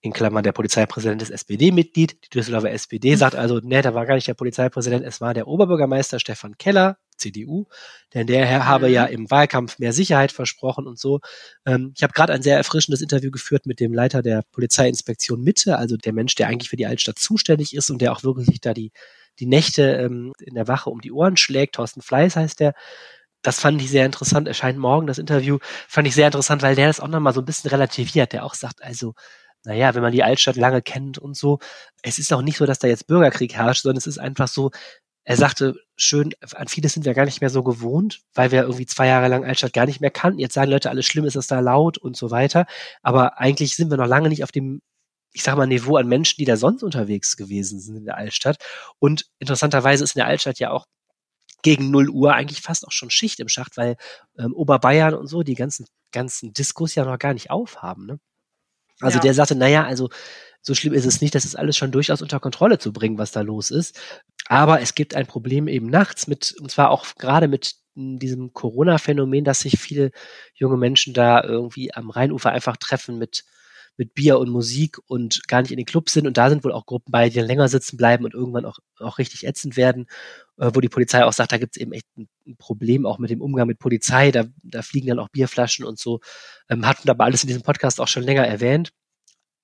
in 0.00 0.12
Klammern 0.12 0.44
der 0.44 0.52
Polizeipräsident 0.52 1.22
ist 1.22 1.30
SPD-Mitglied. 1.30 2.24
Die 2.24 2.28
Düsseldorfer 2.30 2.70
SPD 2.70 3.16
sagt 3.16 3.34
also, 3.34 3.60
nee, 3.62 3.82
da 3.82 3.94
war 3.94 4.06
gar 4.06 4.14
nicht 4.14 4.28
der 4.28 4.34
Polizeipräsident, 4.34 5.04
es 5.04 5.20
war 5.20 5.34
der 5.34 5.48
Oberbürgermeister 5.48 6.20
Stefan 6.20 6.56
Keller, 6.56 6.98
CDU, 7.16 7.66
denn 8.14 8.28
der 8.28 8.46
Herr 8.46 8.66
habe 8.66 8.88
ja 8.88 9.06
mhm. 9.06 9.12
im 9.12 9.30
Wahlkampf 9.30 9.80
mehr 9.80 9.92
Sicherheit 9.92 10.30
versprochen 10.30 10.86
und 10.86 11.00
so. 11.00 11.18
Ähm, 11.66 11.92
ich 11.96 12.04
habe 12.04 12.12
gerade 12.12 12.32
ein 12.32 12.42
sehr 12.42 12.56
erfrischendes 12.56 13.00
Interview 13.00 13.32
geführt 13.32 13.66
mit 13.66 13.80
dem 13.80 13.92
Leiter 13.92 14.22
der 14.22 14.42
Polizeiinspektion 14.52 15.42
Mitte, 15.42 15.78
also 15.78 15.96
der 15.96 16.12
Mensch, 16.12 16.36
der 16.36 16.46
eigentlich 16.46 16.70
für 16.70 16.76
die 16.76 16.86
Altstadt 16.86 17.18
zuständig 17.18 17.74
ist 17.74 17.90
und 17.90 18.00
der 18.00 18.12
auch 18.12 18.22
wirklich 18.22 18.60
da 18.60 18.72
die, 18.74 18.92
die 19.40 19.46
Nächte 19.46 19.82
ähm, 19.82 20.32
in 20.40 20.54
der 20.54 20.68
Wache 20.68 20.90
um 20.90 21.00
die 21.00 21.12
Ohren 21.12 21.36
schlägt. 21.36 21.74
Thorsten 21.74 22.02
Fleiß 22.02 22.36
heißt 22.36 22.60
der. 22.60 22.74
Das 23.48 23.60
fand 23.60 23.80
ich 23.80 23.88
sehr 23.88 24.04
interessant. 24.04 24.46
Erscheint 24.46 24.78
morgen 24.78 25.06
das 25.06 25.16
Interview. 25.16 25.56
Fand 25.62 26.06
ich 26.06 26.14
sehr 26.14 26.26
interessant, 26.26 26.60
weil 26.60 26.74
der 26.74 26.88
das 26.88 27.00
auch 27.00 27.08
nochmal 27.08 27.32
so 27.32 27.40
ein 27.40 27.46
bisschen 27.46 27.70
relativiert. 27.70 28.34
Der 28.34 28.44
auch 28.44 28.52
sagt, 28.52 28.82
also 28.82 29.14
naja, 29.64 29.94
wenn 29.94 30.02
man 30.02 30.12
die 30.12 30.22
Altstadt 30.22 30.56
lange 30.56 30.82
kennt 30.82 31.16
und 31.16 31.34
so, 31.34 31.58
es 32.02 32.18
ist 32.18 32.30
auch 32.30 32.42
nicht 32.42 32.58
so, 32.58 32.66
dass 32.66 32.78
da 32.78 32.88
jetzt 32.88 33.06
Bürgerkrieg 33.06 33.54
herrscht, 33.54 33.84
sondern 33.84 33.96
es 33.96 34.06
ist 34.06 34.18
einfach 34.18 34.48
so, 34.48 34.70
er 35.24 35.38
sagte 35.38 35.76
schön, 35.96 36.34
an 36.56 36.68
vieles 36.68 36.92
sind 36.92 37.06
wir 37.06 37.14
gar 37.14 37.24
nicht 37.24 37.40
mehr 37.40 37.48
so 37.48 37.62
gewohnt, 37.62 38.20
weil 38.34 38.50
wir 38.50 38.64
irgendwie 38.64 38.84
zwei 38.84 39.06
Jahre 39.06 39.28
lang 39.28 39.46
Altstadt 39.46 39.72
gar 39.72 39.86
nicht 39.86 40.02
mehr 40.02 40.10
kannten. 40.10 40.40
Jetzt 40.40 40.52
sagen 40.52 40.70
Leute, 40.70 40.90
alles 40.90 41.06
schlimm 41.06 41.24
ist 41.24 41.36
es 41.36 41.46
da 41.46 41.60
laut 41.60 41.96
und 41.96 42.18
so 42.18 42.30
weiter. 42.30 42.66
Aber 43.00 43.38
eigentlich 43.38 43.76
sind 43.76 43.90
wir 43.90 43.96
noch 43.96 44.06
lange 44.06 44.28
nicht 44.28 44.44
auf 44.44 44.52
dem, 44.52 44.82
ich 45.32 45.42
sag 45.42 45.56
mal, 45.56 45.66
Niveau 45.66 45.96
an 45.96 46.06
Menschen, 46.06 46.36
die 46.38 46.44
da 46.44 46.58
sonst 46.58 46.82
unterwegs 46.82 47.38
gewesen 47.38 47.80
sind 47.80 47.96
in 47.96 48.04
der 48.04 48.18
Altstadt. 48.18 48.58
Und 48.98 49.24
interessanterweise 49.38 50.04
ist 50.04 50.16
in 50.16 50.20
der 50.20 50.26
Altstadt 50.26 50.58
ja 50.58 50.70
auch 50.70 50.84
gegen 51.62 51.90
0 51.90 52.08
Uhr 52.10 52.34
eigentlich 52.34 52.60
fast 52.60 52.86
auch 52.86 52.92
schon 52.92 53.10
Schicht 53.10 53.40
im 53.40 53.48
Schacht, 53.48 53.76
weil 53.76 53.96
ähm, 54.38 54.52
Oberbayern 54.54 55.14
und 55.14 55.26
so 55.26 55.42
die 55.42 55.54
ganzen, 55.54 55.86
ganzen 56.12 56.52
Diskos 56.52 56.94
ja 56.94 57.04
noch 57.04 57.18
gar 57.18 57.34
nicht 57.34 57.50
aufhaben. 57.50 58.06
Ne? 58.06 58.20
Also 59.00 59.18
ja. 59.18 59.22
der 59.22 59.34
sagte, 59.34 59.54
naja, 59.54 59.84
also 59.84 60.08
so 60.60 60.74
schlimm 60.74 60.94
ist 60.94 61.06
es 61.06 61.20
nicht, 61.20 61.34
das 61.34 61.44
ist 61.44 61.56
alles 61.56 61.76
schon 61.76 61.92
durchaus 61.92 62.22
unter 62.22 62.40
Kontrolle 62.40 62.78
zu 62.78 62.92
bringen, 62.92 63.18
was 63.18 63.32
da 63.32 63.40
los 63.40 63.70
ist. 63.70 63.98
Aber 64.46 64.80
es 64.80 64.94
gibt 64.94 65.14
ein 65.14 65.26
Problem 65.26 65.68
eben 65.68 65.86
nachts 65.86 66.26
mit, 66.26 66.54
und 66.60 66.70
zwar 66.70 66.90
auch 66.90 67.06
gerade 67.16 67.48
mit 67.48 67.76
diesem 67.94 68.52
Corona-Phänomen, 68.52 69.44
dass 69.44 69.60
sich 69.60 69.78
viele 69.78 70.10
junge 70.54 70.76
Menschen 70.76 71.14
da 71.14 71.42
irgendwie 71.42 71.92
am 71.94 72.10
Rheinufer 72.10 72.50
einfach 72.50 72.76
treffen 72.76 73.18
mit, 73.18 73.44
mit 73.98 74.14
Bier 74.14 74.38
und 74.38 74.48
Musik 74.48 74.98
und 75.08 75.46
gar 75.48 75.60
nicht 75.60 75.72
in 75.72 75.76
den 75.76 75.84
Clubs 75.84 76.12
sind. 76.12 76.26
Und 76.26 76.36
da 76.36 76.48
sind 76.48 76.64
wohl 76.64 76.72
auch 76.72 76.86
Gruppen 76.86 77.10
bei, 77.10 77.28
die 77.28 77.40
länger 77.40 77.68
sitzen 77.68 77.96
bleiben 77.96 78.24
und 78.24 78.32
irgendwann 78.32 78.64
auch, 78.64 78.78
auch 79.00 79.18
richtig 79.18 79.46
ätzend 79.46 79.76
werden, 79.76 80.06
äh, 80.58 80.70
wo 80.72 80.80
die 80.80 80.88
Polizei 80.88 81.24
auch 81.24 81.32
sagt, 81.32 81.52
da 81.52 81.58
gibt 81.58 81.76
es 81.76 81.82
eben 81.82 81.92
echt 81.92 82.06
ein, 82.16 82.28
ein, 82.46 82.56
Problem 82.56 83.04
auch 83.04 83.18
mit 83.18 83.30
dem 83.30 83.42
Umgang 83.42 83.66
mit 83.66 83.80
Polizei. 83.80 84.30
Da, 84.30 84.44
da 84.62 84.82
fliegen 84.82 85.08
dann 85.08 85.18
auch 85.18 85.28
Bierflaschen 85.28 85.84
und 85.84 85.98
so. 85.98 86.20
Ähm, 86.70 86.86
hatten 86.86 87.10
aber 87.10 87.24
alles 87.24 87.42
in 87.42 87.48
diesem 87.48 87.62
Podcast 87.62 88.00
auch 88.00 88.08
schon 88.08 88.22
länger 88.22 88.46
erwähnt. 88.46 88.92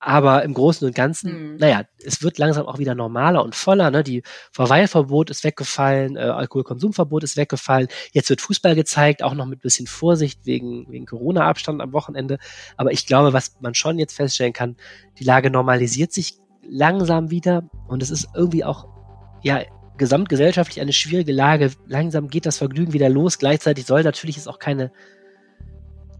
Aber 0.06 0.42
im 0.42 0.52
Großen 0.52 0.86
und 0.86 0.94
Ganzen, 0.94 1.52
mhm. 1.52 1.56
naja, 1.56 1.84
es 2.04 2.22
wird 2.22 2.36
langsam 2.36 2.66
auch 2.66 2.78
wieder 2.78 2.94
normaler 2.94 3.42
und 3.42 3.54
voller. 3.54 3.90
Ne? 3.90 4.04
Die 4.04 4.22
Verweilverbot 4.52 5.30
ist 5.30 5.44
weggefallen, 5.44 6.16
äh, 6.16 6.20
Alkoholkonsumverbot 6.20 7.24
ist 7.24 7.38
weggefallen. 7.38 7.88
Jetzt 8.12 8.28
wird 8.28 8.42
Fußball 8.42 8.74
gezeigt, 8.74 9.22
auch 9.22 9.32
noch 9.32 9.46
mit 9.46 9.62
bisschen 9.62 9.86
Vorsicht 9.86 10.44
wegen, 10.44 10.84
wegen 10.90 11.06
Corona-Abstand 11.06 11.80
am 11.80 11.94
Wochenende. 11.94 12.38
Aber 12.76 12.92
ich 12.92 13.06
glaube, 13.06 13.32
was 13.32 13.56
man 13.60 13.72
schon 13.72 13.98
jetzt 13.98 14.14
feststellen 14.14 14.52
kann, 14.52 14.76
die 15.18 15.24
Lage 15.24 15.50
normalisiert 15.50 16.12
sich 16.12 16.36
langsam 16.68 17.30
wieder 17.30 17.70
und 17.88 18.02
es 18.02 18.10
ist 18.10 18.28
irgendwie 18.34 18.64
auch, 18.64 18.86
ja, 19.42 19.62
gesamtgesellschaftlich 19.96 20.82
eine 20.82 20.92
schwierige 20.92 21.32
Lage. 21.32 21.72
Langsam 21.86 22.28
geht 22.28 22.44
das 22.44 22.58
Vergnügen 22.58 22.92
wieder 22.92 23.08
los. 23.08 23.38
Gleichzeitig 23.38 23.86
soll 23.86 24.02
natürlich 24.02 24.36
es 24.36 24.48
auch 24.48 24.58
keine 24.58 24.92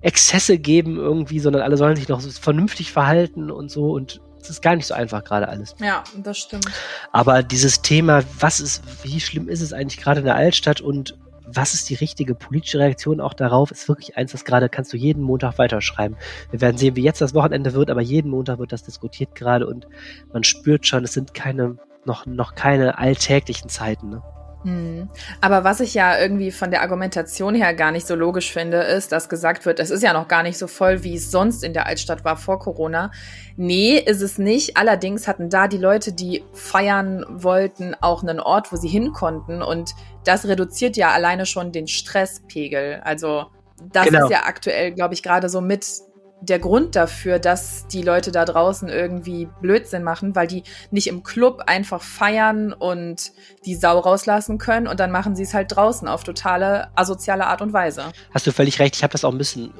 Exzesse 0.04 0.58
geben 0.58 0.96
irgendwie, 0.96 1.40
sondern 1.40 1.62
alle 1.62 1.76
sollen 1.76 1.96
sich 1.96 2.08
noch 2.08 2.20
so 2.20 2.30
vernünftig 2.30 2.92
verhalten 2.92 3.50
und 3.50 3.70
so 3.70 3.92
und 3.92 4.20
es 4.40 4.50
ist 4.50 4.62
gar 4.62 4.76
nicht 4.76 4.86
so 4.86 4.92
einfach 4.92 5.24
gerade 5.24 5.48
alles. 5.48 5.74
Ja, 5.80 6.04
das 6.22 6.36
stimmt. 6.36 6.70
Aber 7.12 7.42
dieses 7.42 7.80
Thema, 7.80 8.22
was 8.38 8.60
ist, 8.60 8.82
wie 9.02 9.18
schlimm 9.18 9.48
ist 9.48 9.62
es 9.62 9.72
eigentlich 9.72 9.98
gerade 9.98 10.20
in 10.20 10.26
der 10.26 10.34
Altstadt 10.34 10.82
und 10.82 11.16
was 11.46 11.72
ist 11.72 11.88
die 11.88 11.94
richtige 11.94 12.34
politische 12.34 12.78
Reaktion 12.78 13.20
auch 13.20 13.32
darauf, 13.32 13.70
ist 13.70 13.88
wirklich 13.88 14.16
eins, 14.16 14.32
das 14.32 14.44
gerade 14.44 14.68
kannst 14.68 14.92
du 14.92 14.98
jeden 14.98 15.22
Montag 15.22 15.58
weiterschreiben. 15.58 16.16
Wir 16.50 16.60
werden 16.60 16.76
sehen, 16.76 16.96
wie 16.96 17.02
jetzt 17.02 17.20
das 17.20 17.34
Wochenende 17.34 17.72
wird, 17.72 17.90
aber 17.90 18.02
jeden 18.02 18.30
Montag 18.30 18.58
wird 18.58 18.72
das 18.72 18.82
diskutiert 18.82 19.34
gerade 19.34 19.66
und 19.66 19.86
man 20.32 20.44
spürt 20.44 20.86
schon, 20.86 21.04
es 21.04 21.14
sind 21.14 21.32
keine, 21.32 21.76
noch, 22.04 22.26
noch 22.26 22.54
keine 22.54 22.98
alltäglichen 22.98 23.70
Zeiten. 23.70 24.10
Ne? 24.10 24.22
Hm. 24.64 25.10
Aber 25.42 25.62
was 25.62 25.80
ich 25.80 25.92
ja 25.92 26.18
irgendwie 26.18 26.50
von 26.50 26.70
der 26.70 26.80
Argumentation 26.80 27.54
her 27.54 27.74
gar 27.74 27.92
nicht 27.92 28.06
so 28.06 28.14
logisch 28.14 28.50
finde, 28.50 28.78
ist, 28.78 29.12
dass 29.12 29.28
gesagt 29.28 29.66
wird, 29.66 29.78
es 29.78 29.90
ist 29.90 30.02
ja 30.02 30.14
noch 30.14 30.26
gar 30.26 30.42
nicht 30.42 30.56
so 30.56 30.66
voll, 30.66 31.04
wie 31.04 31.16
es 31.16 31.30
sonst 31.30 31.62
in 31.62 31.74
der 31.74 31.86
Altstadt 31.86 32.24
war 32.24 32.38
vor 32.38 32.58
Corona. 32.58 33.12
Nee, 33.56 33.98
ist 33.98 34.22
es 34.22 34.38
nicht. 34.38 34.78
Allerdings 34.78 35.28
hatten 35.28 35.50
da 35.50 35.68
die 35.68 35.76
Leute, 35.76 36.12
die 36.12 36.42
feiern 36.54 37.26
wollten, 37.28 37.94
auch 38.00 38.22
einen 38.22 38.40
Ort, 38.40 38.72
wo 38.72 38.76
sie 38.76 38.88
hin 38.88 39.12
konnten. 39.12 39.62
Und 39.62 39.94
das 40.24 40.46
reduziert 40.46 40.96
ja 40.96 41.10
alleine 41.10 41.44
schon 41.44 41.70
den 41.70 41.86
Stresspegel. 41.86 43.02
Also 43.04 43.46
das 43.92 44.06
genau. 44.06 44.24
ist 44.24 44.30
ja 44.30 44.44
aktuell, 44.44 44.92
glaube 44.92 45.12
ich, 45.12 45.22
gerade 45.22 45.50
so 45.50 45.60
mit 45.60 45.86
der 46.48 46.58
Grund 46.58 46.96
dafür, 46.96 47.38
dass 47.38 47.86
die 47.88 48.02
Leute 48.02 48.32
da 48.32 48.44
draußen 48.44 48.88
irgendwie 48.88 49.48
Blödsinn 49.60 50.02
machen, 50.02 50.34
weil 50.34 50.46
die 50.46 50.62
nicht 50.90 51.06
im 51.06 51.22
Club 51.22 51.62
einfach 51.66 52.02
feiern 52.02 52.72
und 52.72 53.32
die 53.64 53.74
Sau 53.74 53.98
rauslassen 53.98 54.58
können 54.58 54.86
und 54.86 55.00
dann 55.00 55.10
machen 55.10 55.36
sie 55.36 55.42
es 55.42 55.54
halt 55.54 55.74
draußen 55.74 56.08
auf 56.08 56.24
totale 56.24 56.88
asoziale 56.96 57.46
Art 57.46 57.62
und 57.62 57.72
Weise. 57.72 58.04
Hast 58.32 58.46
du 58.46 58.52
völlig 58.52 58.78
recht, 58.78 58.96
ich 58.96 59.02
habe 59.02 59.12
das 59.12 59.24
auch 59.24 59.32
ein 59.32 59.38
bisschen 59.38 59.72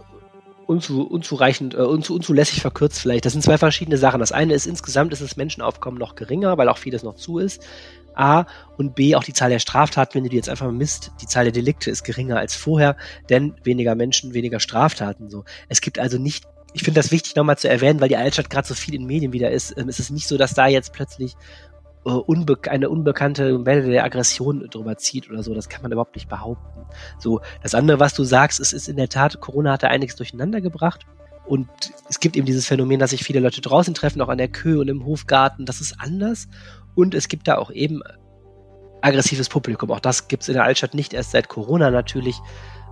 unzu, 0.67 1.03
unzureichend, 1.07 1.75
äh, 1.75 1.79
unzu, 1.79 2.15
unzulässig 2.15 2.61
verkürzt 2.61 3.01
vielleicht. 3.01 3.25
Das 3.25 3.33
sind 3.33 3.43
zwei 3.43 3.59
verschiedene 3.59 3.99
Sachen. 3.99 4.21
Das 4.21 4.33
eine 4.33 4.55
ist, 4.55 4.67
insgesamt 4.67 5.13
ist 5.13 5.23
das 5.23 5.37
Menschenaufkommen 5.37 5.99
noch 5.99 6.15
geringer, 6.15 6.57
weil 6.59 6.69
auch 6.69 6.79
vieles 6.79 7.03
noch 7.03 7.17
zu 7.17 7.39
ist. 7.39 7.63
A 8.17 8.47
und 8.77 8.95
B, 8.95 9.15
auch 9.15 9.25
die 9.25 9.33
Zahl 9.33 9.51
der 9.51 9.59
Straftaten, 9.59 10.15
wenn 10.15 10.25
du 10.25 10.31
die 10.31 10.37
jetzt 10.37 10.49
einfach 10.49 10.71
misst, 10.71 11.13
die 11.21 11.27
Zahl 11.27 11.45
der 11.45 11.53
Delikte 11.53 11.91
ist 11.91 12.05
geringer 12.05 12.39
als 12.39 12.55
vorher, 12.55 12.97
denn 13.29 13.55
weniger 13.65 13.95
Menschen, 13.95 14.35
weniger 14.35 14.61
Straftaten 14.61 15.31
so. 15.31 15.45
Es 15.69 15.81
gibt 15.81 15.99
also 15.99 16.19
nicht 16.19 16.45
ich 16.77 16.83
finde 16.83 16.99
das 16.99 17.13
wichtig 17.13 17.37
nochmal 17.37 17.57
zu 17.57 17.71
erwähnen, 17.71 18.01
weil 18.01 18.09
die 18.09 18.17
Altstadt 18.17 18.51
gerade 18.51 18.67
so 18.67 18.75
viel 18.75 18.95
in 18.95 19.07
Medien 19.07 19.33
wieder 19.33 19.51
ist. 19.51 19.79
Ähm, 19.79 19.89
es 19.89 20.01
ist 20.01 20.11
nicht 20.11 20.27
so, 20.27 20.37
dass 20.37 20.55
da 20.55 20.67
jetzt 20.67 20.93
plötzlich 20.93 21.37
äh, 22.05 22.11
unbe 22.11 22.59
eine 22.69 22.91
unbekannte 22.91 23.65
Welle 23.65 23.89
der 23.91 24.05
Aggression 24.05 24.69
drüber 24.69 24.97
zieht 24.97 25.31
oder 25.31 25.43
so. 25.43 25.55
Das 25.55 25.69
kann 25.69 25.83
man 25.83 25.93
überhaupt 25.93 26.17
nicht 26.17 26.29
behaupten. 26.29 26.81
So, 27.19 27.41
das 27.63 27.75
andere, 27.75 28.01
was 28.01 28.15
du 28.15 28.25
sagst, 28.25 28.61
es 28.61 28.73
ist 28.73 28.89
in 28.89 28.97
der 28.97 29.09
Tat, 29.09 29.41
Corona 29.41 29.73
hat 29.73 29.85
da 29.85 29.89
einiges 29.89 30.17
durcheinander 30.17 30.61
gebracht. 30.61 31.07
Und 31.47 31.69
es 32.09 32.21
gibt 32.21 32.37
eben 32.37 32.47
dieses 32.47 32.67
Phänomen, 32.67 32.99
dass 32.99 33.11
sich 33.11 33.23
viele 33.23 33.41
Leute 33.41 33.61
draußen 33.61 33.95
treffen, 33.95 34.21
auch 34.23 34.29
an 34.29 34.39
der 34.39 34.49
Kö 34.49 34.81
und 34.81 34.89
im 34.89 35.05
Hofgarten. 35.05 35.67
Das 35.67 35.81
ist 35.81 36.01
anders. 36.01 36.49
Und 36.95 37.15
es 37.15 37.29
gibt 37.29 37.49
da 37.49 37.57
auch 37.59 37.71
eben 37.71 38.03
aggressives 39.01 39.49
Publikum. 39.49 39.91
Auch 39.91 40.01
das 40.01 40.29
gibt 40.29 40.45
es 40.45 40.49
in 40.49 40.55
der 40.55 40.65
Altstadt 40.65 40.95
nicht 40.95 41.13
erst 41.13 41.33
seit 41.33 41.49
Corona 41.49 41.91
natürlich. 41.91 42.41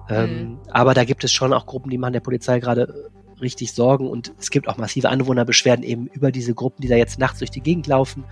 Ähm, 0.09 0.31
mhm. 0.31 0.59
Aber 0.71 0.95
da 0.95 1.05
gibt 1.05 1.25
es 1.25 1.33
schon 1.33 1.53
auch 1.53 1.67
Gruppen, 1.67 1.91
die 1.91 1.99
machen 1.99 2.13
der 2.13 2.21
Polizei 2.21 2.61
gerade 2.61 3.11
richtig 3.41 3.73
Sorgen 3.73 4.09
und 4.09 4.33
es 4.39 4.51
gibt 4.51 4.69
auch 4.69 4.77
massive 4.77 5.09
Anwohnerbeschwerden 5.09 5.85
eben 5.85 6.07
über 6.07 6.31
diese 6.31 6.55
Gruppen, 6.55 6.81
die 6.81 6.89
da 6.89 6.97
jetzt 6.97 7.19
nachts 7.19 7.41
durch 7.41 7.51
die 7.51 7.61
Gegend 7.61 7.87
laufen 7.89 8.25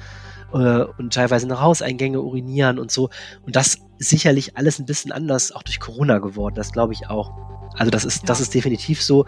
äh, 0.52 0.85
und 0.98 1.12
teilweise 1.12 1.46
nach 1.48 1.61
Hauseingänge 1.61 2.20
urinieren 2.20 2.78
und 2.78 2.90
so. 2.90 3.11
Und 3.44 3.56
das 3.56 3.78
ist 3.98 4.11
sicherlich 4.11 4.56
alles 4.56 4.78
ein 4.78 4.87
bisschen 4.87 5.12
anders, 5.12 5.52
auch 5.52 5.62
durch 5.62 5.80
Corona 5.80 6.18
geworden, 6.18 6.54
das 6.54 6.72
glaube 6.72 6.92
ich 6.92 7.09
auch. 7.09 7.33
Also 7.80 7.90
das 7.90 8.04
ist, 8.04 8.18
ja. 8.18 8.26
das 8.26 8.40
ist 8.40 8.52
definitiv 8.52 9.02
so. 9.02 9.24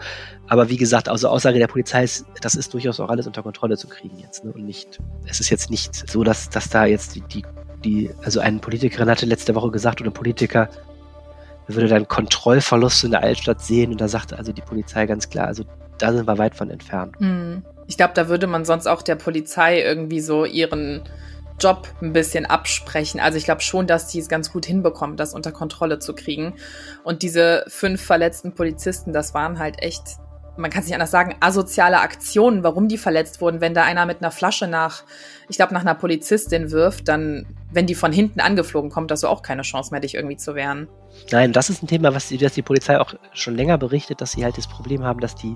Aber 0.47 0.69
wie 0.69 0.77
gesagt, 0.77 1.09
also 1.09 1.27
Aussage 1.27 1.57
der 1.57 1.65
Polizei 1.65 2.03
ist, 2.03 2.23
das 2.39 2.53
ist 2.53 2.71
durchaus 2.71 2.99
auch 2.99 3.09
alles 3.09 3.25
unter 3.25 3.41
Kontrolle 3.41 3.77
zu 3.77 3.87
kriegen 3.87 4.19
jetzt. 4.19 4.45
Ne? 4.45 4.51
Und 4.51 4.63
nicht, 4.63 4.99
es 5.25 5.39
ist 5.39 5.49
jetzt 5.49 5.71
nicht 5.71 6.07
so, 6.07 6.23
dass, 6.23 6.51
dass 6.51 6.69
da 6.69 6.85
jetzt 6.85 7.15
die, 7.15 7.21
die, 7.21 7.43
die, 7.83 8.11
also 8.23 8.41
ein 8.41 8.59
Politikerin 8.59 9.09
hatte 9.09 9.25
letzte 9.25 9.55
Woche 9.55 9.71
gesagt 9.71 10.01
oder 10.01 10.11
ein 10.11 10.13
Politiker, 10.13 10.69
er 11.67 11.75
würde 11.75 11.87
dann 11.87 12.07
Kontrollverluste 12.07 13.07
in 13.07 13.13
der 13.13 13.23
Altstadt 13.23 13.59
sehen 13.59 13.91
und 13.91 13.99
da 13.99 14.07
sagte 14.07 14.37
also 14.37 14.51
die 14.51 14.61
Polizei 14.61 15.07
ganz 15.07 15.27
klar, 15.31 15.47
also 15.47 15.63
da 15.97 16.13
sind 16.13 16.27
wir 16.27 16.37
weit 16.37 16.53
von 16.53 16.69
entfernt. 16.69 17.15
Hm. 17.17 17.63
Ich 17.87 17.97
glaube, 17.97 18.13
da 18.13 18.29
würde 18.29 18.45
man 18.45 18.65
sonst 18.65 18.85
auch 18.85 19.01
der 19.01 19.15
Polizei 19.15 19.81
irgendwie 19.81 20.21
so 20.21 20.45
ihren 20.45 21.01
Job 21.63 21.87
ein 22.01 22.13
bisschen 22.13 22.45
absprechen. 22.45 23.19
Also 23.19 23.37
ich 23.37 23.45
glaube 23.45 23.61
schon, 23.61 23.87
dass 23.87 24.07
die 24.07 24.19
es 24.19 24.27
ganz 24.27 24.51
gut 24.51 24.65
hinbekommen, 24.65 25.17
das 25.17 25.33
unter 25.33 25.51
Kontrolle 25.51 25.99
zu 25.99 26.13
kriegen. 26.13 26.55
Und 27.03 27.23
diese 27.23 27.63
fünf 27.67 28.01
verletzten 28.03 28.53
Polizisten, 28.53 29.13
das 29.13 29.33
waren 29.33 29.59
halt 29.59 29.81
echt 29.81 30.17
man 30.55 30.69
kann 30.69 30.81
es 30.81 30.87
nicht 30.87 30.93
anders 30.93 31.11
sagen, 31.11 31.35
asoziale 31.39 31.99
Aktionen, 31.99 32.63
warum 32.63 32.87
die 32.87 32.97
verletzt 32.97 33.41
wurden. 33.41 33.59
Wenn 33.59 33.73
da 33.73 33.83
einer 33.83 34.05
mit 34.05 34.21
einer 34.21 34.31
Flasche 34.31 34.67
nach, 34.67 35.03
ich 35.49 35.57
glaube, 35.57 35.73
nach 35.73 35.81
einer 35.81 35.95
Polizistin 35.95 36.71
wirft, 36.71 37.07
dann, 37.07 37.47
wenn 37.71 37.87
die 37.87 37.95
von 37.95 38.11
hinten 38.11 38.39
angeflogen 38.39 38.91
kommt, 38.91 39.11
hast 39.11 39.23
du 39.23 39.27
auch 39.27 39.41
keine 39.41 39.63
Chance 39.63 39.91
mehr, 39.91 39.99
dich 39.99 40.13
irgendwie 40.13 40.37
zu 40.37 40.53
wehren. 40.53 40.87
Nein, 41.31 41.53
das 41.53 41.69
ist 41.69 41.81
ein 41.81 41.87
Thema, 41.87 42.13
was 42.13 42.27
die, 42.27 42.37
das 42.37 42.53
die 42.53 42.61
Polizei 42.61 42.99
auch 42.99 43.13
schon 43.33 43.55
länger 43.55 43.77
berichtet, 43.77 44.21
dass 44.21 44.33
sie 44.33 44.43
halt 44.43 44.57
das 44.57 44.67
Problem 44.67 45.03
haben, 45.03 45.19
dass 45.19 45.35
die 45.35 45.55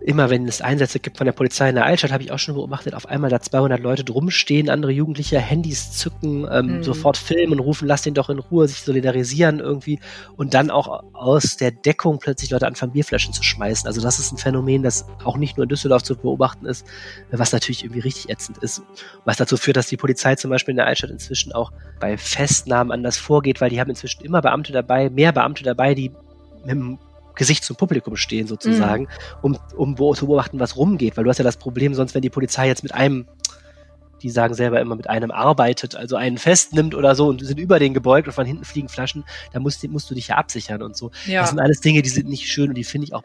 immer 0.00 0.30
wenn 0.30 0.46
es 0.46 0.60
Einsätze 0.60 1.00
gibt 1.00 1.18
von 1.18 1.24
der 1.24 1.32
Polizei 1.32 1.68
in 1.68 1.74
der 1.74 1.84
Altstadt, 1.84 2.12
habe 2.12 2.22
ich 2.22 2.30
auch 2.30 2.38
schon 2.38 2.54
beobachtet, 2.54 2.94
auf 2.94 3.06
einmal 3.06 3.30
da 3.30 3.40
200 3.40 3.80
Leute 3.80 4.04
drumstehen, 4.04 4.70
andere 4.70 4.92
Jugendliche 4.92 5.38
Handys 5.38 5.92
zücken, 5.92 6.46
ähm, 6.50 6.78
mhm. 6.78 6.82
sofort 6.82 7.16
filmen 7.16 7.54
und 7.54 7.60
rufen, 7.60 7.88
lass 7.88 8.02
den 8.02 8.14
doch 8.14 8.30
in 8.30 8.38
Ruhe, 8.38 8.68
sich 8.68 8.82
solidarisieren 8.82 9.60
irgendwie 9.60 9.98
und 10.36 10.54
dann 10.54 10.70
auch 10.70 11.02
aus 11.12 11.56
der 11.56 11.72
Deckung 11.72 12.18
plötzlich 12.18 12.50
Leute 12.50 12.66
anfangen, 12.66 12.92
Bierflaschen 12.92 13.32
zu 13.32 13.42
schmeißen. 13.42 13.86
Also 13.86 14.00
das 14.00 14.18
ist 14.18 14.32
ein 14.32 14.38
Phänomen, 14.38 14.82
das 14.82 15.06
auch 15.24 15.36
nicht 15.36 15.56
nur 15.56 15.64
in 15.64 15.68
Düsseldorf 15.68 16.02
zu 16.02 16.16
beobachten 16.16 16.66
ist, 16.66 16.86
was 17.30 17.52
natürlich 17.52 17.82
irgendwie 17.82 18.00
richtig 18.00 18.30
ätzend 18.30 18.58
ist. 18.58 18.82
Was 19.24 19.36
dazu 19.36 19.56
führt, 19.56 19.76
dass 19.76 19.88
die 19.88 19.96
Polizei 19.96 20.36
zum 20.36 20.50
Beispiel 20.50 20.72
in 20.72 20.76
der 20.76 20.86
Altstadt 20.86 21.10
inzwischen 21.10 21.52
auch 21.52 21.72
bei 21.98 22.16
Festnahmen 22.16 22.92
anders 22.92 23.18
vorgeht, 23.18 23.60
weil 23.60 23.70
die 23.70 23.80
haben 23.80 23.90
inzwischen 23.90 24.24
immer 24.24 24.42
Beamte 24.42 24.72
dabei, 24.72 25.10
mehr 25.10 25.32
Beamte 25.32 25.64
dabei, 25.64 25.94
die 25.94 26.12
mit 26.60 26.70
dem 26.70 26.98
Gesicht 27.38 27.64
zum 27.64 27.76
Publikum 27.76 28.16
stehen 28.16 28.46
sozusagen, 28.46 29.04
mhm. 29.42 29.56
um, 29.76 29.96
um 29.96 30.14
zu 30.14 30.26
beobachten, 30.26 30.60
was 30.60 30.76
rumgeht. 30.76 31.16
Weil 31.16 31.24
du 31.24 31.30
hast 31.30 31.38
ja 31.38 31.44
das 31.44 31.56
Problem, 31.56 31.94
sonst 31.94 32.14
wenn 32.14 32.22
die 32.22 32.30
Polizei 32.30 32.66
jetzt 32.66 32.82
mit 32.82 32.94
einem 32.94 33.26
die 34.22 34.30
sagen 34.30 34.54
selber 34.54 34.80
immer 34.80 34.96
mit 34.96 35.08
einem 35.08 35.30
arbeitet, 35.30 35.94
also 35.94 36.16
einen 36.16 36.38
festnimmt 36.38 36.96
oder 36.96 37.14
so 37.14 37.28
und 37.28 37.44
sind 37.44 37.60
über 37.60 37.78
den 37.78 37.94
gebeugt 37.94 38.26
und 38.26 38.32
von 38.32 38.46
hinten 38.46 38.64
fliegen 38.64 38.88
Flaschen, 38.88 39.24
da 39.52 39.60
musst, 39.60 39.86
musst 39.88 40.10
du 40.10 40.14
dich 40.16 40.26
ja 40.26 40.36
absichern 40.36 40.82
und 40.82 40.96
so. 40.96 41.12
Ja. 41.26 41.42
Das 41.42 41.50
sind 41.50 41.60
alles 41.60 41.80
Dinge, 41.80 42.02
die 42.02 42.08
sind 42.08 42.28
nicht 42.28 42.50
schön 42.50 42.70
und 42.70 42.74
die 42.74 42.82
finde 42.82 43.06
ich 43.06 43.14
auch 43.14 43.22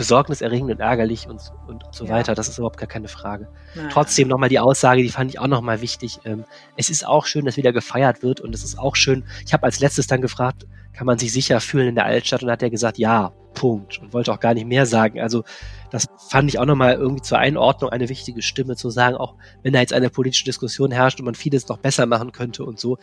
besorgniserregend 0.00 0.70
und 0.70 0.80
ärgerlich 0.80 1.28
und, 1.28 1.52
und, 1.68 1.84
so 1.90 2.06
ja. 2.06 2.12
weiter. 2.12 2.34
Das 2.34 2.48
ist 2.48 2.56
überhaupt 2.56 2.78
gar 2.78 2.88
keine 2.88 3.06
Frage. 3.06 3.48
Naja. 3.74 3.90
Trotzdem 3.92 4.28
nochmal 4.28 4.48
die 4.48 4.58
Aussage, 4.58 5.02
die 5.02 5.10
fand 5.10 5.30
ich 5.30 5.38
auch 5.38 5.46
nochmal 5.46 5.82
wichtig. 5.82 6.20
Ähm, 6.24 6.46
es 6.78 6.88
ist 6.88 7.06
auch 7.06 7.26
schön, 7.26 7.44
dass 7.44 7.58
wieder 7.58 7.74
gefeiert 7.74 8.22
wird 8.22 8.40
und 8.40 8.54
es 8.54 8.64
ist 8.64 8.78
auch 8.78 8.96
schön. 8.96 9.24
Ich 9.44 9.52
habe 9.52 9.64
als 9.64 9.78
letztes 9.78 10.06
dann 10.06 10.22
gefragt, 10.22 10.66
kann 10.94 11.06
man 11.06 11.18
sich 11.18 11.32
sicher 11.34 11.60
fühlen 11.60 11.88
in 11.88 11.94
der 11.96 12.06
Altstadt? 12.06 12.42
Und 12.42 12.50
hat 12.50 12.62
er 12.62 12.70
gesagt, 12.70 12.96
ja, 12.96 13.32
Punkt. 13.52 13.98
Und 13.98 14.14
wollte 14.14 14.32
auch 14.32 14.40
gar 14.40 14.54
nicht 14.54 14.66
mehr 14.66 14.86
sagen. 14.86 15.20
Also 15.20 15.44
das 15.90 16.06
fand 16.30 16.48
ich 16.48 16.58
auch 16.58 16.64
nochmal 16.64 16.94
irgendwie 16.94 17.20
zur 17.20 17.36
Einordnung 17.36 17.90
eine 17.90 18.08
wichtige 18.08 18.40
Stimme 18.40 18.76
zu 18.76 18.88
sagen, 18.88 19.16
auch 19.16 19.34
wenn 19.62 19.74
da 19.74 19.80
jetzt 19.80 19.92
eine 19.92 20.08
politische 20.08 20.44
Diskussion 20.44 20.92
herrscht 20.92 21.18
und 21.20 21.26
man 21.26 21.34
vieles 21.34 21.68
noch 21.68 21.76
besser 21.76 22.06
machen 22.06 22.32
könnte 22.32 22.64
und 22.64 22.80
so. 22.80 22.96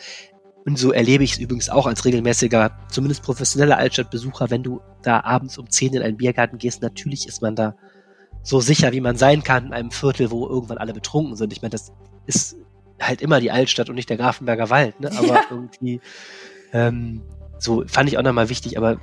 Und 0.67 0.77
so 0.77 0.91
erlebe 0.91 1.23
ich 1.23 1.31
es 1.31 1.37
übrigens 1.39 1.69
auch 1.69 1.87
als 1.87 2.03
regelmäßiger, 2.03 2.77
zumindest 2.89 3.23
professioneller 3.23 3.77
Altstadtbesucher, 3.77 4.49
wenn 4.49 4.63
du 4.63 4.81
da 5.01 5.21
abends 5.21 5.57
um 5.57 5.69
10 5.69 5.93
in 5.93 6.01
einen 6.03 6.17
Biergarten 6.17 6.57
gehst, 6.57 6.81
natürlich 6.81 7.25
ist 7.25 7.41
man 7.41 7.55
da 7.55 7.73
so 8.43 8.59
sicher, 8.59 8.91
wie 8.91 8.99
man 8.99 9.15
sein 9.15 9.43
kann 9.43 9.67
in 9.67 9.73
einem 9.73 9.91
Viertel, 9.91 10.29
wo 10.29 10.45
irgendwann 10.45 10.77
alle 10.77 10.93
betrunken 10.93 11.37
sind. 11.37 11.53
Ich 11.53 11.61
meine, 11.61 11.69
das 11.69 11.93
ist 12.25 12.57
halt 13.01 13.21
immer 13.21 13.39
die 13.39 13.49
Altstadt 13.49 13.87
und 13.87 13.95
nicht 13.95 14.09
der 14.09 14.17
Grafenberger 14.17 14.69
Wald, 14.69 14.99
ne? 14.99 15.09
Aber 15.17 15.27
ja. 15.27 15.41
irgendwie 15.49 16.01
ähm, 16.73 17.21
so 17.59 17.85
fand 17.87 18.09
ich 18.09 18.17
auch 18.17 18.23
nochmal 18.23 18.49
wichtig, 18.49 18.77
aber 18.77 18.99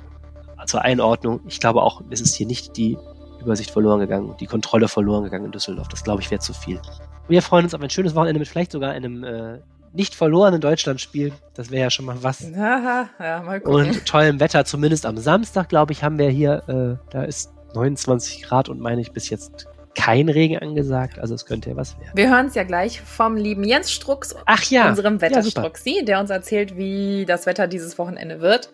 zur 0.67 0.83
Einordnung, 0.83 1.41
ich 1.47 1.59
glaube 1.59 1.81
auch, 1.81 2.03
es 2.11 2.21
ist 2.21 2.35
hier 2.35 2.45
nicht 2.45 2.77
die 2.77 2.95
Übersicht 3.41 3.71
verloren 3.71 4.01
gegangen, 4.01 4.35
die 4.39 4.45
Kontrolle 4.45 4.87
verloren 4.87 5.23
gegangen 5.23 5.45
in 5.45 5.51
Düsseldorf. 5.51 5.87
Das 5.87 6.03
glaube 6.03 6.21
ich 6.21 6.29
wäre 6.29 6.41
zu 6.41 6.53
viel. 6.53 6.79
Wir 7.27 7.41
freuen 7.41 7.65
uns 7.65 7.73
auf 7.73 7.81
ein 7.81 7.89
schönes 7.89 8.13
Wochenende 8.13 8.37
mit 8.37 8.47
vielleicht 8.47 8.71
sogar 8.71 8.91
einem 8.91 9.23
äh, 9.23 9.59
nicht 9.95 10.15
verlorenen 10.15 10.61
Deutschlandspiel. 10.61 11.33
Das 11.53 11.71
wäre 11.71 11.83
ja 11.83 11.89
schon 11.89 12.05
mal 12.05 12.21
was. 12.21 12.45
Ja, 12.55 13.41
mal. 13.45 13.61
Und 13.61 14.05
tollem 14.05 14.39
Wetter, 14.39 14.65
zumindest 14.65 15.05
am 15.05 15.17
Samstag, 15.17 15.69
glaube 15.69 15.93
ich, 15.93 16.03
haben 16.03 16.17
wir 16.17 16.29
hier, 16.29 16.63
äh, 16.67 17.11
da 17.11 17.23
ist 17.23 17.51
29 17.73 18.43
Grad 18.43 18.69
und 18.69 18.79
meine 18.79 19.01
ich 19.01 19.11
bis 19.11 19.29
jetzt 19.29 19.67
kein 19.95 20.29
Regen 20.29 20.57
angesagt, 20.59 21.19
also 21.19 21.33
es 21.33 21.45
könnte 21.45 21.69
ja 21.69 21.75
was 21.75 21.97
werden. 21.97 22.11
Wir 22.13 22.29
hören 22.29 22.47
es 22.47 22.55
ja 22.55 22.63
gleich 22.63 23.01
vom 23.01 23.37
lieben 23.37 23.63
Jens 23.63 23.91
Strux, 23.91 24.35
Ach 24.45 24.63
ja. 24.65 24.89
unserem 24.89 25.21
Wetterstruxi, 25.21 25.99
ja, 25.99 26.03
der 26.03 26.19
uns 26.19 26.29
erzählt, 26.29 26.77
wie 26.77 27.25
das 27.25 27.45
Wetter 27.45 27.67
dieses 27.67 27.97
Wochenende 27.97 28.41
wird. 28.41 28.69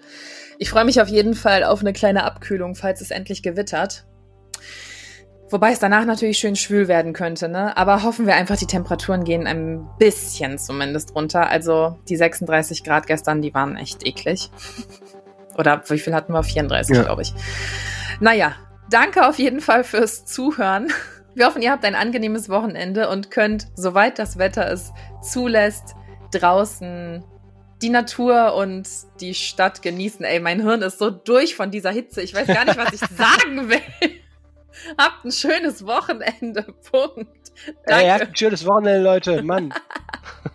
Ich 0.57 0.69
freue 0.69 0.85
mich 0.85 0.99
auf 0.99 1.07
jeden 1.07 1.35
Fall 1.35 1.63
auf 1.63 1.81
eine 1.81 1.93
kleine 1.93 2.23
Abkühlung, 2.23 2.75
falls 2.75 3.01
es 3.01 3.11
endlich 3.11 3.43
gewittert. 3.43 4.05
Wobei 5.51 5.73
es 5.73 5.79
danach 5.79 6.05
natürlich 6.05 6.37
schön 6.37 6.55
schwül 6.55 6.87
werden 6.87 7.11
könnte, 7.11 7.49
ne? 7.49 7.75
Aber 7.75 8.03
hoffen 8.03 8.25
wir 8.25 8.35
einfach, 8.35 8.55
die 8.55 8.67
Temperaturen 8.67 9.25
gehen 9.25 9.47
ein 9.47 9.85
bisschen 9.99 10.57
zumindest 10.57 11.13
runter. 11.13 11.49
Also 11.49 11.99
die 12.07 12.15
36 12.15 12.85
Grad 12.85 13.05
gestern, 13.05 13.41
die 13.41 13.53
waren 13.53 13.75
echt 13.75 14.07
eklig. 14.07 14.49
Oder 15.57 15.83
wie 15.89 15.99
viel 15.99 16.13
hatten 16.13 16.31
wir? 16.31 16.43
34, 16.43 16.95
ja. 16.95 17.03
glaube 17.03 17.23
ich. 17.23 17.33
Naja, 18.21 18.55
danke 18.89 19.27
auf 19.27 19.39
jeden 19.39 19.59
Fall 19.59 19.83
fürs 19.83 20.25
Zuhören. 20.25 20.87
Wir 21.35 21.47
hoffen, 21.47 21.61
ihr 21.61 21.71
habt 21.71 21.83
ein 21.83 21.95
angenehmes 21.95 22.47
Wochenende 22.47 23.09
und 23.09 23.29
könnt, 23.29 23.67
soweit 23.75 24.19
das 24.19 24.37
Wetter 24.37 24.71
es 24.71 24.91
zulässt, 25.21 25.95
draußen 26.31 27.23
die 27.81 27.89
Natur 27.89 28.55
und 28.55 28.87
die 29.19 29.33
Stadt 29.33 29.81
genießen. 29.81 30.23
Ey, 30.23 30.39
mein 30.39 30.61
Hirn 30.61 30.81
ist 30.81 30.99
so 30.99 31.09
durch 31.09 31.55
von 31.55 31.71
dieser 31.71 31.91
Hitze. 31.91 32.21
Ich 32.21 32.33
weiß 32.33 32.47
gar 32.47 32.65
nicht, 32.65 32.77
was 32.77 32.93
ich 32.93 32.99
sagen 33.17 33.69
will. 33.69 34.21
Habt 34.97 35.25
ein 35.25 35.31
schönes 35.31 35.85
Wochenende. 35.85 36.63
Punkt. 36.91 37.51
Danke. 37.85 38.03
Ey, 38.03 38.09
habt 38.09 38.27
ein 38.27 38.35
schönes 38.35 38.65
Wochenende, 38.65 39.01
Leute. 39.01 39.41
Mann. 39.43 39.73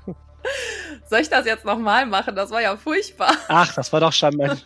Soll 1.08 1.20
ich 1.20 1.28
das 1.28 1.46
jetzt 1.46 1.64
nochmal 1.64 2.06
machen? 2.06 2.34
Das 2.34 2.50
war 2.50 2.60
ja 2.60 2.76
furchtbar. 2.76 3.32
Ach, 3.48 3.72
das 3.74 3.92
war 3.92 4.00
doch 4.00 4.12
schon 4.12 4.36
mal. 4.36 4.56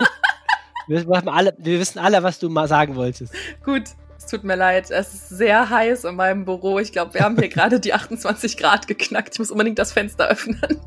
wir, 0.87 1.07
alle, 1.27 1.55
wir 1.59 1.79
wissen 1.79 1.99
alle, 1.99 2.23
was 2.23 2.39
du 2.39 2.49
mal 2.49 2.69
sagen 2.69 2.97
wolltest. 2.97 3.35
Gut, 3.65 3.85
es 4.17 4.27
tut 4.27 4.45
mir 4.45 4.57
leid. 4.57 4.91
Es 4.91 5.13
ist 5.13 5.29
sehr 5.31 5.69
heiß 5.69 6.05
in 6.05 6.17
meinem 6.17 6.45
Büro. 6.45 6.79
Ich 6.79 6.93
glaube, 6.93 7.15
wir 7.15 7.23
haben 7.23 7.37
hier 7.39 7.49
gerade 7.49 7.81
die 7.81 7.93
28 7.93 8.57
Grad 8.57 8.87
geknackt. 8.87 9.35
Ich 9.35 9.39
muss 9.39 9.51
unbedingt 9.51 9.79
das 9.79 9.93
Fenster 9.93 10.29
öffnen. 10.29 10.81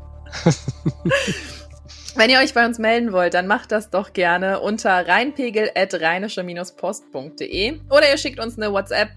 Wenn 2.16 2.30
ihr 2.30 2.38
euch 2.38 2.54
bei 2.54 2.64
uns 2.64 2.78
melden 2.78 3.12
wollt, 3.12 3.34
dann 3.34 3.48
macht 3.48 3.72
das 3.72 3.90
doch 3.90 4.12
gerne 4.12 4.60
unter 4.60 5.08
rheinpegel.rheinische-post.de 5.08 7.80
oder 7.90 8.08
ihr 8.08 8.18
schickt 8.18 8.38
uns 8.38 8.56
eine 8.56 8.72
WhatsApp 8.72 9.08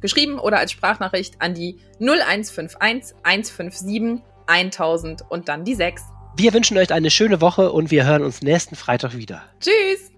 geschrieben 0.00 0.38
oder 0.38 0.58
als 0.58 0.72
Sprachnachricht 0.72 1.34
an 1.40 1.52
die 1.52 1.76
0151 2.00 3.14
157 3.22 4.22
1000 4.46 5.24
und 5.28 5.50
dann 5.50 5.64
die 5.64 5.74
6. 5.74 6.02
Wir 6.36 6.54
wünschen 6.54 6.78
euch 6.78 6.90
eine 6.90 7.10
schöne 7.10 7.42
Woche 7.42 7.70
und 7.70 7.90
wir 7.90 8.06
hören 8.06 8.22
uns 8.22 8.40
nächsten 8.40 8.76
Freitag 8.76 9.14
wieder. 9.14 9.42
Tschüss! 9.60 10.10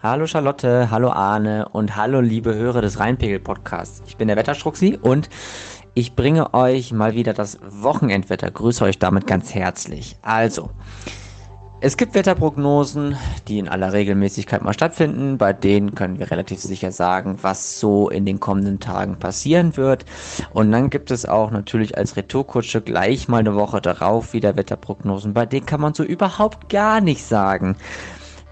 Hallo 0.00 0.28
Charlotte, 0.28 0.88
hallo 0.92 1.10
Arne 1.10 1.68
und 1.70 1.96
hallo 1.96 2.20
liebe 2.20 2.54
Hörer 2.54 2.80
des 2.80 3.00
Rheinpegel 3.00 3.40
Podcasts. 3.40 4.04
Ich 4.06 4.16
bin 4.16 4.28
der 4.28 4.36
Wetterstruxi 4.36 5.00
und 5.02 5.28
ich 5.94 6.14
bringe 6.14 6.54
euch 6.54 6.92
mal 6.92 7.14
wieder 7.14 7.32
das 7.32 7.58
Wochenendwetter. 7.60 8.52
Grüße 8.52 8.84
euch 8.84 9.00
damit 9.00 9.26
ganz 9.26 9.52
herzlich. 9.52 10.16
Also, 10.22 10.70
es 11.80 11.98
gibt 11.98 12.14
Wetterprognosen, 12.14 13.16
die 13.48 13.58
in 13.58 13.68
aller 13.68 13.92
Regelmäßigkeit 13.92 14.62
mal 14.62 14.72
stattfinden. 14.72 15.36
Bei 15.36 15.52
denen 15.52 15.94
können 15.94 16.18
wir 16.18 16.30
relativ 16.30 16.60
sicher 16.60 16.90
sagen, 16.90 17.38
was 17.42 17.78
so 17.78 18.08
in 18.08 18.24
den 18.24 18.40
kommenden 18.40 18.80
Tagen 18.80 19.18
passieren 19.18 19.76
wird. 19.76 20.06
Und 20.52 20.72
dann 20.72 20.88
gibt 20.88 21.10
es 21.10 21.26
auch 21.26 21.50
natürlich 21.50 21.98
als 21.98 22.16
Retourkutsche 22.16 22.80
gleich 22.80 23.28
mal 23.28 23.38
eine 23.38 23.54
Woche 23.54 23.82
darauf 23.82 24.32
wieder 24.32 24.56
Wetterprognosen. 24.56 25.34
Bei 25.34 25.44
denen 25.44 25.66
kann 25.66 25.82
man 25.82 25.92
so 25.92 26.02
überhaupt 26.02 26.70
gar 26.70 27.02
nicht 27.02 27.24
sagen, 27.24 27.76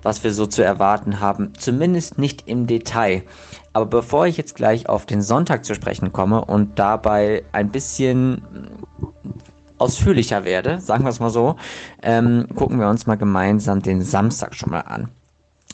was 0.02 0.22
wir 0.22 0.34
so 0.34 0.46
zu 0.46 0.62
erwarten 0.62 1.18
haben. 1.18 1.54
Zumindest 1.58 2.18
nicht 2.18 2.46
im 2.46 2.66
Detail. 2.66 3.22
Aber 3.72 3.86
bevor 3.86 4.26
ich 4.26 4.36
jetzt 4.36 4.54
gleich 4.54 4.88
auf 4.88 5.06
den 5.06 5.22
Sonntag 5.22 5.64
zu 5.64 5.74
sprechen 5.74 6.12
komme 6.12 6.44
und 6.44 6.78
dabei 6.78 7.42
ein 7.52 7.70
bisschen 7.70 8.42
ausführlicher 9.78 10.44
werde, 10.44 10.80
sagen 10.80 11.04
wir 11.04 11.10
es 11.10 11.20
mal 11.20 11.30
so, 11.30 11.56
ähm, 12.02 12.46
gucken 12.54 12.78
wir 12.78 12.88
uns 12.88 13.06
mal 13.06 13.16
gemeinsam 13.16 13.82
den 13.82 14.02
Samstag 14.02 14.54
schon 14.54 14.70
mal 14.70 14.80
an. 14.80 15.08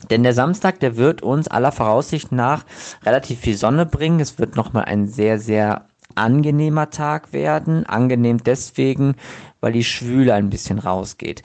Denn 0.09 0.23
der 0.23 0.33
Samstag, 0.33 0.81
der 0.81 0.97
wird 0.97 1.23
uns 1.23 1.49
aller 1.49 1.73
Voraussicht 1.73 2.33
nach 2.33 2.65
relativ 3.05 3.41
viel 3.41 3.57
Sonne 3.57 3.85
bringen. 3.85 4.21
Es 4.21 4.39
wird 4.39 4.57
nochmal 4.57 4.87
ein 4.87 5.07
sehr, 5.07 5.39
sehr 5.39 5.85
angenehmer 6.15 6.91
Tag 6.91 7.33
werden. 7.33 7.85
Angenehm 7.87 8.43
deswegen, 8.43 9.17
weil 9.61 9.73
die 9.73 9.85
Schwüle 9.85 10.35
ein 10.35 10.51
bisschen 10.51 10.79
rausgeht. 10.79 11.43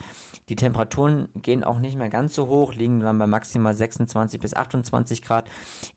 Die 0.49 0.55
Temperaturen 0.55 1.29
gehen 1.35 1.63
auch 1.63 1.79
nicht 1.79 1.97
mehr 1.97 2.09
ganz 2.09 2.35
so 2.35 2.47
hoch, 2.47 2.73
liegen 2.73 2.99
dann 2.99 3.17
bei 3.17 3.27
maximal 3.27 3.73
26 3.73 4.39
bis 4.39 4.53
28 4.53 5.21
Grad. 5.21 5.49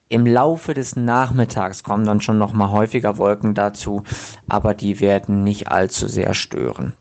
Im 0.08 0.26
Laufe 0.26 0.74
des 0.74 0.96
Nachmittags 0.96 1.82
kommen 1.82 2.04
dann 2.04 2.20
schon 2.20 2.38
noch 2.38 2.52
mal 2.52 2.70
häufiger 2.70 3.18
Wolken 3.18 3.54
dazu, 3.54 4.02
aber 4.48 4.74
die 4.74 5.00
werden 5.00 5.44
nicht 5.44 5.68
allzu 5.68 6.08
sehr 6.08 6.34
stören. 6.34 6.94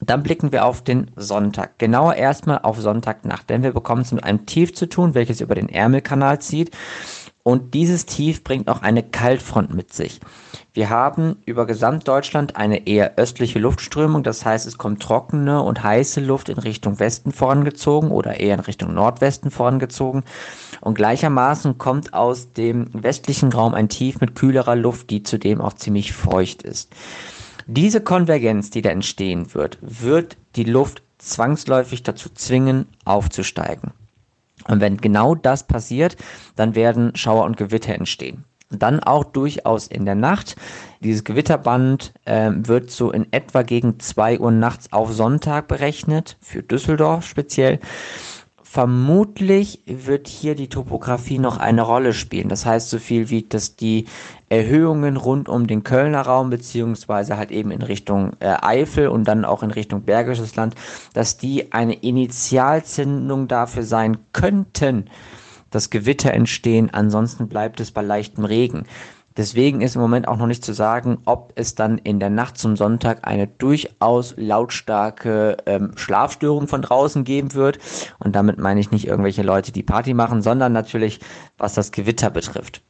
Dann 0.00 0.22
blicken 0.22 0.52
wir 0.52 0.66
auf 0.66 0.82
den 0.82 1.10
Sonntag. 1.16 1.78
Genauer 1.78 2.14
erstmal 2.14 2.58
auf 2.58 2.80
Sonntagnacht, 2.80 3.48
denn 3.48 3.62
wir 3.62 3.72
bekommen 3.72 4.02
es 4.02 4.12
mit 4.12 4.24
einem 4.24 4.44
Tief 4.44 4.74
zu 4.74 4.88
tun, 4.88 5.14
welches 5.14 5.40
über 5.40 5.54
den 5.54 5.68
Ärmelkanal 5.68 6.38
zieht. 6.38 6.70
Und 7.42 7.74
dieses 7.74 8.06
Tief 8.06 8.44
bringt 8.44 8.68
auch 8.68 8.82
eine 8.82 9.02
Kaltfront 9.02 9.72
mit 9.72 9.92
sich. 9.92 10.20
Wir 10.76 10.90
haben 10.90 11.38
über 11.46 11.64
Gesamtdeutschland 11.64 12.56
eine 12.56 12.86
eher 12.86 13.16
östliche 13.16 13.58
Luftströmung, 13.58 14.22
das 14.22 14.44
heißt, 14.44 14.66
es 14.66 14.76
kommt 14.76 15.00
trockene 15.00 15.62
und 15.62 15.82
heiße 15.82 16.20
Luft 16.20 16.50
in 16.50 16.58
Richtung 16.58 17.00
Westen 17.00 17.32
vorangezogen 17.32 18.10
oder 18.10 18.40
eher 18.40 18.52
in 18.52 18.60
Richtung 18.60 18.92
Nordwesten 18.92 19.50
vorangezogen. 19.50 20.22
Und 20.82 20.92
gleichermaßen 20.92 21.78
kommt 21.78 22.12
aus 22.12 22.52
dem 22.52 22.90
westlichen 22.92 23.54
Raum 23.54 23.72
ein 23.72 23.88
Tief 23.88 24.20
mit 24.20 24.34
kühlerer 24.34 24.76
Luft, 24.76 25.08
die 25.08 25.22
zudem 25.22 25.62
auch 25.62 25.72
ziemlich 25.72 26.12
feucht 26.12 26.62
ist. 26.62 26.92
Diese 27.66 28.02
Konvergenz, 28.02 28.68
die 28.68 28.82
da 28.82 28.90
entstehen 28.90 29.54
wird, 29.54 29.78
wird 29.80 30.36
die 30.56 30.64
Luft 30.64 31.02
zwangsläufig 31.16 32.02
dazu 32.02 32.28
zwingen, 32.28 32.84
aufzusteigen. 33.06 33.92
Und 34.68 34.82
wenn 34.82 34.98
genau 34.98 35.34
das 35.34 35.66
passiert, 35.66 36.18
dann 36.54 36.74
werden 36.74 37.16
Schauer 37.16 37.46
und 37.46 37.56
Gewitter 37.56 37.94
entstehen. 37.94 38.44
Dann 38.78 39.00
auch 39.00 39.24
durchaus 39.24 39.86
in 39.86 40.04
der 40.04 40.14
Nacht. 40.14 40.56
Dieses 41.00 41.24
Gewitterband 41.24 42.12
äh, 42.24 42.50
wird 42.54 42.90
so 42.90 43.10
in 43.10 43.26
etwa 43.32 43.62
gegen 43.62 44.00
zwei 44.00 44.38
Uhr 44.38 44.50
nachts 44.50 44.92
auf 44.92 45.12
Sonntag 45.12 45.68
berechnet, 45.68 46.36
für 46.40 46.62
Düsseldorf 46.62 47.26
speziell. 47.26 47.80
Vermutlich 48.62 49.80
wird 49.86 50.28
hier 50.28 50.54
die 50.54 50.68
Topografie 50.68 51.38
noch 51.38 51.56
eine 51.56 51.80
Rolle 51.80 52.12
spielen. 52.12 52.50
Das 52.50 52.66
heißt 52.66 52.90
so 52.90 52.98
viel 52.98 53.30
wie, 53.30 53.42
dass 53.42 53.76
die 53.76 54.04
Erhöhungen 54.50 55.16
rund 55.16 55.48
um 55.48 55.66
den 55.66 55.82
Kölner 55.82 56.20
Raum, 56.22 56.50
beziehungsweise 56.50 57.38
halt 57.38 57.50
eben 57.50 57.70
in 57.70 57.80
Richtung 57.80 58.32
äh, 58.40 58.54
Eifel 58.60 59.08
und 59.08 59.24
dann 59.28 59.46
auch 59.46 59.62
in 59.62 59.70
Richtung 59.70 60.02
Bergisches 60.02 60.56
Land, 60.56 60.74
dass 61.14 61.38
die 61.38 61.72
eine 61.72 61.94
Initialzündung 61.94 63.48
dafür 63.48 63.82
sein 63.82 64.18
könnten, 64.32 65.08
dass 65.76 65.90
Gewitter 65.90 66.32
entstehen. 66.32 66.88
Ansonsten 66.92 67.48
bleibt 67.48 67.80
es 67.80 67.90
bei 67.90 68.00
leichtem 68.00 68.46
Regen. 68.46 68.86
Deswegen 69.36 69.82
ist 69.82 69.94
im 69.94 70.00
Moment 70.00 70.26
auch 70.26 70.38
noch 70.38 70.46
nicht 70.46 70.64
zu 70.64 70.72
sagen, 70.72 71.18
ob 71.26 71.52
es 71.56 71.74
dann 71.74 71.98
in 71.98 72.18
der 72.18 72.30
Nacht 72.30 72.56
zum 72.56 72.74
Sonntag 72.74 73.26
eine 73.26 73.46
durchaus 73.46 74.34
lautstarke 74.38 75.58
ähm, 75.66 75.92
Schlafstörung 75.96 76.68
von 76.68 76.80
draußen 76.80 77.24
geben 77.24 77.52
wird. 77.52 77.78
Und 78.18 78.34
damit 78.34 78.56
meine 78.58 78.80
ich 78.80 78.90
nicht 78.90 79.06
irgendwelche 79.06 79.42
Leute, 79.42 79.72
die 79.72 79.82
Party 79.82 80.14
machen, 80.14 80.40
sondern 80.40 80.72
natürlich, 80.72 81.20
was 81.58 81.74
das 81.74 81.92
Gewitter 81.92 82.30
betrifft. 82.30 82.80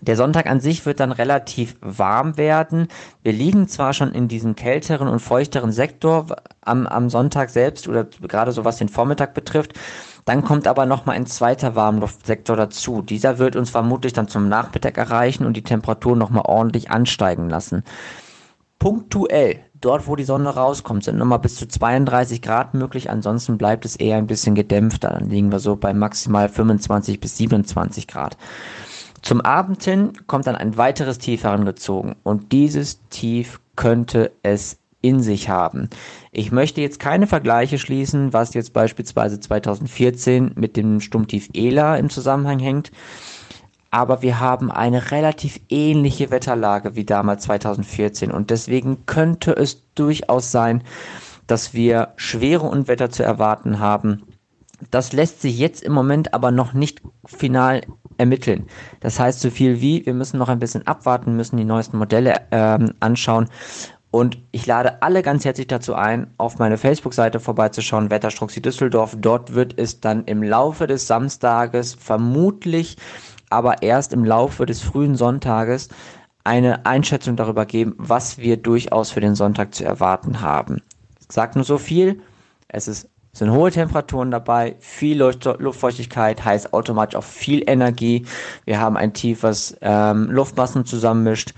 Der 0.00 0.16
Sonntag 0.16 0.46
an 0.46 0.60
sich 0.60 0.86
wird 0.86 1.00
dann 1.00 1.12
relativ 1.12 1.76
warm 1.80 2.36
werden. 2.36 2.88
Wir 3.22 3.32
liegen 3.32 3.66
zwar 3.68 3.92
schon 3.94 4.12
in 4.12 4.28
diesem 4.28 4.54
kälteren 4.54 5.08
und 5.08 5.18
feuchteren 5.18 5.72
Sektor 5.72 6.26
am, 6.60 6.86
am 6.86 7.10
Sonntag 7.10 7.50
selbst 7.50 7.88
oder 7.88 8.04
gerade 8.04 8.52
so 8.52 8.64
was 8.64 8.76
den 8.76 8.88
Vormittag 8.88 9.34
betrifft, 9.34 9.72
dann 10.24 10.42
kommt 10.42 10.66
aber 10.66 10.86
nochmal 10.86 11.16
ein 11.16 11.26
zweiter 11.26 11.74
Warmluftsektor 11.74 12.56
dazu. 12.56 13.02
Dieser 13.02 13.38
wird 13.38 13.56
uns 13.56 13.70
vermutlich 13.70 14.12
dann 14.12 14.28
zum 14.28 14.48
Nachmittag 14.48 14.96
erreichen 14.96 15.44
und 15.44 15.56
die 15.56 15.62
Temperatur 15.62 16.16
nochmal 16.16 16.44
ordentlich 16.46 16.90
ansteigen 16.90 17.50
lassen. 17.50 17.84
Punktuell, 18.78 19.60
dort 19.80 20.06
wo 20.06 20.16
die 20.16 20.24
Sonne 20.24 20.50
rauskommt, 20.50 21.04
sind 21.04 21.18
nochmal 21.18 21.38
bis 21.38 21.56
zu 21.56 21.66
32 21.66 22.42
Grad 22.42 22.74
möglich. 22.74 23.10
Ansonsten 23.10 23.58
bleibt 23.58 23.84
es 23.84 23.96
eher 23.96 24.16
ein 24.16 24.26
bisschen 24.26 24.54
gedämpfter. 24.54 25.10
Dann 25.10 25.28
liegen 25.28 25.52
wir 25.52 25.58
so 25.58 25.76
bei 25.76 25.92
maximal 25.92 26.48
25 26.48 27.20
bis 27.20 27.36
27 27.36 28.06
Grad. 28.06 28.36
Zum 29.22 29.40
Abend 29.40 29.82
hin 29.82 30.12
kommt 30.26 30.46
dann 30.46 30.56
ein 30.56 30.76
weiteres 30.76 31.18
Tief 31.18 31.44
herangezogen 31.44 32.14
und 32.24 32.52
dieses 32.52 33.00
Tief 33.08 33.58
könnte 33.74 34.32
es 34.42 34.78
in 35.00 35.22
sich 35.22 35.48
haben. 35.48 35.88
Ich 36.36 36.50
möchte 36.50 36.80
jetzt 36.80 36.98
keine 36.98 37.28
Vergleiche 37.28 37.78
schließen, 37.78 38.32
was 38.32 38.54
jetzt 38.54 38.72
beispielsweise 38.72 39.38
2014 39.38 40.50
mit 40.56 40.76
dem 40.76 41.00
Sturmtief 41.00 41.48
Ela 41.54 41.96
im 41.96 42.10
Zusammenhang 42.10 42.58
hängt. 42.58 42.90
Aber 43.92 44.20
wir 44.20 44.40
haben 44.40 44.72
eine 44.72 45.12
relativ 45.12 45.60
ähnliche 45.68 46.32
Wetterlage 46.32 46.96
wie 46.96 47.04
damals 47.04 47.44
2014 47.44 48.32
und 48.32 48.50
deswegen 48.50 49.06
könnte 49.06 49.52
es 49.52 49.84
durchaus 49.94 50.50
sein, 50.50 50.82
dass 51.46 51.72
wir 51.72 52.14
schwere 52.16 52.66
Unwetter 52.66 53.10
zu 53.10 53.22
erwarten 53.22 53.78
haben. 53.78 54.24
Das 54.90 55.12
lässt 55.12 55.40
sich 55.40 55.56
jetzt 55.56 55.84
im 55.84 55.92
Moment 55.92 56.34
aber 56.34 56.50
noch 56.50 56.72
nicht 56.72 57.00
final 57.24 57.82
ermitteln. 58.18 58.66
Das 58.98 59.20
heißt 59.20 59.40
so 59.40 59.50
viel 59.50 59.80
wie, 59.80 60.04
wir 60.04 60.14
müssen 60.14 60.38
noch 60.38 60.48
ein 60.48 60.58
bisschen 60.58 60.84
abwarten, 60.84 61.36
müssen 61.36 61.58
die 61.58 61.64
neuesten 61.64 61.98
Modelle 61.98 62.40
ähm, 62.50 62.94
anschauen 62.98 63.48
und 64.14 64.38
ich 64.52 64.64
lade 64.64 65.02
alle 65.02 65.22
ganz 65.22 65.44
herzlich 65.44 65.66
dazu 65.66 65.96
ein, 65.96 66.28
auf 66.36 66.60
meine 66.60 66.78
Facebook-Seite 66.78 67.40
vorbeizuschauen, 67.40 68.12
Wetterstruxi 68.12 68.62
Düsseldorf. 68.62 69.16
Dort 69.18 69.54
wird 69.54 69.76
es 69.76 69.98
dann 69.98 70.22
im 70.26 70.40
Laufe 70.40 70.86
des 70.86 71.08
Samstages, 71.08 71.94
vermutlich 71.94 72.96
aber 73.50 73.82
erst 73.82 74.12
im 74.12 74.24
Laufe 74.24 74.66
des 74.66 74.82
frühen 74.82 75.16
Sonntages, 75.16 75.88
eine 76.44 76.86
Einschätzung 76.86 77.34
darüber 77.34 77.66
geben, 77.66 77.96
was 77.98 78.38
wir 78.38 78.56
durchaus 78.56 79.10
für 79.10 79.20
den 79.20 79.34
Sonntag 79.34 79.74
zu 79.74 79.84
erwarten 79.84 80.40
haben. 80.40 80.80
Sage 81.28 81.54
nur 81.56 81.64
so 81.64 81.76
viel, 81.76 82.20
es 82.68 82.86
ist, 82.86 83.10
sind 83.32 83.50
hohe 83.50 83.72
Temperaturen 83.72 84.30
dabei, 84.30 84.76
viel 84.78 85.18
Luftfeuchtigkeit, 85.18 86.44
heißt 86.44 86.72
automatisch 86.72 87.16
auch 87.16 87.24
viel 87.24 87.68
Energie. 87.68 88.26
Wir 88.64 88.80
haben 88.80 88.96
ein 88.96 89.12
Tief, 89.12 89.42
was 89.42 89.76
ähm, 89.80 90.30
Luftmassen 90.30 90.86
zusammenmischt. 90.86 91.52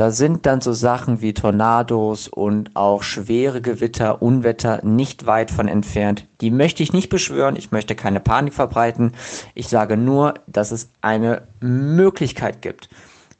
Da 0.00 0.12
sind 0.12 0.46
dann 0.46 0.62
so 0.62 0.72
Sachen 0.72 1.20
wie 1.20 1.34
Tornados 1.34 2.26
und 2.26 2.74
auch 2.74 3.02
schwere 3.02 3.60
Gewitter, 3.60 4.22
Unwetter 4.22 4.82
nicht 4.82 5.26
weit 5.26 5.50
von 5.50 5.68
entfernt. 5.68 6.26
Die 6.40 6.50
möchte 6.50 6.82
ich 6.82 6.94
nicht 6.94 7.10
beschwören, 7.10 7.54
ich 7.54 7.70
möchte 7.70 7.94
keine 7.94 8.18
Panik 8.18 8.54
verbreiten. 8.54 9.12
Ich 9.54 9.68
sage 9.68 9.98
nur, 9.98 10.32
dass 10.46 10.70
es 10.70 10.88
eine 11.02 11.42
Möglichkeit 11.60 12.62
gibt, 12.62 12.88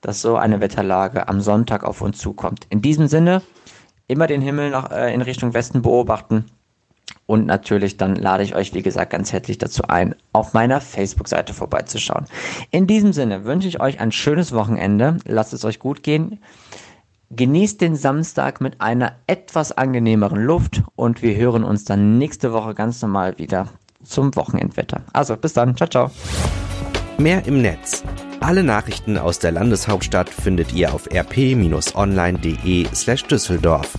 dass 0.03 0.21
so 0.21 0.37
eine 0.37 0.61
Wetterlage 0.61 1.29
am 1.29 1.41
Sonntag 1.41 1.83
auf 1.83 2.03
uns 2.03 2.19
zukommt. 2.19 2.67
In 2.69 2.83
diesem 2.83 3.07
Sinne, 3.07 3.41
immer 4.07 4.27
den 4.27 4.43
Himmel 4.43 4.69
nach, 4.69 4.91
äh, 4.91 5.15
in 5.15 5.23
Richtung 5.23 5.55
Westen 5.55 5.81
beobachten. 5.81 6.45
Und 7.31 7.47
natürlich 7.47 7.97
dann 7.97 8.17
lade 8.17 8.43
ich 8.43 8.57
euch, 8.57 8.75
wie 8.75 8.83
gesagt, 8.83 9.13
ganz 9.13 9.33
herzlich 9.33 9.57
dazu 9.57 9.85
ein, 9.85 10.17
auf 10.33 10.53
meiner 10.53 10.81
Facebook-Seite 10.81 11.55
vorbeizuschauen. 11.55 12.25
In 12.73 12.89
diesem 12.89 13.13
Sinne 13.13 13.45
wünsche 13.45 13.69
ich 13.69 13.81
euch 13.81 14.01
ein 14.01 14.11
schönes 14.11 14.51
Wochenende. 14.51 15.19
Lasst 15.27 15.53
es 15.53 15.65
euch 15.65 15.79
gut 15.79 16.03
gehen. 16.03 16.41
Genießt 17.31 17.81
den 17.81 17.95
Samstag 17.95 18.61
mit 18.61 18.81
einer 18.81 19.13
etwas 19.29 19.71
angenehmeren 19.71 20.43
Luft 20.43 20.83
und 20.97 21.23
wir 21.23 21.37
hören 21.37 21.63
uns 21.63 21.85
dann 21.85 22.19
nächste 22.19 22.53
Woche 22.53 22.75
ganz 22.75 23.01
normal 23.01 23.39
wieder 23.39 23.69
zum 24.03 24.35
Wochenendwetter. 24.35 25.03
Also 25.13 25.37
bis 25.37 25.53
dann. 25.53 25.77
Ciao, 25.77 25.89
ciao. 25.89 26.11
Mehr 27.17 27.47
im 27.47 27.63
Netz. 27.63 28.03
Alle 28.41 28.65
Nachrichten 28.65 29.17
aus 29.17 29.39
der 29.39 29.53
Landeshauptstadt 29.53 30.29
findet 30.29 30.73
ihr 30.73 30.93
auf 30.93 31.07
rp-online.de 31.09 32.89
slash 32.93 33.23
Düsseldorf. 33.27 33.97